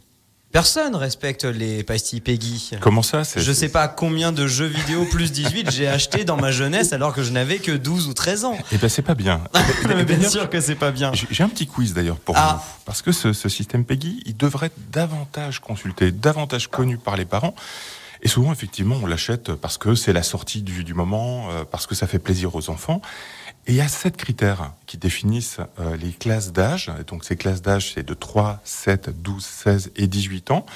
Personne 0.52 0.96
respecte 0.96 1.44
les 1.44 1.84
pastilles 1.84 2.20
Peggy. 2.20 2.72
Comment 2.80 3.02
ça 3.02 3.22
Je 3.36 3.52
sais 3.52 3.68
pas 3.68 3.86
combien 3.86 4.32
de 4.32 4.48
jeux 4.48 4.66
vidéo 4.66 5.04
plus 5.04 5.30
18 5.30 5.70
j'ai 5.70 5.86
acheté 5.86 6.24
dans 6.24 6.36
ma 6.36 6.50
jeunesse 6.50 6.92
alors 6.92 7.14
que 7.14 7.22
je 7.22 7.30
n'avais 7.30 7.58
que 7.58 7.70
12 7.70 8.08
ou 8.08 8.14
13 8.14 8.44
ans. 8.46 8.58
Eh 8.72 8.78
ben 8.78 8.88
c'est 8.88 9.02
pas 9.02 9.14
bien. 9.14 9.42
bien 10.06 10.28
sûr 10.28 10.50
que 10.50 10.60
c'est 10.60 10.74
pas 10.74 10.90
bien. 10.90 11.12
J'ai 11.30 11.44
un 11.44 11.48
petit 11.48 11.68
quiz 11.68 11.94
d'ailleurs 11.94 12.18
pour 12.18 12.36
ah. 12.36 12.60
vous. 12.60 12.82
Parce 12.84 13.00
que 13.00 13.12
ce, 13.12 13.32
ce 13.32 13.48
système 13.48 13.84
Peggy, 13.84 14.22
il 14.26 14.36
devrait 14.36 14.66
être 14.66 14.90
davantage 14.90 15.60
consulté, 15.60 16.10
davantage 16.10 16.66
connu 16.66 16.98
par 16.98 17.16
les 17.16 17.26
parents. 17.26 17.54
Et 18.22 18.28
souvent, 18.28 18.52
effectivement, 18.52 18.96
on 19.02 19.06
l'achète 19.06 19.52
parce 19.54 19.78
que 19.78 19.94
c'est 19.94 20.12
la 20.12 20.22
sortie 20.22 20.62
du, 20.62 20.84
du 20.84 20.94
moment, 20.94 21.50
euh, 21.50 21.64
parce 21.70 21.86
que 21.86 21.94
ça 21.94 22.06
fait 22.06 22.18
plaisir 22.18 22.54
aux 22.54 22.70
enfants. 22.70 23.00
Et 23.66 23.72
il 23.72 23.76
y 23.76 23.80
a 23.80 23.88
sept 23.88 24.16
critères 24.16 24.72
qui 24.86 24.96
définissent 24.96 25.58
euh, 25.78 25.96
les 25.96 26.12
classes 26.12 26.52
d'âge. 26.52 26.90
Donc 27.06 27.24
ces 27.24 27.36
classes 27.36 27.62
d'âge, 27.62 27.92
c'est 27.94 28.02
de 28.02 28.14
3, 28.14 28.60
7, 28.64 29.22
12, 29.22 29.44
16 29.44 29.92
et 29.96 30.06
18 30.06 30.50
ans. 30.50 30.66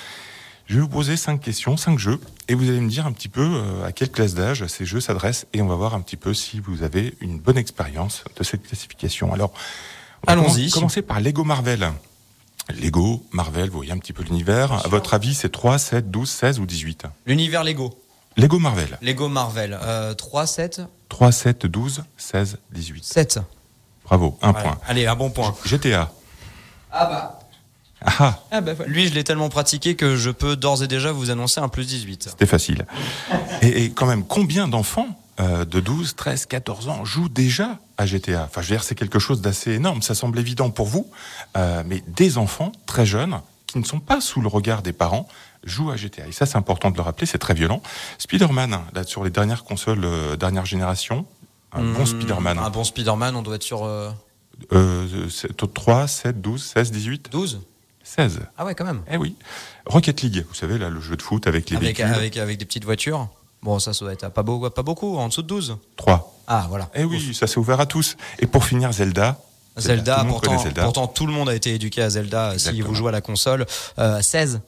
Je 0.67 0.77
vais 0.77 0.81
vous 0.81 0.89
poser 0.89 1.19
cinq 1.19 1.43
questions, 1.43 1.77
cinq 1.77 1.99
jeux, 1.99 2.19
et 2.49 2.55
vous 2.55 2.71
allez 2.71 2.81
me 2.81 2.89
dire 2.89 3.07
un 3.07 3.13
petit 3.13 3.29
peu 3.29 3.43
euh, 3.43 3.85
à 3.85 3.93
quelle 3.93 4.11
classe 4.11 4.33
d'âge 4.33 4.67
ces 4.67 4.87
jeux 4.87 5.01
s'adressent, 5.01 5.47
et 5.53 5.61
on 5.61 5.67
va 5.67 5.75
voir 5.75 5.95
un 5.95 6.01
petit 6.01 6.17
peu 6.17 6.33
si 6.33 6.59
vous 6.59 6.83
avez 6.83 7.15
une 7.21 7.39
bonne 7.39 7.59
expérience 7.59 8.25
de 8.35 8.43
cette 8.45 8.67
classification. 8.67 9.35
Alors, 9.35 9.53
allons-y. 10.27 10.71
Commencer 10.71 11.03
par 11.03 11.21
Lego 11.21 11.45
Marvel. 11.45 11.93
Lego, 12.81 13.23
Marvel, 13.31 13.69
vous 13.69 13.77
voyez 13.77 13.93
un 13.93 13.99
petit 13.99 14.15
peu 14.15 14.23
l'univers. 14.23 14.73
À 14.73 14.89
votre 14.89 15.13
avis, 15.13 15.35
c'est 15.35 15.51
3, 15.51 15.77
7, 15.79 16.11
12, 16.11 16.31
16 16.31 16.61
ou 16.61 16.67
18 16.67 17.05
L'univers 17.27 17.63
Lego. 17.63 17.99
Lego 18.39 18.59
Marvel. 18.59 18.99
Lego 19.03 19.29
Marvel. 19.29 19.79
3, 20.17 20.47
7 20.47 20.81
3, 21.15 21.31
7, 21.31 21.67
12, 21.67 22.03
16, 22.17 22.59
18. 22.73 23.05
7. 23.05 23.39
Bravo, 24.05 24.37
un 24.43 24.53
point. 24.53 24.79
Allez, 24.89 25.07
un 25.07 25.15
bon 25.15 25.31
point. 25.31 25.55
GTA. 25.65 26.11
Ah 26.91 27.07
bah. 27.07 27.39
Ah. 28.05 28.41
ah 28.51 28.61
bah 28.61 28.73
Lui, 28.89 29.07
je 29.07 29.15
l'ai 29.15 29.23
tellement 29.23 29.49
pratiqué 29.49 29.95
que 29.95 30.17
je 30.17 30.31
peux 30.31 30.57
d'ores 30.57 30.83
et 30.83 30.89
déjà 30.89 31.13
vous 31.13 31.31
annoncer 31.31 31.61
un 31.61 31.69
plus 31.69 31.87
18. 31.87 32.31
C'était 32.31 32.47
facile. 32.47 32.85
et, 33.63 33.85
et 33.85 33.91
quand 33.93 34.07
même, 34.07 34.25
combien 34.25 34.67
d'enfants 34.67 35.07
euh, 35.39 35.65
de 35.65 35.79
12, 35.79 36.17
13, 36.17 36.47
14 36.47 36.89
ans 36.89 37.05
jouent 37.05 37.29
déjà 37.29 37.79
à 37.97 38.07
GTA. 38.07 38.49
Enfin, 38.51 38.61
je 38.61 38.71
veux 38.71 38.75
dire, 38.75 38.83
c'est 38.83 38.97
quelque 38.97 39.21
chose 39.21 39.41
d'assez 39.41 39.71
énorme. 39.71 40.03
Ça 40.03 40.17
semble 40.17 40.41
évident 40.41 40.71
pour 40.71 40.89
vous, 40.89 41.09
euh, 41.57 41.85
mais 41.87 42.03
des 42.09 42.39
enfants 42.39 42.73
très 42.87 43.07
jeunes 43.07 43.41
qui 43.69 43.79
ne 43.79 43.85
sont 43.85 44.01
pas 44.01 44.21
sous 44.21 44.41
le 44.41 44.49
regard 44.49 44.83
des 44.83 44.93
parents 44.93 45.29
jouent 45.65 45.91
à 45.91 45.97
GTA. 45.97 46.27
Et 46.27 46.33
ça, 46.33 46.47
c'est 46.47 46.57
important 46.57 46.91
de 46.91 46.97
le 46.97 47.03
rappeler, 47.03 47.27
c'est 47.27 47.39
très 47.39 47.55
violent. 47.55 47.83
Spider-Man, 48.19 48.79
là, 48.93 49.05
sur 49.05 49.25
les 49.25 49.31
dernières 49.31 49.65
consoles, 49.65 50.05
euh, 50.05 50.37
dernière 50.37 50.67
génération, 50.67 51.27
un 51.73 51.83
bon 51.83 52.03
hmm, 52.03 52.07
Spider-Man. 52.07 52.59
Un 52.59 52.71
bon 52.71 52.85
Spider-Man, 52.85 53.37
on 53.37 53.43
doit 53.43 53.57
être 53.57 53.63
sur... 53.63 53.85
Euh... 53.85 54.11
3, 55.75 56.07
7, 56.07 56.41
12, 56.41 56.63
16, 56.63 56.93
18 56.93 57.29
12 57.33 57.61
16. 58.05 58.41
Ah 58.57 58.65
ouais, 58.65 58.75
quand 58.75 58.85
même. 58.85 59.03
Eh 59.11 59.17
oui. 59.17 59.35
Rocket 59.87 60.23
League, 60.23 60.45
vous 60.49 60.55
savez, 60.55 60.79
là, 60.79 60.91
le 60.91 61.01
jeu 61.01 61.17
de 61.17 61.23
foot 61.23 61.47
avec 61.47 61.71
les 61.71 61.77
avec, 61.77 61.97
véhicules. 61.97 62.15
Avec, 62.15 62.37
avec 62.37 62.59
des 62.59 62.65
petites 62.65 62.85
voitures 62.85 63.29
Bon, 63.63 63.79
ça, 63.79 63.95
ça 63.95 64.05
doit 64.05 64.13
être 64.13 64.29
pas, 64.29 64.43
beau, 64.43 64.69
pas 64.69 64.83
beaucoup, 64.83 65.17
en 65.17 65.29
dessous 65.29 65.41
de 65.41 65.47
12 65.47 65.79
3. 65.97 66.35
Ah, 66.47 66.67
voilà. 66.69 66.91
Eh 66.95 67.05
oui, 67.05 67.35
ça 67.35 67.47
s'est 67.47 67.59
ouvert 67.59 67.81
à 67.81 67.87
tous. 67.87 68.17
Et 68.39 68.47
pour 68.47 68.67
finir, 68.67 68.93
Zelda. 68.93 69.41
Zelda, 69.79 70.25
pourtant, 70.29 70.57
pourtant, 70.83 71.07
tout 71.07 71.27
le 71.27 71.33
monde 71.33 71.49
a 71.49 71.55
été 71.55 71.75
éduqué 71.75 72.03
à 72.03 72.11
Zelda 72.11 72.59
si 72.59 72.83
vous 72.83 72.95
jouez 72.95 73.09
à 73.09 73.13
la 73.13 73.23
console. 73.23 73.67
Euh, 73.99 74.21
16 74.21 74.61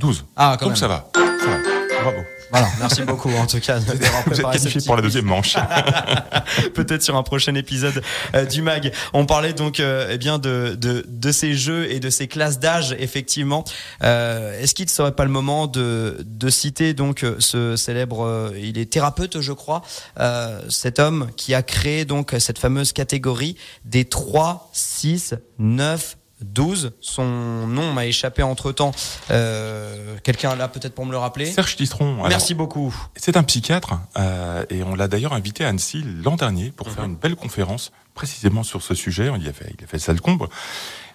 12. 0.00 0.24
Ah, 0.36 0.56
quand 0.58 0.66
Donc 0.66 0.72
même. 0.72 0.76
ça 0.80 0.88
va. 0.88 1.08
Ça 1.14 1.20
va. 1.20 1.56
Bravo. 2.02 2.18
Voilà, 2.52 2.66
merci 2.80 3.02
beaucoup 3.02 3.30
en 3.30 3.46
tout 3.46 3.60
cas. 3.60 3.78
Vous 3.78 4.40
êtes 4.40 4.50
qualifié 4.50 4.80
pour 4.84 4.96
la 4.96 5.02
deuxième 5.02 5.26
manche. 5.26 5.54
Peut-être 6.74 7.02
sur 7.02 7.14
un 7.16 7.22
prochain 7.22 7.54
épisode 7.54 8.02
euh, 8.34 8.44
du 8.44 8.60
mag. 8.60 8.90
On 9.12 9.24
parlait 9.24 9.52
donc 9.52 9.78
euh, 9.78 10.08
eh 10.10 10.18
bien 10.18 10.38
de, 10.40 10.76
de, 10.76 11.04
de 11.06 11.30
ces 11.32 11.54
jeux 11.54 11.88
et 11.92 12.00
de 12.00 12.10
ces 12.10 12.26
classes 12.26 12.58
d'âge 12.58 12.96
effectivement. 12.98 13.62
Euh, 14.02 14.60
Est-ce 14.60 14.74
qu'il 14.74 14.86
ne 14.86 14.90
serait 14.90 15.12
pas 15.14 15.22
le 15.24 15.30
moment 15.30 15.68
de, 15.68 16.16
de 16.24 16.50
citer 16.50 16.92
donc 16.92 17.24
ce 17.38 17.76
célèbre, 17.76 18.24
euh, 18.26 18.50
il 18.60 18.78
est 18.78 18.90
thérapeute 18.90 19.40
je 19.40 19.52
crois, 19.52 19.82
euh, 20.18 20.60
cet 20.68 20.98
homme 20.98 21.28
qui 21.36 21.54
a 21.54 21.62
créé 21.62 22.04
donc 22.04 22.34
cette 22.40 22.58
fameuse 22.58 22.92
catégorie 22.92 23.56
des 23.84 24.06
3, 24.06 24.70
6, 24.72 25.34
9 25.60 26.16
12. 26.42 26.92
Son 27.00 27.66
nom 27.66 27.92
m'a 27.92 28.06
échappé 28.06 28.42
entre 28.42 28.72
temps. 28.72 28.92
Euh, 29.30 30.16
Quelqu'un 30.22 30.56
là 30.56 30.68
peut-être 30.68 30.94
pour 30.94 31.06
me 31.06 31.12
le 31.12 31.18
rappeler 31.18 31.46
Serge 31.46 31.76
Tistron. 31.76 32.28
Merci 32.28 32.54
beaucoup. 32.54 32.94
C'est 33.16 33.36
un 33.36 33.42
psychiatre 33.42 33.94
euh, 34.16 34.64
et 34.70 34.82
on 34.82 34.94
l'a 34.94 35.08
d'ailleurs 35.08 35.32
invité 35.32 35.64
à 35.64 35.68
Annecy 35.68 36.02
l'an 36.02 36.36
dernier 36.36 36.70
pour 36.70 36.90
faire 36.90 37.04
mhm. 37.04 37.10
une 37.10 37.16
belle 37.16 37.36
conférence 37.36 37.92
précisément 38.14 38.62
sur 38.62 38.82
ce 38.82 38.94
sujet. 38.94 39.30
Il 39.38 39.48
a 39.48 39.52
fait, 39.52 39.74
il 39.78 39.84
a 39.84 39.86
fait 39.86 39.98
ça 39.98 40.12
le 40.12 40.20
comble. 40.20 40.46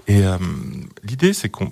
Et 0.08 0.24
euh, 0.24 0.38
l'idée, 1.04 1.34
c'est 1.34 1.50
qu'on. 1.50 1.70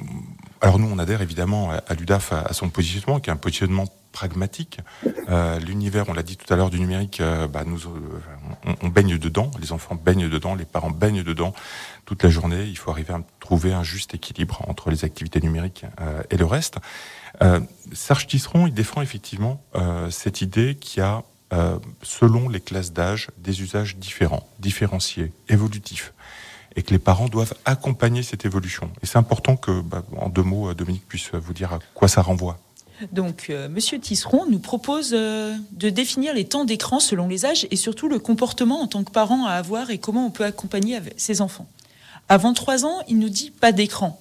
Alors 0.62 0.80
nous, 0.80 0.88
on 0.92 0.98
adhère 0.98 1.22
évidemment 1.22 1.72
à, 1.72 1.94
l'UDAF 1.94 2.32
à, 2.32 2.54
son 2.54 2.70
positionnement, 2.70 3.20
qui 3.20 3.30
est 3.30 3.34
un 3.34 3.38
positionnement 3.38 3.86
pragmatique. 4.14 4.80
Euh, 5.28 5.60
L'univers, 5.60 6.06
on 6.08 6.14
l'a 6.14 6.24
dit 6.24 6.38
tout 6.38 6.52
à 6.54 6.56
l'heure, 6.56 6.70
du 6.70 6.80
numérique, 6.80 7.20
euh, 7.20 7.50
bah, 7.50 7.64
nous, 7.66 7.82
euh, 7.86 8.76
on, 8.82 8.88
baigne 8.88 9.18
dedans. 9.18 9.52
Les 9.60 9.74
enfants 9.74 9.96
baignent 9.96 10.30
dedans, 10.30 10.56
les 10.56 10.64
parents 10.64 10.92
baignent 10.92 11.24
dedans 11.24 11.54
toute 12.06 12.24
la 12.24 12.30
journée. 12.30 12.64
Il 12.64 12.78
faut 12.78 12.92
arriver 12.92 13.14
à 13.14 13.22
trouver 13.42 13.74
un 13.74 13.84
juste 13.84 14.14
équilibre 14.14 14.64
entre 14.70 14.90
les 14.90 15.04
activités 15.04 15.42
numériques 15.42 15.86
euh, 16.00 16.24
et 16.30 16.38
le 16.38 16.46
reste. 16.46 16.78
Euh, 17.42 17.60
Serge 17.92 18.28
Tisseron, 18.28 18.68
il 18.68 18.74
défend 18.74 19.02
effectivement 19.02 19.62
cette 20.10 20.42
idée 20.42 20.76
qu'il 20.76 21.02
y 21.02 21.06
a, 21.06 21.24
selon 22.04 22.48
les 22.48 22.62
classes 22.62 22.94
d'âge, 22.94 23.30
des 23.38 23.62
usages 23.62 23.98
différents, 23.98 24.48
différenciés, 24.60 25.34
évolutifs 25.50 26.14
et 26.76 26.82
que 26.82 26.92
les 26.92 27.00
parents 27.00 27.28
doivent 27.28 27.54
accompagner 27.66 28.24
cette 28.24 28.46
évolution. 28.46 28.90
Et 29.02 29.06
c'est 29.06 29.18
important 29.18 29.56
que, 29.56 29.82
bah, 29.82 30.04
en 30.18 30.30
deux 30.30 30.42
mots, 30.42 30.74
Dominique 30.74 31.08
puisse 31.08 31.32
vous 31.34 31.54
dire 31.54 31.74
à 31.74 31.80
quoi 31.94 32.08
ça 32.08 32.22
renvoie. 32.22 32.58
Donc, 33.12 33.48
euh, 33.50 33.70
Monsieur 33.70 34.00
Tisseron 34.00 34.46
nous 34.50 34.60
propose 34.60 35.12
euh, 35.14 35.56
de 35.72 35.90
définir 35.90 36.34
les 36.34 36.46
temps 36.46 36.66
d'écran 36.66 37.00
selon 37.00 37.28
les 37.28 37.46
âges 37.46 37.68
et 37.72 37.76
surtout 37.76 38.08
le 38.08 38.20
comportement 38.20 38.82
en 38.82 38.88
tant 38.88 39.04
que 39.04 39.12
parent 39.12 39.46
à 39.46 39.52
avoir 39.54 39.90
et 39.90 39.98
comment 39.98 40.26
on 40.26 40.32
peut 40.32 40.46
accompagner 40.46 41.00
ses 41.18 41.42
enfants. 41.42 41.68
Avant 42.30 42.54
trois 42.54 42.86
ans, 42.86 43.00
il 43.08 43.20
nous 43.20 43.30
dit 43.30 43.52
pas 43.52 43.72
d'écran. 43.72 44.20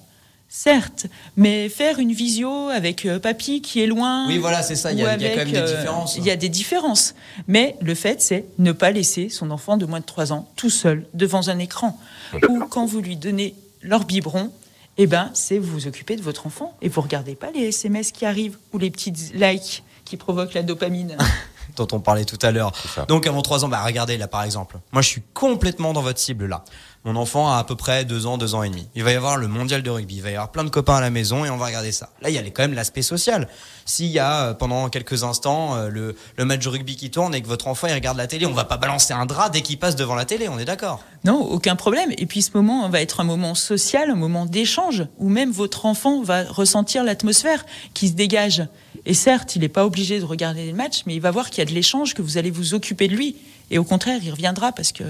Certes, 0.55 1.07
mais 1.35 1.67
faire 1.67 1.97
une 1.97 2.11
visio 2.11 2.69
avec 2.69 3.07
euh, 3.07 3.17
papy 3.17 3.61
qui 3.61 3.81
est 3.81 3.87
loin. 3.87 4.27
Oui, 4.27 4.37
voilà, 4.37 4.61
c'est 4.61 4.75
ça. 4.75 4.91
Il 4.91 4.99
y, 4.99 5.03
a, 5.03 5.15
il 5.15 5.23
y 5.23 5.25
a 5.25 5.29
quand 5.31 5.37
même 5.37 5.51
des 5.51 5.57
euh, 5.57 5.77
différences. 5.77 6.15
Il 6.15 6.23
y 6.23 6.29
a 6.29 6.35
des 6.35 6.49
différences. 6.49 7.15
Mais 7.47 7.75
le 7.81 7.95
fait, 7.95 8.21
c'est 8.21 8.45
ne 8.59 8.71
pas 8.71 8.91
laisser 8.91 9.29
son 9.29 9.49
enfant 9.49 9.77
de 9.77 9.87
moins 9.87 9.99
de 9.99 10.05
3 10.05 10.31
ans 10.31 10.47
tout 10.55 10.69
seul 10.69 11.07
devant 11.15 11.49
un 11.49 11.57
écran. 11.57 11.99
Ou 12.47 12.59
quand 12.69 12.85
vous 12.85 13.01
lui 13.01 13.15
donnez 13.15 13.55
leur 13.81 14.05
biberon, 14.05 14.51
eh 14.97 15.07
ben, 15.07 15.31
c'est 15.33 15.57
vous 15.57 15.71
vous 15.71 15.87
occupez 15.87 16.15
de 16.15 16.21
votre 16.21 16.45
enfant 16.45 16.77
et 16.81 16.89
vous 16.89 17.01
regardez 17.01 17.35
pas 17.35 17.51
les 17.51 17.67
SMS 17.69 18.11
qui 18.11 18.25
arrivent 18.25 18.57
ou 18.73 18.77
les 18.77 18.91
petites 18.91 19.33
likes 19.33 19.83
qui 20.05 20.17
provoquent 20.17 20.53
la 20.53 20.63
dopamine. 20.63 21.17
dont 21.75 21.87
on 21.91 21.99
parlait 21.99 22.25
tout 22.25 22.39
à 22.41 22.51
l'heure. 22.51 22.71
Donc 23.07 23.27
avant 23.27 23.41
trois 23.41 23.63
ans, 23.65 23.67
bah 23.67 23.81
regardez 23.83 24.17
là 24.17 24.27
par 24.27 24.43
exemple. 24.43 24.77
Moi 24.91 25.01
je 25.01 25.07
suis 25.07 25.23
complètement 25.33 25.93
dans 25.93 26.01
votre 26.01 26.19
cible 26.19 26.47
là. 26.47 26.63
Mon 27.05 27.17
enfant 27.17 27.51
a 27.51 27.57
à 27.57 27.65
peu 27.65 27.75
près 27.75 28.05
deux 28.05 28.27
ans, 28.27 28.37
deux 28.37 28.55
ans 28.55 28.63
et 28.63 28.69
demi. 28.69 28.87
Il 28.95 29.03
va 29.03 29.11
y 29.11 29.15
avoir 29.15 29.35
le 29.35 29.49
mondial 29.49 29.83
de 29.83 29.89
rugby, 29.89 30.15
il 30.15 30.21
va 30.21 30.29
y 30.29 30.35
avoir 30.35 30.51
plein 30.51 30.63
de 30.63 30.69
copains 30.69 30.95
à 30.95 31.01
la 31.01 31.09
maison 31.09 31.43
et 31.43 31.49
on 31.49 31.57
va 31.57 31.65
regarder 31.65 31.91
ça. 31.91 32.09
Là 32.21 32.29
il 32.29 32.35
y 32.35 32.37
a 32.37 32.41
quand 32.43 32.63
même 32.63 32.73
l'aspect 32.73 33.01
social. 33.01 33.49
S'il 33.85 34.07
y 34.07 34.19
a 34.19 34.43
euh, 34.43 34.53
pendant 34.53 34.87
quelques 34.87 35.23
instants 35.23 35.75
euh, 35.75 35.89
le, 35.89 36.15
le 36.37 36.45
match 36.45 36.63
de 36.63 36.69
rugby 36.69 36.95
qui 36.95 37.11
tourne 37.11 37.35
et 37.35 37.41
que 37.41 37.47
votre 37.47 37.67
enfant 37.67 37.87
il 37.87 37.93
regarde 37.93 38.17
la 38.17 38.27
télé, 38.27 38.45
on 38.45 38.53
va 38.53 38.63
pas 38.63 38.77
balancer 38.77 39.13
un 39.13 39.25
drap 39.25 39.49
dès 39.49 39.61
qu'il 39.61 39.77
passe 39.77 39.97
devant 39.97 40.15
la 40.15 40.25
télé, 40.25 40.47
on 40.47 40.57
est 40.59 40.65
d'accord? 40.65 41.01
Non, 41.25 41.41
aucun 41.41 41.75
problème. 41.75 42.11
Et 42.17 42.25
puis 42.25 42.41
ce 42.41 42.51
moment 42.53 42.87
va 42.89 43.01
être 43.01 43.19
un 43.19 43.23
moment 43.25 43.55
social, 43.55 44.09
un 44.09 44.15
moment 44.15 44.45
d'échange, 44.45 45.05
où 45.17 45.29
même 45.29 45.51
votre 45.51 45.85
enfant 45.85 46.21
va 46.21 46.43
ressentir 46.43 47.03
l'atmosphère 47.03 47.65
qui 47.93 48.07
se 48.09 48.13
dégage. 48.13 48.63
Et 49.05 49.13
certes, 49.13 49.55
il 49.55 49.59
n'est 49.61 49.69
pas 49.69 49.85
obligé 49.85 50.19
de 50.19 50.25
regarder 50.25 50.65
les 50.65 50.73
matchs, 50.73 51.03
mais 51.05 51.15
il 51.15 51.19
va 51.21 51.31
voir 51.31 51.49
qu'il 51.49 51.59
y 51.59 51.61
a 51.61 51.65
de 51.65 51.73
l'échange, 51.73 52.13
que 52.13 52.21
vous 52.21 52.37
allez 52.37 52.51
vous 52.51 52.73
occuper 52.73 53.07
de 53.07 53.15
lui. 53.15 53.35
Et 53.69 53.77
au 53.77 53.83
contraire, 53.83 54.19
il 54.23 54.31
reviendra 54.31 54.71
parce 54.71 54.91
que 54.91 55.03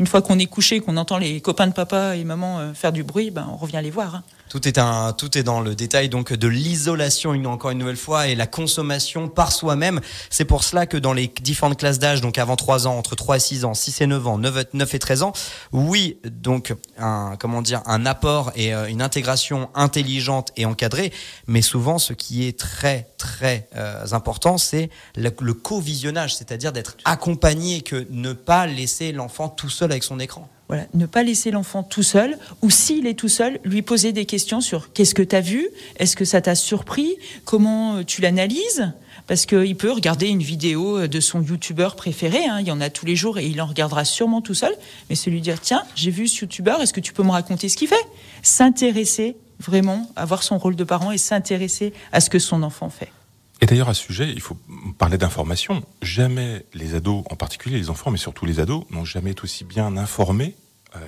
une 0.00 0.06
fois 0.06 0.22
qu'on 0.22 0.38
est 0.38 0.46
couché, 0.46 0.80
qu'on 0.80 0.96
entend 0.96 1.18
les 1.18 1.40
copains 1.40 1.66
de 1.66 1.72
papa 1.72 2.16
et 2.16 2.24
maman 2.24 2.58
euh, 2.58 2.72
faire 2.72 2.92
du 2.92 3.04
bruit, 3.04 3.30
ben 3.30 3.46
on 3.52 3.56
revient 3.56 3.80
les 3.82 3.90
voir. 3.90 4.16
hein. 4.16 4.22
Tout 4.48 4.68
est 4.68 4.78
un, 4.78 5.12
tout 5.12 5.36
est 5.36 5.42
dans 5.42 5.60
le 5.60 5.74
détail 5.74 6.08
donc 6.08 6.32
de 6.32 6.48
l'isolation 6.48 7.34
une 7.34 7.46
encore 7.46 7.72
une 7.72 7.78
nouvelle 7.78 7.96
fois 7.96 8.28
et 8.28 8.34
la 8.34 8.46
consommation 8.46 9.28
par 9.28 9.52
soi-même. 9.52 10.00
C'est 10.30 10.44
pour 10.44 10.62
cela 10.62 10.86
que 10.86 10.96
dans 10.96 11.12
les 11.12 11.32
différentes 11.40 11.78
classes 11.78 11.98
d'âge, 11.98 12.20
donc 12.20 12.38
avant 12.38 12.56
3 12.56 12.86
ans, 12.86 12.96
entre 12.96 13.16
3 13.16 13.36
et 13.36 13.40
6 13.40 13.64
ans, 13.64 13.74
6 13.74 14.00
et 14.02 14.06
9 14.06 14.26
ans, 14.26 14.38
9, 14.38 14.66
9 14.72 14.94
et 14.94 14.98
13 14.98 15.22
ans, 15.22 15.32
oui, 15.72 16.18
donc 16.24 16.74
un, 16.98 17.36
comment 17.38 17.62
dire, 17.62 17.82
un 17.86 18.06
apport 18.06 18.52
et 18.54 18.74
euh, 18.74 18.86
une 18.86 19.02
intégration 19.02 19.68
intelligente 19.74 20.52
et 20.56 20.64
encadrée, 20.64 21.12
mais 21.46 21.62
souvent 21.62 21.98
ce 21.98 22.12
qui 22.12 22.46
est 22.46 22.58
très 22.58 23.08
très 23.18 23.68
euh, 23.76 24.04
important, 24.12 24.58
c'est 24.58 24.90
le, 25.16 25.30
le 25.40 25.54
co-visionnage, 25.54 26.36
c'est-à-dire 26.36 26.72
d'être 26.72 26.96
accompagné, 27.04 27.80
que 27.80 28.06
ne 28.10 28.32
pas 28.32 28.66
laisser 28.66 29.12
l'enfant 29.12 29.48
tout 29.48 29.70
seul 29.70 29.90
avec 29.90 30.04
son 30.04 30.20
écran. 30.20 30.48
Voilà, 30.68 30.86
ne 30.94 31.06
pas 31.06 31.22
laisser 31.22 31.52
l'enfant 31.52 31.84
tout 31.84 32.02
seul, 32.02 32.38
ou 32.60 32.70
s'il 32.70 33.06
est 33.06 33.14
tout 33.14 33.28
seul, 33.28 33.60
lui 33.62 33.82
poser 33.82 34.12
des 34.12 34.26
questions 34.26 34.60
sur 34.60 34.92
qu'est-ce 34.92 35.14
que 35.14 35.22
tu 35.22 35.36
as 35.36 35.40
vu, 35.40 35.68
est-ce 35.98 36.16
que 36.16 36.24
ça 36.24 36.40
t'a 36.40 36.56
surpris, 36.56 37.14
comment 37.44 37.96
euh, 37.96 38.04
tu 38.04 38.20
l'analyses, 38.20 38.92
parce 39.28 39.46
qu'il 39.46 39.76
peut 39.76 39.92
regarder 39.92 40.26
une 40.26 40.42
vidéo 40.42 40.98
euh, 40.98 41.08
de 41.08 41.20
son 41.20 41.40
youtubeur 41.40 41.94
préféré, 41.94 42.44
hein, 42.46 42.58
il 42.60 42.66
y 42.66 42.72
en 42.72 42.80
a 42.80 42.90
tous 42.90 43.06
les 43.06 43.14
jours 43.14 43.38
et 43.38 43.46
il 43.46 43.62
en 43.62 43.66
regardera 43.66 44.04
sûrement 44.04 44.40
tout 44.40 44.54
seul, 44.54 44.74
mais 45.08 45.14
c'est 45.14 45.30
lui 45.30 45.40
dire 45.40 45.60
tiens, 45.60 45.84
j'ai 45.94 46.10
vu 46.10 46.26
ce 46.26 46.40
youtubeur, 46.40 46.80
est-ce 46.82 46.92
que 46.92 47.00
tu 47.00 47.12
peux 47.12 47.22
me 47.22 47.30
raconter 47.30 47.68
ce 47.68 47.76
qu'il 47.76 47.88
fait? 47.88 47.94
S'intéresser 48.42 49.36
vraiment, 49.60 50.10
avoir 50.16 50.42
son 50.42 50.58
rôle 50.58 50.74
de 50.74 50.84
parent 50.84 51.12
et 51.12 51.18
s'intéresser 51.18 51.92
à 52.10 52.20
ce 52.20 52.28
que 52.28 52.40
son 52.40 52.64
enfant 52.64 52.90
fait. 52.90 53.10
Et 53.60 53.66
d'ailleurs, 53.66 53.88
à 53.88 53.94
ce 53.94 54.02
sujet, 54.02 54.30
il 54.32 54.40
faut 54.40 54.56
parler 54.98 55.16
d'information. 55.18 55.82
Jamais 56.02 56.66
les 56.74 56.94
ados, 56.94 57.24
en 57.30 57.36
particulier 57.36 57.78
les 57.78 57.90
enfants, 57.90 58.10
mais 58.10 58.18
surtout 58.18 58.44
les 58.44 58.60
ados, 58.60 58.84
n'ont 58.90 59.04
jamais 59.04 59.30
été 59.30 59.42
aussi 59.42 59.64
bien 59.64 59.96
informés 59.96 60.54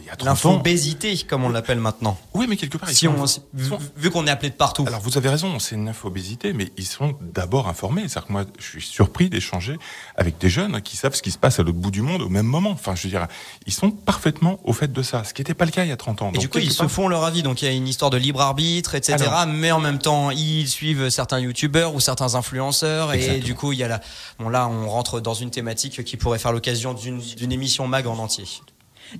il 0.01 0.07
y 0.07 0.11
a 0.11 0.17
30 0.17 0.29
ans. 0.47 0.51
L'infobésité, 0.53 1.17
comme 1.29 1.45
on 1.45 1.49
l'appelle 1.49 1.79
maintenant. 1.81 2.19
Oui, 2.35 2.47
mais 2.49 2.57
quelque 2.57 2.79
part, 2.79 2.91
ils 2.91 2.95
Si 2.97 3.07
sont- 3.07 3.13
on, 3.19 3.25
vu, 3.59 3.69
sont- 3.69 3.79
vu 3.97 4.11
qu'on 4.11 4.27
est 4.27 4.31
appelé 4.31 4.51
de 4.51 4.55
partout. 4.55 4.85
Alors 4.87 5.01
vous 5.01 5.17
avez 5.17 5.29
raison, 5.29 5.59
c'est 5.59 5.75
une 5.75 5.89
infobésité, 5.89 6.53
mais 6.53 6.71
ils 6.77 6.87
sont 6.87 7.15
d'abord 7.21 7.69
informés. 7.69 8.03
C'est-à-dire 8.09 8.27
que 8.27 8.33
moi, 8.33 8.45
je 8.59 8.65
suis 8.67 8.83
surpris 8.83 9.29
d'échanger 9.31 9.77
avec 10.17 10.39
des 10.39 10.49
jeunes 10.49 10.81
qui 10.83 10.97
savent 10.97 11.15
ce 11.15 11.23
qui 11.23 11.31
se 11.31 11.39
passe 11.39 11.59
à 11.59 11.63
l'autre 11.63 11.79
bout 11.79 11.91
du 11.91 12.03
monde 12.03 12.23
au 12.23 12.29
même 12.29 12.47
moment. 12.47 12.71
Enfin, 12.71 12.95
je 12.95 13.05
veux 13.05 13.11
dire, 13.11 13.27
ils 13.67 13.73
sont 13.73 13.91
parfaitement 13.91 14.59
au 14.65 14.73
fait 14.73 14.93
de 14.93 15.03
ça, 15.03 15.25
ce 15.25 15.35
qui 15.35 15.41
n'était 15.43 15.55
pas 15.55 15.65
le 15.65 15.71
cas 15.71 15.85
il 15.85 15.89
y 15.89 15.93
a 15.93 15.97
30 15.97 16.23
ans. 16.23 16.29
Et 16.31 16.33
Donc, 16.33 16.41
du 16.41 16.49
coup, 16.49 16.59
ils 16.59 16.73
se 16.73 16.87
font 16.89 17.09
leur 17.09 17.25
avis. 17.25 17.43
Donc, 17.43 17.63
il 17.63 17.67
y 17.67 17.69
a 17.69 17.73
une 17.73 17.89
histoire 17.89 18.11
de 18.11 18.17
libre 18.17 18.41
arbitre, 18.41 18.95
etc. 18.95 19.15
Alors- 19.25 19.47
mais 19.47 19.71
en 19.73 19.81
même 19.81 19.99
temps, 19.99 20.31
ils 20.31 20.69
suivent 20.69 21.09
certains 21.11 21.39
youtubeurs 21.41 21.95
ou 21.95 22.01
certains 22.01 22.35
influenceurs. 22.35 23.13
Et 23.15 23.39
du 23.41 23.55
coup, 23.55 23.73
il 23.73 23.79
y 23.79 23.83
a 23.85 23.89
la, 23.89 24.01
bon, 24.39 24.49
là, 24.49 24.69
on 24.69 24.89
rentre 24.89 25.21
dans 25.21 25.35
une 25.35 25.51
thématique 25.51 26.05
qui 26.05 26.17
pourrait 26.17 26.39
faire 26.39 26.53
l'occasion 26.53 26.95
d'une 26.95 27.53
émission 27.53 27.87
mag 27.87 28.07
en 28.07 28.19
entier. 28.19 28.45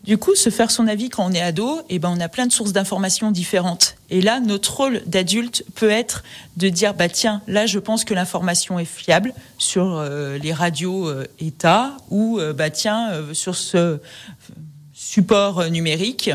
Du 0.05 0.19
coup, 0.19 0.35
se 0.35 0.51
faire 0.51 0.71
son 0.71 0.87
avis 0.87 1.09
quand 1.09 1.27
on 1.27 1.33
est 1.33 1.41
ado, 1.41 1.81
eh 1.89 1.99
ben, 1.99 2.13
on 2.15 2.21
a 2.21 2.29
plein 2.29 2.47
de 2.47 2.53
sources 2.53 2.73
d'informations 2.73 3.31
différentes. 3.31 3.97
Et 4.11 4.21
là, 4.21 4.41
notre 4.41 4.77
rôle 4.77 5.03
d'adulte 5.07 5.65
peut 5.75 5.91
être 5.91 6.25
de 6.57 6.69
dire, 6.69 6.95
bah 6.95 7.09
tiens, 7.09 7.43
là, 7.47 7.67
je 7.67 7.79
pense 7.79 8.05
que 8.05 8.15
l'information 8.15 8.79
est 8.79 8.85
fiable 8.85 9.33
sur 9.57 9.97
euh, 9.97 10.39
les 10.39 10.53
radios 10.53 11.09
euh, 11.09 11.27
État 11.41 11.97
ou 12.11 12.39
euh, 12.39 12.53
bah 12.53 12.71
tiens, 12.71 13.13
sur 13.33 13.55
ce 13.55 13.99
support 14.93 15.71
numérique, 15.71 16.31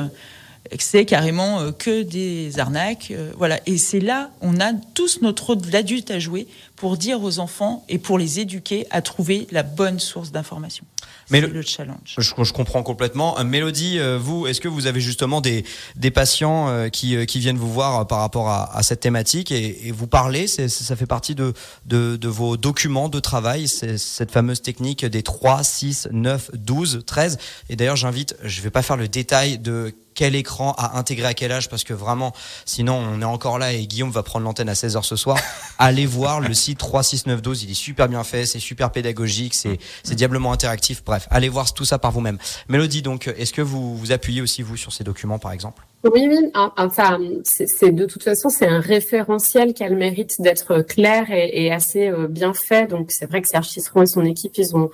c'est 0.80 1.06
carrément 1.06 1.72
que 1.74 2.02
des 2.02 2.60
arnaques. 2.60 3.14
voilà. 3.38 3.60
Et 3.66 3.78
c'est 3.78 4.00
là, 4.00 4.32
on 4.42 4.60
a 4.60 4.74
tous 4.94 5.22
notre 5.22 5.48
rôle 5.48 5.58
d'adulte 5.62 6.10
à 6.10 6.20
jouer 6.20 6.48
pour 6.84 6.98
dire 6.98 7.24
aux 7.24 7.40
enfants 7.40 7.86
et 7.88 7.98
pour 7.98 8.18
les 8.18 8.42
éduquer 8.42 8.86
à 8.92 9.02
trouver 9.02 9.48
la 9.52 9.64
bonne 9.64 10.02
source 10.02 10.34
d'information. 10.34 10.84
Mais 11.30 11.40
le- 11.40 11.48
le 11.48 11.62
challenge. 11.62 12.16
Je, 12.18 12.20
je 12.44 12.52
comprends 12.52 12.84
complètement. 12.84 13.40
Euh, 13.40 13.46
Mélodie, 13.46 14.00
euh, 14.00 14.20
vous, 14.22 14.48
est-ce 14.48 14.60
que 14.60 14.68
vous 14.68 14.86
avez 14.86 15.00
justement 15.00 15.40
des, 15.40 15.64
des 15.96 16.12
patients 16.12 16.68
euh, 16.68 16.90
qui, 16.90 17.26
qui 17.26 17.40
viennent 17.40 17.58
vous 17.58 17.72
voir 17.72 18.06
par 18.06 18.20
rapport 18.20 18.50
à, 18.50 18.76
à 18.76 18.84
cette 18.84 19.00
thématique 19.00 19.50
et, 19.54 19.88
et 19.88 19.92
vous 19.94 20.08
parlez 20.08 20.46
Ça 20.48 20.96
fait 20.98 21.06
partie 21.06 21.36
de, 21.36 21.54
de, 21.86 22.18
de 22.18 22.28
vos 22.28 22.58
documents 22.58 23.08
de 23.08 23.22
travail, 23.22 23.70
cette 23.70 24.32
fameuse 24.32 24.62
technique 24.62 25.06
des 25.06 25.24
3, 25.24 25.64
6, 25.64 26.10
9, 26.12 26.52
12, 26.54 27.04
13. 27.06 27.38
Et 27.70 27.78
d'ailleurs, 27.78 27.96
j'invite, 27.96 28.36
je 28.44 28.60
vais 28.60 28.72
pas 28.72 28.82
faire 28.82 28.98
le 28.98 29.08
détail 29.08 29.58
de 29.58 29.96
quel 30.16 30.36
écran 30.36 30.74
à 30.78 31.00
intégrer 31.00 31.26
à 31.30 31.34
quel 31.34 31.52
âge 31.52 31.70
parce 31.70 31.84
que 31.84 31.92
vraiment 31.92 32.34
sinon 32.66 32.94
on 32.94 33.20
est 33.20 33.26
encore 33.26 33.58
là 33.58 33.74
et 33.74 33.88
Guillaume 33.88 34.12
va 34.12 34.22
prendre 34.22 34.46
l'antenne 34.46 34.70
à 34.70 34.74
16h 34.74 35.02
ce 35.02 35.16
soir 35.16 35.40
allez 35.80 36.06
voir 36.06 36.40
le 36.40 36.54
site 36.54 36.73
36912 36.76 37.64
il 37.64 37.72
est 37.72 37.74
super 37.74 38.08
bien 38.10 38.24
fait 38.24 38.46
c'est 38.46 38.60
super 38.60 38.92
pédagogique 38.92 39.54
c'est 39.54 39.78
diablement 40.16 40.52
interactif 40.52 41.04
bref 41.04 41.28
allez 41.30 41.50
voir 41.50 41.74
tout 41.74 41.86
ça 41.86 42.00
par 42.00 42.12
vous-même 42.12 42.38
Mélodie 42.70 43.02
donc 43.02 43.28
est-ce 43.38 43.54
que 43.54 43.62
vous 43.62 43.96
vous 43.98 44.12
appuyez 44.12 44.42
aussi 44.42 44.62
vous 44.62 44.78
sur 44.78 44.92
ces 44.94 45.04
documents 45.04 45.40
par 45.40 45.52
exemple? 45.52 45.84
Oui, 46.04 46.28
oui. 46.28 46.52
en- 46.54 46.72
Enfin, 46.78 47.18
c'est 47.46 47.66
c'est- 47.68 47.92
de 47.92 48.06
toute 48.06 48.24
façon, 48.24 48.50
c'est 48.50 48.68
un 48.68 48.82
référentiel 48.82 49.74
qui 49.74 49.84
a 49.86 49.90
le 49.90 49.96
mérite 49.96 50.42
d'être 50.42 50.82
clair 50.82 51.32
et, 51.32 51.64
et 51.66 51.72
assez 51.72 52.10
euh, 52.10 52.28
bien 52.28 52.54
fait. 52.54 52.88
Donc, 52.90 53.12
c'est 53.12 53.26
vrai 53.26 53.42
que 53.42 53.48
Serge 53.48 53.70
Tisseron 53.70 54.02
et 54.02 54.06
son 54.06 54.26
équipe, 54.26 54.52
ils 54.58 54.76
ont, 54.76 54.90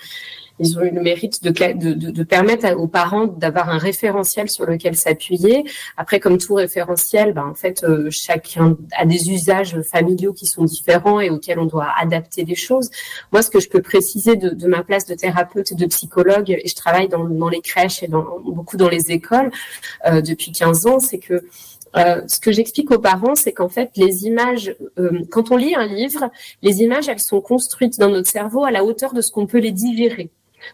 ils 0.60 0.78
ont 0.78 0.84
eu 0.84 0.92
le 0.92 1.02
mérite 1.02 1.44
de, 1.44 1.50
de, 1.50 1.94
de, 1.94 2.12
de 2.12 2.24
permettre 2.24 2.78
aux 2.78 2.88
parents 2.88 3.28
d'avoir 3.28 3.70
un 3.70 3.78
référentiel 3.78 4.50
sur 4.50 4.66
lequel 4.66 4.96
s'appuyer. 4.96 5.64
Après, 5.98 6.20
comme 6.20 6.38
tout 6.38 6.56
référentiel, 6.56 7.34
ben, 7.34 7.46
en 7.48 7.56
fait, 7.56 7.84
euh, 7.84 8.10
chacun 8.12 8.78
a 8.98 9.06
des 9.06 9.30
usages 9.30 9.82
familiaux 9.82 10.34
qui 10.34 10.46
sont 10.46 10.64
différents 10.64 11.20
et 11.20 11.30
auxquels 11.30 11.60
on 11.60 11.66
doit 11.66 11.88
adapter 12.00 12.46
les 12.46 12.56
choses. 12.56 12.90
Moi, 13.32 13.42
ce 13.42 13.50
que 13.50 13.60
je 13.60 13.70
peux 13.70 13.82
préciser 13.82 14.36
de, 14.36 14.50
de 14.50 14.68
ma 14.68 14.84
place 14.84 15.06
de 15.06 15.16
thérapeute 15.16 15.72
et 15.72 15.76
de 15.76 15.86
psychologue, 15.86 16.50
et 16.52 16.68
je 16.68 16.76
travaille 16.76 17.08
dans, 17.08 17.24
dans 17.24 17.50
les 17.50 17.62
crèches 17.62 18.04
et 18.04 18.08
dans, 18.08 18.26
beaucoup 18.40 18.78
dans 18.78 18.90
les 18.90 19.12
écoles 19.12 19.52
euh, 20.06 20.22
depuis 20.22 20.52
15 20.52 20.86
ans, 20.88 21.00
c'est 21.00 21.20
que 21.20 21.44
euh, 21.98 22.22
ce 22.28 22.40
que 22.40 22.52
j'explique 22.52 22.92
aux 22.92 23.00
parents, 23.00 23.36
c'est 23.36 23.52
qu'en 23.52 23.70
fait, 23.70 23.92
les 23.96 24.26
images, 24.26 24.76
euh, 24.98 25.22
quand 25.32 25.52
on 25.52 25.58
lit 25.58 25.76
un 25.76 25.88
livre, 25.88 26.30
les 26.62 26.82
images, 26.82 27.10
elles 27.10 27.20
sont 27.20 27.42
construites 27.42 27.98
dans 28.00 28.10
notre 28.10 28.30
cerveau 28.30 28.64
à 28.64 28.72
la 28.72 28.84
hauteur 28.84 29.14
de 29.14 29.22
ce 29.22 29.32
qu'on 29.32 29.48
peut 29.48 29.60
les 29.60 29.72
digérer. 29.72 30.30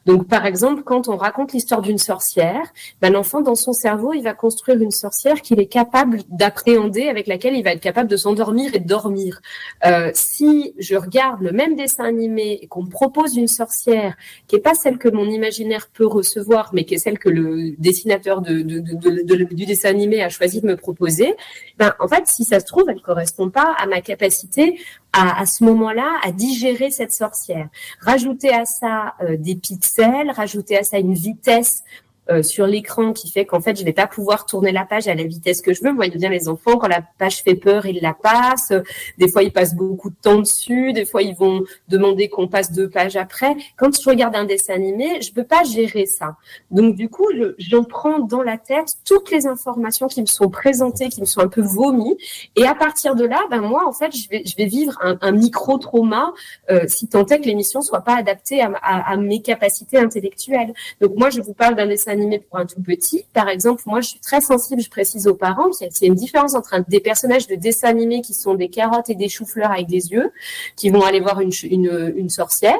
Donc, 0.06 0.28
par 0.28 0.46
exemple, 0.46 0.84
quand 0.84 1.08
on 1.08 1.18
raconte 1.18 1.54
l'histoire 1.54 1.82
d'une 1.82 1.98
sorcière, 1.98 2.62
ben, 3.02 3.12
l'enfant, 3.12 3.42
dans 3.42 3.56
son 3.56 3.74
cerveau, 3.74 4.14
il 4.14 4.22
va 4.24 4.34
construire 4.34 4.82
une 4.82 4.92
sorcière 4.92 5.42
qu'il 5.42 5.60
est 5.60 5.66
capable 5.68 6.22
d'appréhender, 6.30 7.08
avec 7.08 7.28
laquelle 7.28 7.56
il 7.56 7.64
va 7.64 7.72
être 7.74 7.82
capable 7.82 8.10
de 8.10 8.18
s'endormir 8.18 8.74
et 8.76 8.80
de 8.80 8.88
dormir. 8.88 9.42
Euh, 9.86 10.12
si 10.14 10.74
je 10.78 10.96
regarde 10.96 11.42
le 11.42 11.52
même 11.52 11.76
dessin 11.76 12.06
animé 12.06 12.60
et 12.62 12.68
qu'on 12.68 12.84
me 12.84 12.90
propose 12.90 13.36
une 13.36 13.48
sorcière 13.48 14.16
qui 14.48 14.56
est 14.56 14.60
pas 14.60 14.74
celle 14.76 14.98
que 14.98 15.10
mon 15.10 15.26
imaginaire 15.30 15.88
peut 15.94 16.06
recevoir, 16.08 16.72
mais 16.74 16.84
qui 16.86 16.96
est 16.96 17.00
celle 17.00 17.20
que 17.20 17.30
le 17.30 17.72
dessinateur 17.78 18.42
de, 18.42 18.62
de, 18.62 18.80
de, 18.80 18.96
de- 18.96 19.22
de- 19.24 19.54
du 19.54 19.66
dessin 19.66 19.90
animé 19.90 20.22
a 20.24 20.30
choisi 20.30 20.62
de 20.62 20.68
me 20.68 20.76
proposer, 20.78 21.36
ben, 21.78 21.94
en 22.00 22.08
fait, 22.08 22.24
si 22.28 22.44
ça 22.46 22.60
se 22.60 22.66
trouve, 22.66 22.90
elle 22.90 23.02
correspond 23.02 23.50
pas 23.50 23.76
à 23.78 23.86
ma 23.88 24.02
capacité 24.02 24.80
à, 25.16 25.40
à 25.40 25.46
ce 25.46 25.64
moment-là 25.64 26.20
à 26.24 26.32
digérer 26.32 26.92
cette 26.92 27.14
sorcière. 27.14 27.70
Rajouter 28.02 28.54
à 28.54 28.66
ça 28.66 29.16
euh, 29.22 29.38
des 29.38 29.56
pixels, 29.56 30.30
rajouter 30.32 30.78
à 30.78 30.84
ça 30.84 31.00
une 31.00 31.14
vitesse 31.14 31.84
euh, 32.32 32.42
sur 32.42 32.66
l'écran 32.66 33.14
qui 33.14 33.30
fait 33.30 33.46
qu'en 33.46 33.62
fait, 33.62 33.78
je 33.78 33.86
vais 33.86 33.94
pas 33.94 34.08
pouvoir 34.08 34.48
tourner 34.48 34.72
la 34.72 34.84
page 34.84 35.08
à 35.08 35.14
la 35.14 35.24
vitesse 35.24 35.62
que 35.62 35.74
je 35.74 35.84
veux. 35.84 35.92
Vous 35.92 35.96
voyez 35.96 36.18
bien 36.18 36.30
les 36.30 36.50
enfants, 36.50 36.78
quand 36.78 36.88
la 36.88 37.04
page 37.20 37.44
fait 37.44 37.54
peur, 37.54 37.86
ils 37.86 38.02
la 38.02 38.16
passent. 38.16 38.74
Des 39.20 39.28
fois, 39.28 39.44
ils 39.44 39.52
passent 39.52 39.76
beaucoup 39.76 40.10
de 40.10 40.16
temps 40.22 40.40
dessus. 40.40 40.92
Des 40.92 41.06
fois, 41.06 41.22
ils 41.22 41.36
vont 41.36 41.64
demander 41.88 42.28
qu'on 42.28 42.48
passe 42.48 42.72
deux 42.72 42.90
pages 42.90 43.16
après. 43.16 43.56
Quand 43.78 43.96
je 43.96 44.10
regarde 44.10 44.36
un 44.36 44.46
dessin 44.46 44.74
animé, 44.74 45.22
je 45.22 45.32
peux 45.32 45.44
pas 45.44 45.64
gérer 45.64 46.08
ça. 46.08 46.36
Donc, 46.72 46.96
du 46.96 47.10
coup, 47.10 47.28
j'en 47.60 47.84
prends 47.84 48.20
dans 48.20 48.42
la 48.42 48.58
tête 48.58 48.94
toutes 49.06 49.30
les 49.30 49.46
informations 49.46 50.08
qui 50.08 50.22
me 50.22 50.26
sont 50.26 50.50
présentées, 50.50 51.10
qui 51.10 51.22
me 51.22 51.26
sont 51.26 51.42
un 51.42 51.48
peu 51.48 51.62
vomies. 51.62 52.18
Et 52.56 52.66
à 52.66 52.74
partir 52.74 53.16
de 53.16 53.26
là, 53.26 53.42
ben 53.52 53.62
moi, 53.62 53.88
en 53.88 53.94
fait, 53.94 54.16
je 54.16 54.28
vais, 54.30 54.44
je 54.46 54.56
vais 54.56 54.66
vivre 54.66 54.98
un, 55.02 55.32
micro-trauma 55.32 56.34
euh, 56.72 56.86
si 56.88 57.08
tant 57.08 57.26
est 57.26 57.40
que 57.40 57.46
l'émission 57.46 57.82
soit 57.82 58.02
pas 58.02 58.16
adaptée 58.16 58.62
à, 58.62 58.72
à, 58.82 59.12
à 59.12 59.18
mes 59.18 59.42
capacités 59.42 60.00
intellectuelles. 60.00 60.74
Donc, 61.02 61.16
moi, 61.16 61.30
je 61.30 61.42
vous 61.42 61.54
parle 61.54 61.76
d'un 61.76 61.88
dessin 61.88 62.15
animé 62.16 62.40
pour 62.40 62.60
un 62.60 62.66
tout 62.66 62.82
petit. 62.82 63.26
Par 63.34 63.50
exemple, 63.50 63.84
moi, 63.86 64.02
je 64.02 64.10
suis 64.10 64.20
très 64.20 64.42
sensible, 64.42 64.82
je 64.82 64.90
précise 64.90 65.28
aux 65.28 65.36
parents 65.36 65.70
qu'il 65.70 65.88
y 66.02 66.06
a 66.06 66.08
une 66.08 66.16
différence 66.16 66.56
entre 66.56 66.76
des 66.88 67.00
personnages 67.00 67.48
de 67.48 67.56
dessin 67.56 67.90
animé 67.90 68.22
qui 68.22 68.34
sont 68.34 68.56
des 68.56 68.70
carottes 68.70 69.10
et 69.10 69.16
des 69.16 69.30
choux-fleurs 69.30 69.72
avec 69.72 69.88
des 69.88 70.12
yeux, 70.12 70.32
qui 70.76 70.90
vont 70.90 71.02
aller 71.02 71.20
voir 71.20 71.42
une 71.42 72.30
sorcière, 72.30 72.80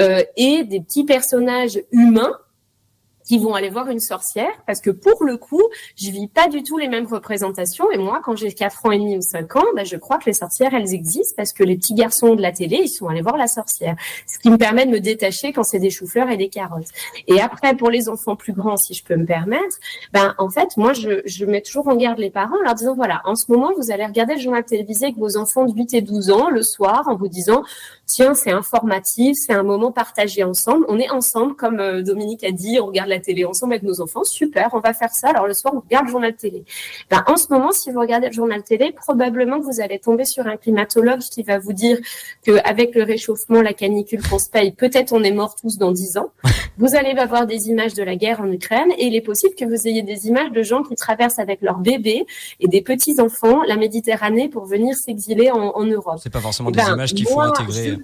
euh, 0.00 0.22
et 0.36 0.64
des 0.64 0.80
petits 0.80 1.04
personnages 1.04 1.80
humains 1.90 2.38
qui 3.26 3.38
vont 3.38 3.54
aller 3.54 3.70
voir 3.70 3.90
une 3.90 4.00
sorcière 4.00 4.52
parce 4.66 4.80
que 4.80 4.90
pour 4.90 5.24
le 5.24 5.36
coup, 5.36 5.62
je 5.96 6.10
vis 6.10 6.28
pas 6.28 6.48
du 6.48 6.62
tout 6.62 6.78
les 6.78 6.88
mêmes 6.88 7.06
représentations 7.06 7.90
et 7.90 7.98
moi 7.98 8.20
quand 8.24 8.36
j'ai 8.36 8.52
4 8.52 8.86
ans 8.86 8.92
et 8.92 8.98
demi 8.98 9.16
ou 9.18 9.20
5 9.20 9.56
ans, 9.56 9.64
ben, 9.74 9.84
je 9.84 9.96
crois 9.96 10.18
que 10.18 10.26
les 10.26 10.32
sorcières 10.32 10.72
elles 10.74 10.94
existent 10.94 11.34
parce 11.36 11.52
que 11.52 11.64
les 11.64 11.76
petits 11.76 11.94
garçons 11.94 12.34
de 12.34 12.42
la 12.42 12.52
télé, 12.52 12.78
ils 12.82 12.88
sont 12.88 13.08
allés 13.08 13.22
voir 13.22 13.36
la 13.36 13.48
sorcière. 13.48 13.96
Ce 14.26 14.38
qui 14.38 14.48
me 14.48 14.56
permet 14.56 14.86
de 14.86 14.92
me 14.92 15.00
détacher 15.00 15.52
quand 15.52 15.64
c'est 15.64 15.80
des 15.80 15.90
choux-fleurs 15.90 16.30
et 16.30 16.36
des 16.36 16.48
carottes. 16.48 16.88
Et 17.26 17.40
après 17.40 17.76
pour 17.76 17.90
les 17.90 18.08
enfants 18.08 18.36
plus 18.36 18.52
grands 18.52 18.76
si 18.76 18.94
je 18.94 19.04
peux 19.04 19.16
me 19.16 19.26
permettre, 19.26 19.76
ben 20.12 20.34
en 20.38 20.48
fait, 20.48 20.76
moi 20.76 20.92
je, 20.92 21.20
je 21.24 21.44
mets 21.44 21.62
toujours 21.62 21.88
en 21.88 21.96
garde 21.96 22.18
les 22.18 22.30
parents 22.30 22.56
en 22.60 22.62
leur 22.62 22.74
disant 22.74 22.94
voilà, 22.94 23.22
en 23.24 23.34
ce 23.34 23.50
moment, 23.50 23.72
vous 23.76 23.90
allez 23.90 24.06
regarder 24.06 24.34
le 24.34 24.40
journal 24.40 24.64
télévisé 24.64 25.06
avec 25.06 25.18
vos 25.18 25.36
enfants 25.36 25.66
de 25.66 25.74
8 25.74 25.94
et 25.94 26.00
12 26.00 26.30
ans 26.30 26.48
le 26.50 26.62
soir 26.62 27.08
en 27.08 27.16
vous 27.16 27.28
disant 27.28 27.64
tiens, 28.06 28.34
c'est 28.34 28.52
informatif, 28.52 29.36
c'est 29.36 29.52
un 29.52 29.62
moment 29.62 29.92
partagé 29.92 30.44
ensemble. 30.44 30.86
On 30.88 30.98
est 30.98 31.10
ensemble, 31.10 31.56
comme 31.56 31.80
euh, 31.80 32.02
Dominique 32.02 32.44
a 32.44 32.52
dit, 32.52 32.78
on 32.80 32.86
regarde 32.86 33.08
la 33.08 33.20
télé 33.20 33.44
ensemble 33.44 33.74
avec 33.74 33.82
nos 33.82 34.00
enfants. 34.00 34.24
Super, 34.24 34.70
on 34.72 34.80
va 34.80 34.94
faire 34.94 35.10
ça. 35.10 35.30
Alors 35.30 35.46
le 35.46 35.54
soir, 35.54 35.74
on 35.74 35.80
regarde 35.80 36.06
le 36.06 36.12
journal 36.12 36.34
télé. 36.34 36.64
Ben, 37.10 37.24
en 37.26 37.36
ce 37.36 37.48
moment, 37.50 37.72
si 37.72 37.90
vous 37.90 38.00
regardez 38.00 38.28
le 38.28 38.32
journal 38.32 38.62
télé, 38.62 38.92
probablement 38.92 39.58
vous 39.58 39.80
allez 39.80 39.98
tomber 39.98 40.24
sur 40.24 40.46
un 40.46 40.56
climatologue 40.56 41.20
qui 41.20 41.42
va 41.42 41.58
vous 41.58 41.72
dire 41.72 41.98
qu'avec 42.44 42.94
le 42.94 43.02
réchauffement, 43.02 43.60
la 43.60 43.72
canicule 43.72 44.22
qu'on 44.28 44.38
se 44.38 44.48
paye, 44.48 44.72
peut-être 44.72 45.12
on 45.12 45.22
est 45.22 45.32
morts 45.32 45.56
tous 45.56 45.76
dans 45.78 45.92
dix 45.92 46.16
ans. 46.16 46.30
Vous 46.78 46.94
allez 46.94 47.18
avoir 47.18 47.46
des 47.46 47.68
images 47.68 47.94
de 47.94 48.02
la 48.02 48.16
guerre 48.16 48.40
en 48.40 48.50
Ukraine 48.52 48.90
et 48.98 49.06
il 49.06 49.14
est 49.14 49.22
possible 49.22 49.54
que 49.54 49.64
vous 49.64 49.88
ayez 49.88 50.02
des 50.02 50.26
images 50.26 50.52
de 50.52 50.62
gens 50.62 50.82
qui 50.82 50.94
traversent 50.94 51.38
avec 51.38 51.62
leurs 51.62 51.78
bébés 51.78 52.26
et 52.60 52.68
des 52.68 52.82
petits 52.82 53.20
enfants 53.20 53.62
la 53.62 53.76
Méditerranée 53.76 54.48
pour 54.48 54.66
venir 54.66 54.94
s'exiler 54.94 55.50
en, 55.50 55.70
en 55.74 55.84
Europe. 55.84 56.18
C'est 56.22 56.32
pas 56.32 56.40
forcément 56.40 56.70
des 56.70 56.78
ben, 56.78 56.94
images 56.94 57.14
qu'il 57.14 57.26
faut 57.26 57.40
intégrer 57.40 57.98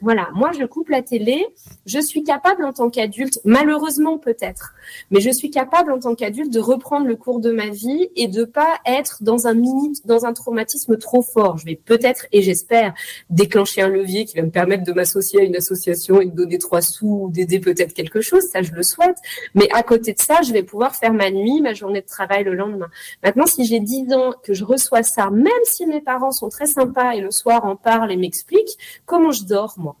voilà, 0.00 0.28
moi 0.34 0.52
je 0.58 0.64
coupe 0.64 0.88
la 0.88 1.02
télé, 1.02 1.46
je 1.86 2.00
suis 2.00 2.22
capable 2.22 2.64
en 2.64 2.72
tant 2.72 2.90
qu'adulte, 2.90 3.40
malheureusement 3.44 4.18
peut-être, 4.18 4.74
mais 5.10 5.20
je 5.20 5.30
suis 5.30 5.50
capable 5.50 5.92
en 5.92 5.98
tant 5.98 6.14
qu'adulte 6.14 6.52
de 6.52 6.60
reprendre 6.60 7.06
le 7.06 7.16
cours 7.16 7.40
de 7.40 7.50
ma 7.50 7.68
vie 7.68 8.08
et 8.16 8.28
de 8.28 8.44
pas 8.44 8.78
être 8.86 9.22
dans 9.22 9.46
un 9.46 9.54
mini, 9.54 10.00
dans 10.04 10.24
un 10.24 10.32
traumatisme 10.32 10.96
trop 10.96 11.22
fort. 11.22 11.58
Je 11.58 11.66
vais 11.66 11.76
peut-être 11.76 12.26
et 12.32 12.42
j'espère 12.42 12.94
déclencher 13.28 13.82
un 13.82 13.88
levier 13.88 14.24
qui 14.24 14.36
va 14.36 14.42
me 14.42 14.50
permettre 14.50 14.84
de 14.84 14.92
m'associer 14.92 15.40
à 15.40 15.44
une 15.44 15.56
association 15.56 16.20
et 16.20 16.26
de 16.26 16.34
donner 16.34 16.58
trois 16.58 16.80
sous 16.80 17.24
ou 17.24 17.30
d'aider 17.30 17.60
peut-être 17.60 17.92
quelque 17.92 18.20
chose, 18.20 18.44
ça 18.44 18.62
je 18.62 18.72
le 18.72 18.82
souhaite. 18.82 19.16
Mais 19.54 19.68
à 19.72 19.82
côté 19.82 20.14
de 20.14 20.20
ça, 20.20 20.40
je 20.42 20.52
vais 20.52 20.62
pouvoir 20.62 20.94
faire 20.94 21.12
ma 21.12 21.30
nuit, 21.30 21.60
ma 21.60 21.74
journée 21.74 22.00
de 22.00 22.06
travail 22.06 22.44
le 22.44 22.54
lendemain. 22.54 22.88
Maintenant, 23.22 23.46
si 23.46 23.64
j'ai 23.64 23.80
10 23.80 24.12
ans 24.14 24.32
que 24.42 24.54
je 24.54 24.64
reçois 24.64 25.02
ça, 25.02 25.30
même 25.30 25.52
si 25.64 25.86
mes 25.86 26.00
parents 26.00 26.32
sont 26.32 26.48
très 26.48 26.66
sympas 26.66 27.12
et 27.12 27.20
le 27.20 27.30
soir 27.30 27.64
en 27.64 27.76
parlent 27.76 28.10
et 28.10 28.16
m'expliquent, 28.16 28.78
comment 29.06 29.32
je 29.32 29.44
dors, 29.50 29.76
moi. 29.78 29.99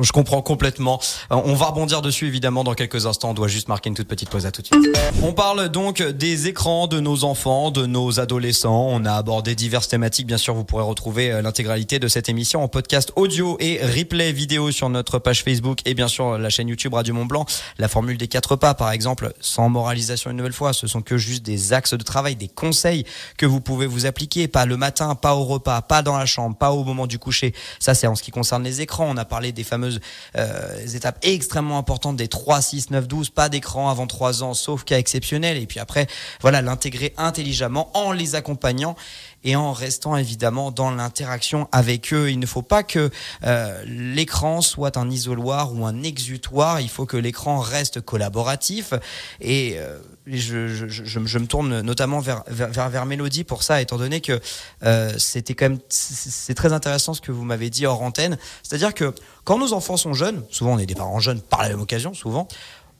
Je 0.00 0.12
comprends 0.12 0.40
complètement. 0.40 1.00
Euh, 1.30 1.36
on 1.44 1.54
va 1.54 1.66
rebondir 1.66 2.00
dessus 2.00 2.26
évidemment 2.26 2.64
dans 2.64 2.74
quelques 2.74 3.06
instants. 3.06 3.30
On 3.30 3.34
doit 3.34 3.48
juste 3.48 3.68
marquer 3.68 3.88
une 3.88 3.94
toute 3.94 4.08
petite 4.08 4.30
pause 4.30 4.46
à 4.46 4.50
tout 4.50 4.62
de 4.62 4.66
suite. 4.66 4.98
On 5.22 5.32
parle 5.32 5.68
donc 5.68 6.02
des 6.02 6.48
écrans 6.48 6.86
de 6.86 7.00
nos 7.00 7.24
enfants, 7.24 7.70
de 7.70 7.86
nos 7.86 8.18
adolescents. 8.18 8.88
On 8.88 9.04
a 9.04 9.12
abordé 9.12 9.54
diverses 9.54 9.88
thématiques. 9.88 10.26
Bien 10.26 10.38
sûr, 10.38 10.54
vous 10.54 10.64
pourrez 10.64 10.84
retrouver 10.84 11.30
euh, 11.30 11.42
l'intégralité 11.42 11.98
de 11.98 12.08
cette 12.08 12.28
émission 12.28 12.62
en 12.62 12.68
podcast 12.68 13.12
audio 13.16 13.56
et 13.60 13.78
replay 13.84 14.32
vidéo 14.32 14.70
sur 14.70 14.88
notre 14.88 15.18
page 15.18 15.42
Facebook 15.44 15.80
et 15.84 15.94
bien 15.94 16.08
sûr 16.08 16.38
la 16.38 16.48
chaîne 16.48 16.68
YouTube 16.68 16.94
Radio 16.94 17.14
Mont 17.14 17.26
Blanc. 17.26 17.44
La 17.78 17.88
formule 17.88 18.16
des 18.16 18.28
quatre 18.28 18.56
pas, 18.56 18.74
par 18.74 18.92
exemple, 18.92 19.32
sans 19.40 19.68
moralisation 19.68 20.30
une 20.30 20.36
nouvelle 20.36 20.52
fois. 20.52 20.72
Ce 20.72 20.86
sont 20.86 21.02
que 21.02 21.18
juste 21.18 21.42
des 21.42 21.72
axes 21.72 21.94
de 21.94 22.02
travail, 22.02 22.36
des 22.36 22.48
conseils 22.48 23.04
que 23.36 23.46
vous 23.46 23.60
pouvez 23.60 23.86
vous 23.86 24.06
appliquer. 24.06 24.48
Pas 24.48 24.64
le 24.64 24.76
matin, 24.76 25.14
pas 25.14 25.34
au 25.34 25.44
repas, 25.44 25.82
pas 25.82 26.02
dans 26.02 26.16
la 26.16 26.26
chambre, 26.26 26.56
pas 26.56 26.72
au 26.72 26.84
moment 26.84 27.06
du 27.06 27.18
coucher. 27.18 27.54
Ça, 27.78 27.94
c'est 27.94 28.06
en 28.06 28.14
ce 28.14 28.22
qui 28.22 28.30
concerne 28.30 28.64
les 28.64 28.80
écrans. 28.80 29.06
On 29.08 29.16
a 29.16 29.24
parlé 29.24 29.52
des 29.52 29.64
fameuses 29.64 29.89
euh, 30.36 30.86
étapes 30.94 31.18
extrêmement 31.22 31.78
importantes 31.78 32.16
des 32.16 32.28
3, 32.28 32.60
6, 32.60 32.90
9, 32.90 33.08
12, 33.08 33.30
pas 33.30 33.48
d'écran 33.48 33.88
avant 33.90 34.06
3 34.06 34.42
ans, 34.42 34.54
sauf 34.54 34.84
cas 34.84 34.98
exceptionnel. 34.98 35.56
Et 35.56 35.66
puis 35.66 35.80
après, 35.80 36.06
voilà, 36.40 36.62
l'intégrer 36.62 37.14
intelligemment 37.16 37.90
en 37.94 38.12
les 38.12 38.34
accompagnant 38.34 38.96
et 39.44 39.56
en 39.56 39.72
restant 39.72 40.16
évidemment 40.16 40.70
dans 40.70 40.90
l'interaction 40.90 41.68
avec 41.72 42.12
eux. 42.12 42.30
Il 42.30 42.38
ne 42.38 42.46
faut 42.46 42.62
pas 42.62 42.82
que 42.82 43.10
euh, 43.44 43.82
l'écran 43.86 44.60
soit 44.60 44.96
un 44.96 45.10
isoloir 45.10 45.74
ou 45.74 45.86
un 45.86 46.02
exutoire. 46.02 46.80
Il 46.80 46.88
faut 46.88 47.06
que 47.06 47.16
l'écran 47.16 47.60
reste 47.60 48.00
collaboratif. 48.00 48.92
Et 49.40 49.74
euh, 49.78 49.98
je, 50.26 50.68
je, 50.68 50.88
je, 50.88 51.04
je, 51.04 51.38
me 51.38 51.46
tourne 51.46 51.80
notamment 51.80 52.20
vers, 52.20 52.44
vers, 52.48 52.88
vers 52.88 53.06
Mélodie 53.06 53.44
pour 53.44 53.62
ça, 53.62 53.80
étant 53.80 53.96
donné 53.96 54.20
que 54.20 54.40
euh, 54.84 55.12
c'était 55.18 55.54
quand 55.54 55.70
même 55.70 55.78
c'est 55.88 56.54
très 56.54 56.72
intéressant 56.72 57.14
ce 57.14 57.20
que 57.20 57.32
vous 57.32 57.44
m'avez 57.44 57.70
dit 57.70 57.86
hors 57.86 58.02
antenne. 58.02 58.38
C'est-à-dire 58.62 58.94
que 58.94 59.14
quand 59.44 59.58
nos 59.58 59.72
enfants 59.72 59.96
sont 59.96 60.14
jeunes, 60.14 60.44
souvent 60.50 60.74
on 60.74 60.78
est 60.78 60.86
des 60.86 60.94
parents 60.94 61.20
jeunes 61.20 61.40
par 61.40 61.62
la 61.62 61.70
même 61.70 61.80
occasion, 61.80 62.14
souvent 62.14 62.46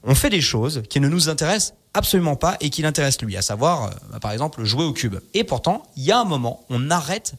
on 0.03 0.15
fait 0.15 0.29
des 0.29 0.41
choses 0.41 0.81
qui 0.89 0.99
ne 0.99 1.07
nous 1.07 1.29
intéressent 1.29 1.75
absolument 1.93 2.35
pas 2.35 2.57
et 2.61 2.69
qui 2.69 2.81
l'intéressent 2.81 3.21
lui, 3.23 3.37
à 3.37 3.41
savoir, 3.41 3.85
euh, 3.85 3.89
bah, 4.11 4.19
par 4.19 4.31
exemple, 4.31 4.63
jouer 4.63 4.85
au 4.85 4.93
cube. 4.93 5.17
Et 5.33 5.43
pourtant, 5.43 5.83
il 5.95 6.03
y 6.03 6.11
a 6.11 6.19
un 6.19 6.25
moment, 6.25 6.65
on 6.69 6.89
arrête 6.89 7.35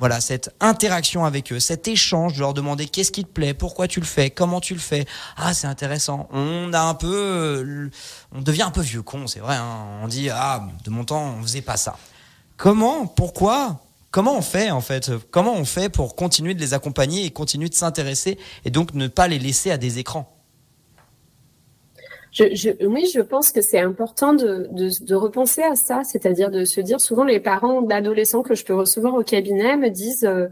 voilà 0.00 0.22
cette 0.22 0.54
interaction 0.60 1.26
avec 1.26 1.52
eux, 1.52 1.60
cet 1.60 1.86
échange, 1.86 2.32
de 2.32 2.40
leur 2.40 2.54
demander 2.54 2.86
qu'est-ce 2.86 3.12
qui 3.12 3.22
te 3.22 3.28
plaît, 3.28 3.52
pourquoi 3.52 3.86
tu 3.86 4.00
le 4.00 4.06
fais, 4.06 4.30
comment 4.30 4.58
tu 4.58 4.72
le 4.72 4.80
fais? 4.80 5.04
Ah, 5.36 5.52
c'est 5.52 5.66
intéressant. 5.66 6.26
On 6.32 6.72
a 6.72 6.80
un 6.80 6.94
peu, 6.94 7.14
euh, 7.14 7.90
on 8.32 8.40
devient 8.40 8.62
un 8.62 8.70
peu 8.70 8.80
vieux 8.80 9.02
con, 9.02 9.26
c'est 9.26 9.40
vrai. 9.40 9.56
Hein. 9.56 10.00
On 10.02 10.08
dit 10.08 10.30
ah, 10.30 10.66
de 10.84 10.90
mon 10.90 11.04
temps, 11.04 11.34
on 11.38 11.42
faisait 11.42 11.60
pas 11.60 11.76
ça. 11.76 11.98
Comment, 12.56 13.06
pourquoi, 13.06 13.78
comment 14.10 14.38
on 14.38 14.42
fait 14.42 14.70
en 14.70 14.80
fait? 14.80 15.12
Comment 15.30 15.52
on 15.52 15.66
fait 15.66 15.90
pour 15.90 16.16
continuer 16.16 16.54
de 16.54 16.60
les 16.60 16.72
accompagner 16.72 17.26
et 17.26 17.30
continuer 17.30 17.68
de 17.68 17.74
s'intéresser 17.74 18.38
et 18.64 18.70
donc 18.70 18.94
ne 18.94 19.06
pas 19.06 19.28
les 19.28 19.38
laisser 19.38 19.70
à 19.70 19.76
des 19.76 19.98
écrans? 19.98 20.39
Je, 22.32 22.44
je, 22.54 22.86
oui, 22.86 23.06
je 23.12 23.20
pense 23.20 23.50
que 23.50 23.60
c'est 23.60 23.80
important 23.80 24.34
de, 24.34 24.68
de, 24.70 25.04
de, 25.04 25.14
repenser 25.14 25.62
à 25.62 25.74
ça, 25.74 26.02
c'est-à-dire 26.04 26.50
de 26.50 26.64
se 26.64 26.80
dire 26.80 27.00
souvent 27.00 27.24
les 27.24 27.40
parents 27.40 27.82
d'adolescents 27.82 28.42
que 28.42 28.54
je 28.54 28.64
peux 28.64 28.74
recevoir 28.74 29.14
au 29.14 29.24
cabinet 29.24 29.76
me 29.76 29.88
disent 29.88 30.24
euh, 30.24 30.46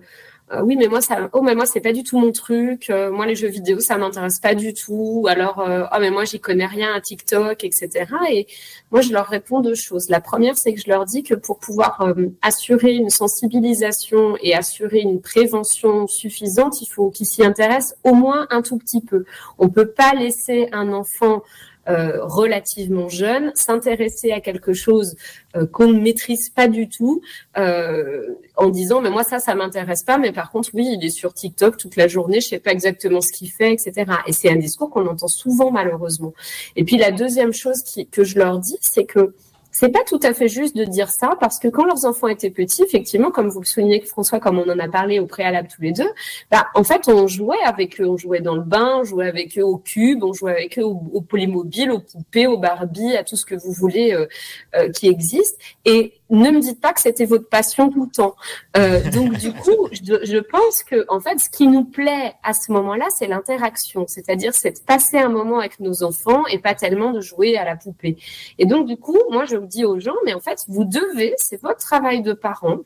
euh, 0.50 0.62
oui 0.62 0.76
mais 0.76 0.88
moi 0.88 1.02
ça 1.02 1.28
oh 1.34 1.42
mais 1.42 1.54
moi 1.54 1.66
c'est 1.66 1.82
pas 1.82 1.92
du 1.92 2.02
tout 2.02 2.18
mon 2.18 2.32
truc 2.32 2.88
euh, 2.88 3.10
moi 3.10 3.26
les 3.26 3.34
jeux 3.34 3.48
vidéo 3.48 3.80
ça 3.80 3.98
m'intéresse 3.98 4.40
pas 4.40 4.54
du 4.54 4.72
tout 4.72 5.26
alors 5.28 5.62
oh 5.62 5.96
mais 6.00 6.10
moi 6.10 6.24
j'y 6.24 6.40
connais 6.40 6.64
rien 6.64 6.94
à 6.94 7.02
TikTok 7.02 7.64
etc 7.64 8.06
et 8.30 8.46
moi 8.90 9.02
je 9.02 9.12
leur 9.12 9.26
réponds 9.26 9.60
deux 9.60 9.74
choses. 9.74 10.08
La 10.08 10.22
première 10.22 10.56
c'est 10.56 10.72
que 10.72 10.80
je 10.80 10.88
leur 10.88 11.04
dis 11.04 11.22
que 11.22 11.34
pour 11.34 11.58
pouvoir 11.58 12.14
assurer 12.40 12.94
une 12.94 13.10
sensibilisation 13.10 14.38
et 14.42 14.54
assurer 14.54 15.00
une 15.00 15.20
prévention 15.20 16.06
suffisante 16.06 16.80
il 16.80 16.86
faut 16.86 17.10
qu'ils 17.10 17.26
s'y 17.26 17.44
intéressent 17.44 17.96
au 18.02 18.14
moins 18.14 18.46
un 18.50 18.62
tout 18.62 18.78
petit 18.78 19.02
peu. 19.02 19.24
On 19.58 19.68
peut 19.68 19.90
pas 19.90 20.14
laisser 20.14 20.68
un 20.72 20.92
enfant 20.94 21.42
euh, 21.88 22.24
relativement 22.24 23.08
jeune, 23.08 23.50
s'intéresser 23.54 24.32
à 24.32 24.40
quelque 24.40 24.72
chose 24.72 25.16
euh, 25.56 25.66
qu'on 25.66 25.88
ne 25.88 26.00
maîtrise 26.00 26.50
pas 26.50 26.68
du 26.68 26.88
tout, 26.88 27.22
euh, 27.56 28.34
en 28.56 28.68
disant 28.68 29.00
mais 29.00 29.10
moi 29.10 29.24
ça 29.24 29.38
ça 29.38 29.54
m'intéresse 29.54 30.02
pas, 30.02 30.18
mais 30.18 30.32
par 30.32 30.50
contre 30.50 30.70
oui 30.74 30.96
il 30.98 31.04
est 31.04 31.10
sur 31.10 31.32
TikTok 31.32 31.76
toute 31.76 31.96
la 31.96 32.06
journée, 32.06 32.40
je 32.40 32.48
sais 32.48 32.58
pas 32.58 32.72
exactement 32.72 33.20
ce 33.20 33.32
qu'il 33.32 33.50
fait, 33.50 33.72
etc. 33.72 34.04
Et 34.26 34.32
c'est 34.32 34.50
un 34.50 34.56
discours 34.56 34.90
qu'on 34.90 35.06
entend 35.06 35.28
souvent 35.28 35.70
malheureusement. 35.70 36.34
Et 36.76 36.84
puis 36.84 36.98
la 36.98 37.10
deuxième 37.10 37.52
chose 37.52 37.82
qui, 37.82 38.06
que 38.06 38.24
je 38.24 38.38
leur 38.38 38.58
dis, 38.58 38.76
c'est 38.80 39.04
que 39.04 39.34
c'est 39.80 39.90
pas 39.90 40.02
tout 40.04 40.18
à 40.24 40.34
fait 40.34 40.48
juste 40.48 40.74
de 40.76 40.82
dire 40.82 41.08
ça 41.08 41.36
parce 41.38 41.60
que 41.60 41.68
quand 41.68 41.84
leurs 41.84 42.04
enfants 42.04 42.26
étaient 42.26 42.50
petits, 42.50 42.82
effectivement, 42.82 43.30
comme 43.30 43.48
vous 43.48 43.60
le 43.60 43.64
soulignez, 43.64 44.00
François, 44.00 44.40
comme 44.40 44.58
on 44.58 44.68
en 44.68 44.76
a 44.80 44.88
parlé 44.88 45.20
au 45.20 45.26
préalable 45.26 45.68
tous 45.72 45.82
les 45.82 45.92
deux, 45.92 46.10
bah, 46.50 46.66
en 46.74 46.82
fait, 46.82 47.06
on 47.06 47.28
jouait 47.28 47.62
avec 47.64 48.00
eux, 48.00 48.08
on 48.08 48.16
jouait 48.16 48.40
dans 48.40 48.56
le 48.56 48.62
bain, 48.62 48.98
on 48.98 49.04
jouait 49.04 49.28
avec 49.28 49.56
eux 49.56 49.62
au 49.62 49.76
cube, 49.76 50.24
on 50.24 50.32
jouait 50.32 50.50
avec 50.50 50.80
eux 50.80 50.82
au, 50.82 51.20
polymobile, 51.20 51.92
aux 51.92 52.00
poupées, 52.00 52.48
aux 52.48 52.58
Barbie, 52.58 53.16
à 53.16 53.22
tout 53.22 53.36
ce 53.36 53.46
que 53.46 53.54
vous 53.54 53.70
voulez 53.70 54.12
euh, 54.14 54.26
euh, 54.74 54.90
qui 54.90 55.06
existe. 55.06 55.60
Et 55.84 56.14
ne 56.30 56.50
me 56.50 56.60
dites 56.60 56.80
pas 56.80 56.92
que 56.92 57.00
c'était 57.00 57.24
votre 57.24 57.48
passion 57.48 57.90
tout 57.90 58.04
le 58.04 58.10
temps. 58.10 58.34
Euh, 58.76 59.00
donc 59.10 59.32
du 59.38 59.52
coup, 59.52 59.88
je, 59.92 60.24
je, 60.24 60.38
pense 60.38 60.82
que 60.82 61.04
en 61.08 61.20
fait, 61.20 61.38
ce 61.38 61.48
qui 61.48 61.66
nous 61.66 61.84
plaît 61.84 62.34
à 62.42 62.52
ce 62.52 62.72
moment-là, 62.72 63.06
c'est 63.16 63.26
l'interaction, 63.26 64.06
c'est-à-dire 64.06 64.54
c'est 64.54 64.80
de 64.80 64.84
passer 64.84 65.18
un 65.18 65.28
moment 65.28 65.58
avec 65.58 65.80
nos 65.80 66.02
enfants 66.02 66.46
et 66.46 66.58
pas 66.58 66.74
tellement 66.74 67.12
de 67.12 67.20
jouer 67.20 67.56
à 67.56 67.64
la 67.64 67.76
poupée. 67.76 68.16
Et 68.58 68.66
donc 68.66 68.86
du 68.86 68.96
coup, 68.96 69.18
moi 69.30 69.44
je 69.46 69.56
dis 69.56 69.84
aux 69.84 69.98
gens, 69.98 70.16
mais 70.24 70.34
en 70.34 70.40
fait, 70.40 70.58
vous 70.68 70.84
devez, 70.84 71.34
c'est 71.36 71.60
votre 71.60 71.80
travail 71.80 72.22
de 72.22 72.32
parent, 72.32 72.78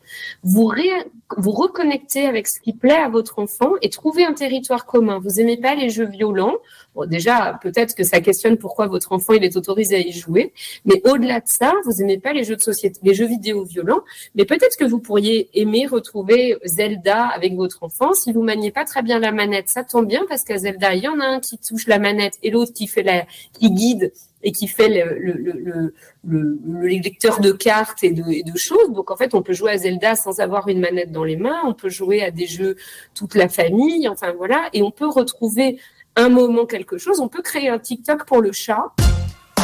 vous 0.42 0.66
ré, 0.66 0.90
vous 1.36 1.52
reconnecter 1.52 2.26
avec 2.26 2.46
ce 2.46 2.60
qui 2.60 2.72
plaît 2.72 2.92
à 2.92 3.08
votre 3.08 3.38
enfant 3.38 3.72
et 3.82 3.90
trouver 3.90 4.24
un 4.24 4.34
territoire 4.34 4.86
commun. 4.86 5.20
Vous 5.22 5.40
aimez 5.40 5.56
pas 5.56 5.74
les 5.74 5.90
jeux 5.90 6.06
violents, 6.06 6.56
bon 6.94 7.08
déjà 7.08 7.58
peut-être 7.62 7.94
que 7.94 8.04
ça 8.04 8.20
questionne 8.20 8.56
pourquoi 8.56 8.86
votre 8.86 9.12
enfant 9.12 9.32
il 9.32 9.44
est 9.44 9.56
autorisé 9.56 9.96
à 9.96 10.00
y 10.00 10.12
jouer, 10.12 10.52
mais 10.84 11.00
au-delà 11.04 11.40
de 11.40 11.48
ça, 11.48 11.74
vous 11.84 12.02
aimez 12.02 12.18
pas 12.18 12.32
les 12.32 12.44
jeux 12.44 12.56
de 12.56 12.62
société, 12.62 13.00
les 13.02 13.14
jeux 13.14 13.31
vidéo 13.32 13.64
violents, 13.64 14.02
mais 14.34 14.44
peut-être 14.44 14.76
que 14.78 14.84
vous 14.84 14.98
pourriez 14.98 15.48
aimer 15.54 15.86
retrouver 15.86 16.56
Zelda 16.64 17.26
avec 17.26 17.54
votre 17.54 17.82
enfant. 17.82 18.12
Si 18.12 18.32
vous 18.32 18.42
maniez 18.42 18.70
pas 18.70 18.84
très 18.84 19.02
bien 19.02 19.18
la 19.18 19.32
manette, 19.32 19.68
ça 19.68 19.84
tombe 19.84 20.06
bien 20.06 20.22
parce 20.28 20.44
qu'à 20.44 20.58
Zelda, 20.58 20.94
il 20.94 21.02
y 21.02 21.08
en 21.08 21.20
a 21.20 21.24
un 21.24 21.40
qui 21.40 21.58
touche 21.58 21.86
la 21.86 21.98
manette 21.98 22.38
et 22.42 22.50
l'autre 22.50 22.72
qui 22.72 22.86
fait 22.86 23.02
la, 23.02 23.24
qui 23.58 23.70
guide 23.70 24.12
et 24.42 24.52
qui 24.52 24.66
fait 24.66 24.88
le, 24.88 25.18
le, 25.18 25.94
le, 26.24 26.58
le, 26.64 26.86
lecteur 26.86 27.40
de 27.40 27.52
cartes 27.52 28.02
et 28.02 28.10
de, 28.10 28.28
et 28.30 28.42
de, 28.42 28.56
choses. 28.56 28.90
Donc 28.90 29.10
en 29.10 29.16
fait, 29.16 29.34
on 29.34 29.42
peut 29.42 29.52
jouer 29.52 29.72
à 29.72 29.78
Zelda 29.78 30.14
sans 30.14 30.40
avoir 30.40 30.68
une 30.68 30.80
manette 30.80 31.12
dans 31.12 31.24
les 31.24 31.36
mains. 31.36 31.60
On 31.64 31.74
peut 31.74 31.88
jouer 31.88 32.22
à 32.22 32.30
des 32.30 32.46
jeux 32.46 32.76
toute 33.14 33.34
la 33.34 33.48
famille. 33.48 34.08
Enfin 34.08 34.32
voilà, 34.36 34.68
et 34.72 34.82
on 34.82 34.90
peut 34.90 35.08
retrouver 35.08 35.78
un 36.16 36.28
moment 36.28 36.66
quelque 36.66 36.98
chose. 36.98 37.20
On 37.20 37.28
peut 37.28 37.42
créer 37.42 37.68
un 37.68 37.78
TikTok 37.78 38.26
pour 38.26 38.40
le 38.40 38.52
chat 38.52 38.92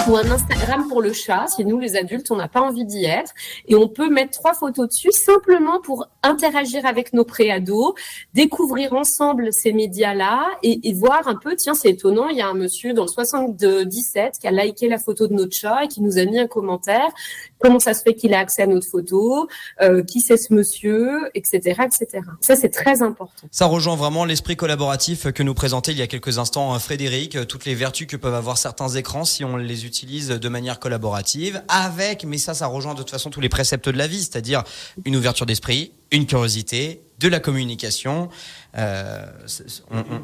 ou 0.08 0.16
un 0.16 0.30
Instagram 0.30 0.88
pour 0.88 1.02
le 1.02 1.12
chat, 1.12 1.46
si 1.48 1.66
nous 1.66 1.78
les 1.78 1.96
adultes 1.96 2.30
on 2.30 2.36
n'a 2.36 2.48
pas 2.48 2.62
envie 2.62 2.86
d'y 2.86 3.04
être, 3.04 3.32
et 3.66 3.74
on 3.74 3.88
peut 3.88 4.08
mettre 4.08 4.30
trois 4.30 4.54
photos 4.54 4.88
dessus 4.88 5.12
simplement 5.12 5.80
pour 5.82 6.06
interagir 6.22 6.86
avec 6.86 7.12
nos 7.12 7.24
préados, 7.24 7.94
découvrir 8.32 8.94
ensemble 8.94 9.52
ces 9.52 9.72
médias-là 9.72 10.46
et, 10.62 10.88
et, 10.88 10.94
voir 10.94 11.28
un 11.28 11.34
peu, 11.34 11.56
tiens 11.56 11.74
c'est 11.74 11.90
étonnant, 11.90 12.28
il 12.28 12.38
y 12.38 12.40
a 12.40 12.48
un 12.48 12.54
monsieur 12.54 12.94
dans 12.94 13.02
le 13.02 13.08
77 13.08 14.38
qui 14.40 14.46
a 14.46 14.50
liké 14.50 14.88
la 14.88 14.98
photo 14.98 15.26
de 15.26 15.34
notre 15.34 15.54
chat 15.54 15.84
et 15.84 15.88
qui 15.88 16.00
nous 16.00 16.16
a 16.16 16.24
mis 16.24 16.38
un 16.38 16.46
commentaire, 16.46 17.10
comment 17.58 17.78
ça 17.78 17.92
se 17.92 18.02
fait 18.02 18.14
qu'il 18.14 18.32
a 18.32 18.38
accès 18.38 18.62
à 18.62 18.66
notre 18.66 18.88
photo, 18.88 19.46
euh, 19.82 20.02
qui 20.02 20.20
c'est 20.20 20.38
ce 20.38 20.54
monsieur, 20.54 21.28
etc., 21.34 21.82
etc. 21.84 22.24
Ça 22.40 22.56
c'est 22.56 22.70
très 22.70 23.02
important. 23.02 23.46
Ça 23.50 23.66
rejoint 23.66 23.96
vraiment 23.96 24.24
l'esprit 24.24 24.56
collaboratif 24.56 25.30
que 25.32 25.42
nous 25.42 25.54
présentait 25.54 25.92
il 25.92 25.98
y 25.98 26.02
a 26.02 26.06
quelques 26.06 26.38
instants 26.38 26.74
euh, 26.74 26.78
Frédéric, 26.78 27.36
euh, 27.36 27.44
toutes 27.44 27.66
les 27.66 27.74
vertus 27.74 28.06
que 28.06 28.16
peuvent 28.16 28.34
avoir 28.34 28.56
certains 28.56 28.88
écrans 28.88 29.24
si 29.24 29.44
on 29.44 29.58
les 29.58 29.84
utilise 29.84 29.97
utilise 29.98 30.28
de 30.28 30.48
manière 30.48 30.78
collaborative, 30.78 31.62
avec, 31.68 32.24
mais 32.24 32.38
ça, 32.38 32.54
ça 32.54 32.66
rejoint 32.66 32.94
de 32.94 32.98
toute 32.98 33.10
façon 33.10 33.30
tous 33.30 33.40
les 33.40 33.48
préceptes 33.48 33.88
de 33.88 33.98
la 33.98 34.06
vie, 34.06 34.20
c'est-à-dire 34.20 34.62
une 35.04 35.16
ouverture 35.16 35.44
d'esprit, 35.44 35.92
une 36.12 36.26
curiosité, 36.26 37.00
de 37.18 37.28
la 37.28 37.40
communication. 37.40 38.28
Euh, 38.76 39.26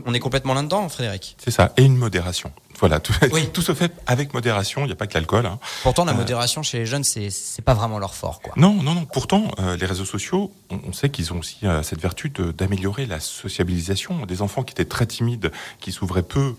on, 0.06 0.14
est 0.14 0.20
complètement 0.20 0.54
là-dedans, 0.54 0.88
Frédéric. 0.88 1.36
C'est 1.42 1.50
ça, 1.50 1.72
et 1.76 1.82
une 1.82 1.96
modération. 1.96 2.52
Voilà, 2.78 3.00
tout, 3.00 3.12
tout 3.52 3.62
se 3.62 3.74
fait 3.74 3.92
avec 4.06 4.32
modération, 4.32 4.82
il 4.82 4.86
n'y 4.86 4.92
a 4.92 4.96
pas 4.96 5.08
que 5.08 5.14
l'alcool. 5.14 5.46
Hein. 5.46 5.58
Pourtant, 5.82 6.04
la 6.04 6.12
euh, 6.12 6.16
modération 6.16 6.62
chez 6.62 6.78
les 6.78 6.86
jeunes, 6.86 7.02
c'est 7.02 7.62
pas 7.64 7.74
vraiment 7.74 7.98
leur 7.98 8.14
fort. 8.14 8.40
Quoi. 8.40 8.52
Non, 8.56 8.74
non, 8.74 8.94
non. 8.94 9.06
Pourtant, 9.06 9.50
euh, 9.58 9.76
les 9.76 9.86
réseaux 9.86 10.04
sociaux, 10.04 10.52
on, 10.70 10.92
sait 10.92 11.08
qu'ils 11.08 11.32
ont 11.32 11.38
aussi 11.38 11.58
cette 11.82 12.00
vertu 12.00 12.30
d'améliorer 12.30 13.06
la 13.06 13.18
sociabilisation. 13.18 14.24
Des 14.26 14.42
enfants 14.42 14.62
qui 14.62 14.72
étaient 14.72 14.84
très 14.84 15.06
timides, 15.06 15.50
qui 15.80 15.90
s'ouvraient 15.90 16.22
peu 16.22 16.54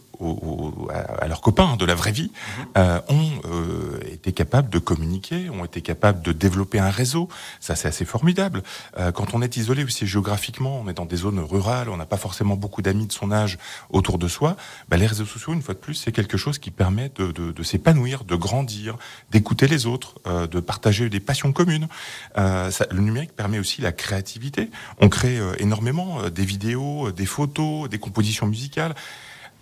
à, 1.20 1.28
leurs 1.28 1.42
copains 1.42 1.76
de 1.76 1.86
la 1.86 1.96
vraie 1.96 2.12
vie, 2.12 2.32
mhm. 2.32 2.66
euh, 2.78 3.00
ont 3.10 3.32
euh, 3.46 4.00
été 4.12 4.32
capables 4.32 4.70
de 4.70 4.80
communiquer, 4.80 5.50
ont 5.50 5.66
été 5.66 5.82
capables 5.82 6.22
de 6.22 6.32
développer 6.32 6.80
un 6.80 6.90
réseau. 6.90 7.30
Ça, 7.60 7.76
c'est 7.76 7.88
assez 7.88 8.06
formidable. 8.06 8.64
Euh, 8.98 9.12
quand 9.12 9.34
on 9.34 9.42
est 9.42 9.58
isolé 9.58 9.84
aussi 9.84 10.08
géographiquement, 10.08 10.80
on 10.84 10.90
est 10.90 10.94
dans 10.94 11.06
des 11.06 11.18
zones 11.18 11.40
rurales, 11.40 11.90
on 11.90 11.98
n'a 11.98 12.06
pas 12.06 12.18
forcément 12.18 12.56
beaucoup 12.56 12.82
d'amis 12.82 13.08
de 13.08 13.12
son 13.12 13.32
âge 13.32 13.58
autour 13.90 14.18
de 14.18 14.28
soi. 14.28 14.56
Bah, 14.90 14.98
les 14.98 15.08
réseaux 15.08 15.26
sociaux, 15.26 15.54
une 15.54 15.62
fois 15.62 15.74
de 15.74 15.80
plus, 15.80 15.96
c'est 15.96 16.12
quelque 16.12 16.38
chose 16.38 16.60
qui 16.60 16.72
permet 16.72 17.12
de, 17.16 17.32
de, 17.32 17.52
de 17.52 17.64
s'épanouir, 17.64 18.24
de 18.24 18.36
grandir, 18.36 18.98
d'écouter 19.32 19.68
les 19.68 19.86
autres, 19.86 20.16
de 20.26 20.60
partager 20.60 21.10
des 21.10 21.20
passions 21.20 21.52
communes. 21.52 21.88
Ça, 22.36 22.86
le 22.92 23.00
numérique 23.00 23.36
permet 23.36 23.60
aussi 23.60 23.82
la 23.82 23.92
créativité. 23.92 24.70
On 25.00 25.10
crée 25.10 25.40
énormément 25.60 26.30
des 26.30 26.46
vidéos, 26.46 27.12
des 27.12 27.26
photos, 27.26 27.90
des 27.90 28.00
compositions 28.00 28.48
musicales. 28.48 28.96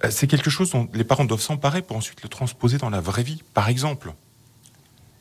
Euh, 0.03 0.09
c'est 0.11 0.27
quelque 0.27 0.49
chose 0.49 0.71
dont 0.71 0.87
les 0.93 1.03
parents 1.03 1.25
doivent 1.25 1.41
s'emparer 1.41 1.81
pour 1.81 1.97
ensuite 1.97 2.21
le 2.21 2.29
transposer 2.29 2.77
dans 2.77 2.89
la 2.89 3.01
vraie 3.01 3.23
vie, 3.23 3.41
par 3.53 3.69
exemple. 3.69 4.13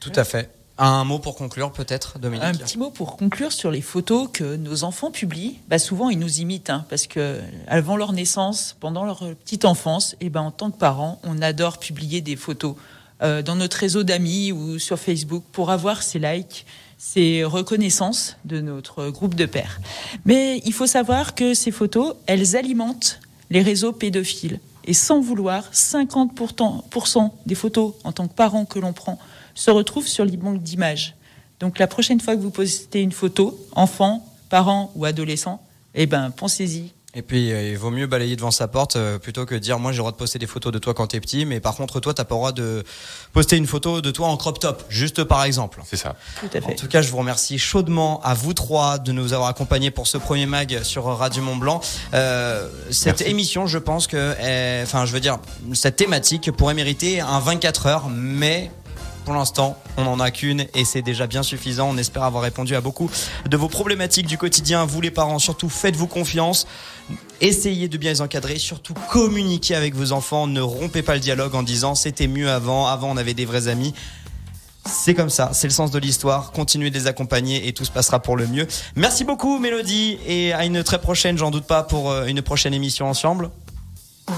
Tout 0.01 0.13
à 0.17 0.25
fait. 0.25 0.51
Un 0.79 1.05
mot 1.05 1.19
pour 1.19 1.37
conclure 1.37 1.71
peut-être, 1.71 2.19
Dominique 2.19 2.45
Un 2.45 2.55
petit 2.55 2.79
mot 2.79 2.91
pour 2.91 3.17
conclure 3.17 3.53
sur 3.53 3.71
les 3.71 3.83
photos 3.83 4.29
que 4.33 4.57
nos 4.57 4.85
enfants 4.85 5.11
publient. 5.11 5.59
Bah 5.69 5.79
souvent, 5.79 6.09
ils 6.09 6.19
nous 6.19 6.41
imitent, 6.41 6.71
hein, 6.71 6.87
parce 6.89 7.07
que 7.07 7.41
avant 7.69 7.97
leur 7.97 8.13
naissance, 8.13 8.77
pendant 8.81 9.05
leur 9.05 9.19
petite 9.45 9.65
enfance, 9.65 10.15
et 10.15 10.27
eh 10.27 10.31
ben, 10.31 10.41
en 10.41 10.51
tant 10.51 10.71
que 10.71 10.79
parents, 10.79 11.21
on 11.25 11.43
adore 11.43 11.79
publier 11.79 12.21
des 12.21 12.37
photos 12.37 12.75
euh, 13.23 13.43
dans 13.43 13.55
notre 13.55 13.77
réseau 13.77 14.03
d'amis 14.03 14.51
ou 14.51 14.79
sur 14.79 14.99
Facebook 14.99 15.45
pour 15.53 15.71
avoir 15.71 16.03
ces 16.03 16.19
likes, 16.19 16.67
ces 16.97 17.45
reconnaissances 17.45 18.37
de 18.45 18.61
notre 18.61 19.11
groupe 19.11 19.35
de 19.35 19.47
pères. 19.47 19.81
Mais 20.25 20.63
il 20.65 20.73
faut 20.73 20.87
savoir 20.87 21.35
que 21.35 21.53
ces 21.53 21.71
photos, 21.71 22.17
elles 22.27 22.57
alimentent 22.57 23.21
les 23.51 23.61
réseaux 23.61 23.93
pédophiles. 23.93 24.59
Et 24.85 24.95
sans 24.95 25.21
vouloir, 25.21 25.71
50% 25.73 27.31
des 27.47 27.55
photos 27.55 27.95
en 28.05 28.13
tant 28.13 28.27
que 28.27 28.35
parent 28.35 28.65
que 28.65 28.79
l'on 28.79 28.93
prend 28.93 29.19
se 29.55 29.71
retrouvent 29.71 30.09
sur 30.09 30.25
les 30.25 30.37
banques 30.37 30.63
d'images. 30.63 31.15
Donc 31.61 31.79
la 31.79 31.87
prochaine 31.87 32.21
fois 32.21 32.35
que 32.35 32.41
vous 32.41 32.51
postez 32.51 33.01
une 33.01 33.13
photo, 33.13 33.59
enfant, 33.73 34.27
parent 34.49 34.91
ou 34.97 35.05
adolescent, 35.05 35.63
eh 35.95 36.07
ben 36.07 36.31
pensez-y, 36.31 36.93
et 37.15 37.21
puis, 37.21 37.53
euh, 37.53 37.71
il 37.71 37.77
vaut 37.77 37.91
mieux 37.91 38.07
balayer 38.07 38.37
devant 38.37 38.51
sa 38.51 38.69
porte 38.69 38.97
euh, 38.97 39.19
plutôt 39.19 39.45
que 39.45 39.55
dire 39.55 39.79
moi 39.79 39.93
j'ai 39.93 39.97
le 39.97 40.01
droit 40.01 40.13
de 40.13 40.17
poster 40.17 40.39
des 40.39 40.47
photos 40.47 40.73
de 40.73 40.79
toi 40.79 40.95
quand 40.95 41.09
t'es 41.09 41.21
petit, 41.21 41.45
mais 41.45 41.61
par 41.61 41.75
contre 41.77 42.01
toi 42.01 42.15
t'as 42.15 42.25
pas 42.25 42.35
le 42.35 42.39
droit 42.39 42.53
de 42.53 42.85
poster 43.35 43.59
une 43.59 43.67
photo 43.67 44.01
de 44.01 44.11
toi 44.11 44.29
en 44.29 44.37
crop 44.39 44.59
top, 44.59 44.83
juste 44.89 45.23
par 45.25 45.45
exemple. 45.45 45.83
C'est 45.85 45.99
ça. 45.99 46.17
Tout 46.41 46.47
à 46.55 46.61
fait. 46.63 46.73
En 46.73 46.75
tout 46.75 46.89
cas, 46.89 47.03
je 47.03 47.11
vous 47.11 47.19
remercie 47.19 47.59
chaudement 47.59 48.23
à 48.23 48.33
vous 48.33 48.55
trois 48.55 48.99
de 48.99 49.13
nous 49.13 49.35
avoir 49.35 49.51
accompagnés 49.51 49.91
pour 49.91 50.07
ce 50.07 50.17
premier 50.17 50.47
mag 50.47 50.83
sur 50.83 51.05
Radio 51.05 51.43
Mont 51.43 51.57
Blanc. 51.57 51.83
Euh, 52.15 52.67
cette 52.91 53.21
émission, 53.21 53.67
je 53.67 53.79
pense 53.79 54.07
que, 54.07 54.83
enfin, 54.83 55.05
je 55.05 55.13
veux 55.13 55.21
dire, 55.21 55.39
cette 55.75 55.97
thématique 55.97 56.51
pourrait 56.53 56.75
mériter 56.75 57.21
un 57.21 57.41
24 57.41 57.87
heures, 57.87 58.09
mais 58.09 58.71
pour 59.25 59.35
l'instant, 59.35 59.79
on 59.97 60.05
n'en 60.05 60.21
a 60.21 60.31
qu'une 60.31 60.67
et 60.75 60.85
c'est 60.85 61.03
déjà 61.03 61.27
bien 61.27 61.43
suffisant. 61.43 61.91
On 61.91 61.97
espère 61.97 62.25
avoir 62.25 62.43
répondu 62.43 62.75
à 62.75 62.81
beaucoup 62.81 63.11
de 63.49 63.57
vos 63.57 63.69
problématiques 63.69 64.27
du 64.27 64.39
quotidien. 64.39 64.85
Vous 64.85 65.01
les 65.01 65.11
parents, 65.11 65.39
surtout 65.39 65.69
faites-vous 65.69 66.07
confiance. 66.07 66.67
Essayez 67.41 67.89
de 67.89 67.97
bien 67.99 68.11
les 68.11 68.21
encadrer, 68.21 68.59
surtout 68.59 68.95
communiquez 69.11 69.75
avec 69.75 69.95
vos 69.95 70.13
enfants. 70.13 70.47
Ne 70.47 70.61
rompez 70.61 71.03
pas 71.03 71.15
le 71.15 71.21
dialogue 71.21 71.55
en 71.55 71.63
disant 71.63 71.95
c'était 71.95 72.27
mieux 72.27 72.51
avant, 72.51 72.87
avant 72.87 73.11
on 73.11 73.17
avait 73.17 73.35
des 73.35 73.45
vrais 73.45 73.69
amis. 73.69 73.95
C'est 74.85 75.15
comme 75.15 75.31
ça, 75.31 75.51
c'est 75.53 75.69
le 75.69 75.73
sens 75.73 75.91
de 75.91 75.99
l'histoire. 75.99 76.51
Continuez 76.51 76.91
de 76.91 76.99
les 76.99 77.07
accompagner 77.07 77.69
et 77.69 77.73
tout 77.73 77.85
se 77.85 77.93
passera 77.93 78.21
pour 78.21 78.37
le 78.37 78.47
mieux. 78.47 78.67
Merci 78.97 79.25
beaucoup 79.25 79.59
Mélodie 79.59 80.19
et 80.27 80.53
à 80.53 80.65
une 80.65 80.83
très 80.83 81.01
prochaine, 81.01 81.39
j'en 81.39 81.51
doute 81.51 81.67
pas, 81.67 81.85
pour 81.85 82.11
euh, 82.11 82.27
une 82.27 82.43
prochaine 82.43 82.75
émission 82.75 83.09
ensemble. 83.09 83.51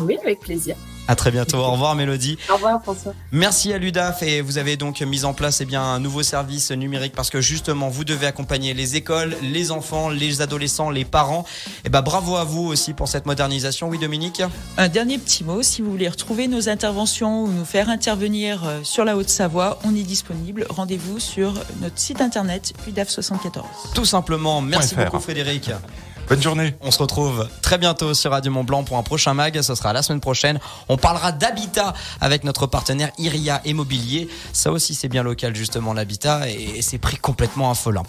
Oui, 0.03 0.19
avec 0.23 0.41
plaisir. 0.41 0.77
À 1.09 1.17
très 1.17 1.31
bientôt. 1.31 1.59
Au 1.59 1.71
revoir 1.71 1.95
Mélodie. 1.95 2.39
Au 2.51 2.55
revoir 2.55 2.83
François. 2.83 3.13
Merci 3.31 3.73
à 3.73 3.79
l'UDAF 3.79 4.23
et 4.23 4.41
vous 4.41 4.57
avez 4.57 4.77
donc 4.77 5.03
mis 5.03 5.25
en 5.25 5.35
place 5.35 5.61
eh 5.61 5.67
bien, 5.67 5.83
un 5.83 6.01
nouveau 6.01 6.23
service 6.23 6.71
numérique 6.71 7.15
parce 7.15 7.29
que 7.29 7.43
justement 7.43 7.89
vous 7.89 8.05
devez 8.05 8.27
accompagner 8.27 8.73
les 8.73 8.97
écoles, 8.97 9.37
les 9.43 9.71
enfants, 9.71 10.09
les 10.09 10.41
adolescents, 10.41 10.89
les 10.91 11.05
parents. 11.05 11.45
Et 11.67 11.81
eh 11.87 11.89
ben 11.91 12.01
bravo 12.01 12.37
à 12.37 12.45
vous 12.45 12.63
aussi 12.63 12.95
pour 12.95 13.09
cette 13.09 13.27
modernisation. 13.27 13.89
Oui 13.89 13.99
Dominique? 13.99 14.43
Un 14.79 14.89
dernier 14.89 15.19
petit 15.19 15.45
mot, 15.45 15.63
si 15.63 15.83
vous 15.83 15.91
voulez 15.91 16.09
retrouver 16.09 16.49
nos 16.49 16.69
interventions 16.69 17.45
ou 17.45 17.49
nous 17.49 17.65
faire 17.67 17.91
intervenir 17.91 18.65
euh, 18.65 18.81
sur 18.83 19.05
la 19.05 19.17
Haute-Savoie, 19.17 19.79
on 19.85 19.95
est 19.95 20.03
disponible. 20.03 20.67
Rendez-vous 20.71 21.21
sur 21.21 21.53
notre 21.83 21.99
site 21.99 22.23
internet 22.23 22.73
UDAF 22.89 23.11
74. 23.11 23.67
Tout 23.95 24.07
simplement. 24.07 24.63
Merci 24.63 24.95
beaucoup 24.95 25.21
Frédéric. 25.21 25.71
Bonne 26.27 26.43
journée. 26.43 26.75
On 26.81 26.91
se 26.91 26.99
retrouve 26.99 27.47
très 27.61 27.77
bientôt 27.77 28.15
sur 28.15 28.31
Radio 28.31 28.51
Mont 28.51 28.65
Blanc 28.65 28.83
pour 28.83 28.97
un 28.97 29.03
prochain 29.03 29.35
mag. 29.35 29.61
Ce 29.61 29.75
sera 29.75 29.93
la 29.93 30.03
semaine 30.03 30.21
prochaine. 30.21 30.59
On 30.89 30.97
parlera 30.97 31.33
d'habitat 31.33 31.93
avec 32.19 32.45
notre 32.45 32.67
partenaire 32.67 33.11
Iria 33.19 33.61
Immobilier. 33.67 34.29
Ça 34.55 34.73
aussi, 34.73 34.95
c'est 34.95 35.09
bien 35.09 35.23
local, 35.23 35.55
justement, 35.55 35.93
l'habitat 35.93 36.49
et 36.49 36.81
c'est 36.81 36.99
pris 36.99 37.19
complètement 37.19 37.71
affolant. 37.71 38.03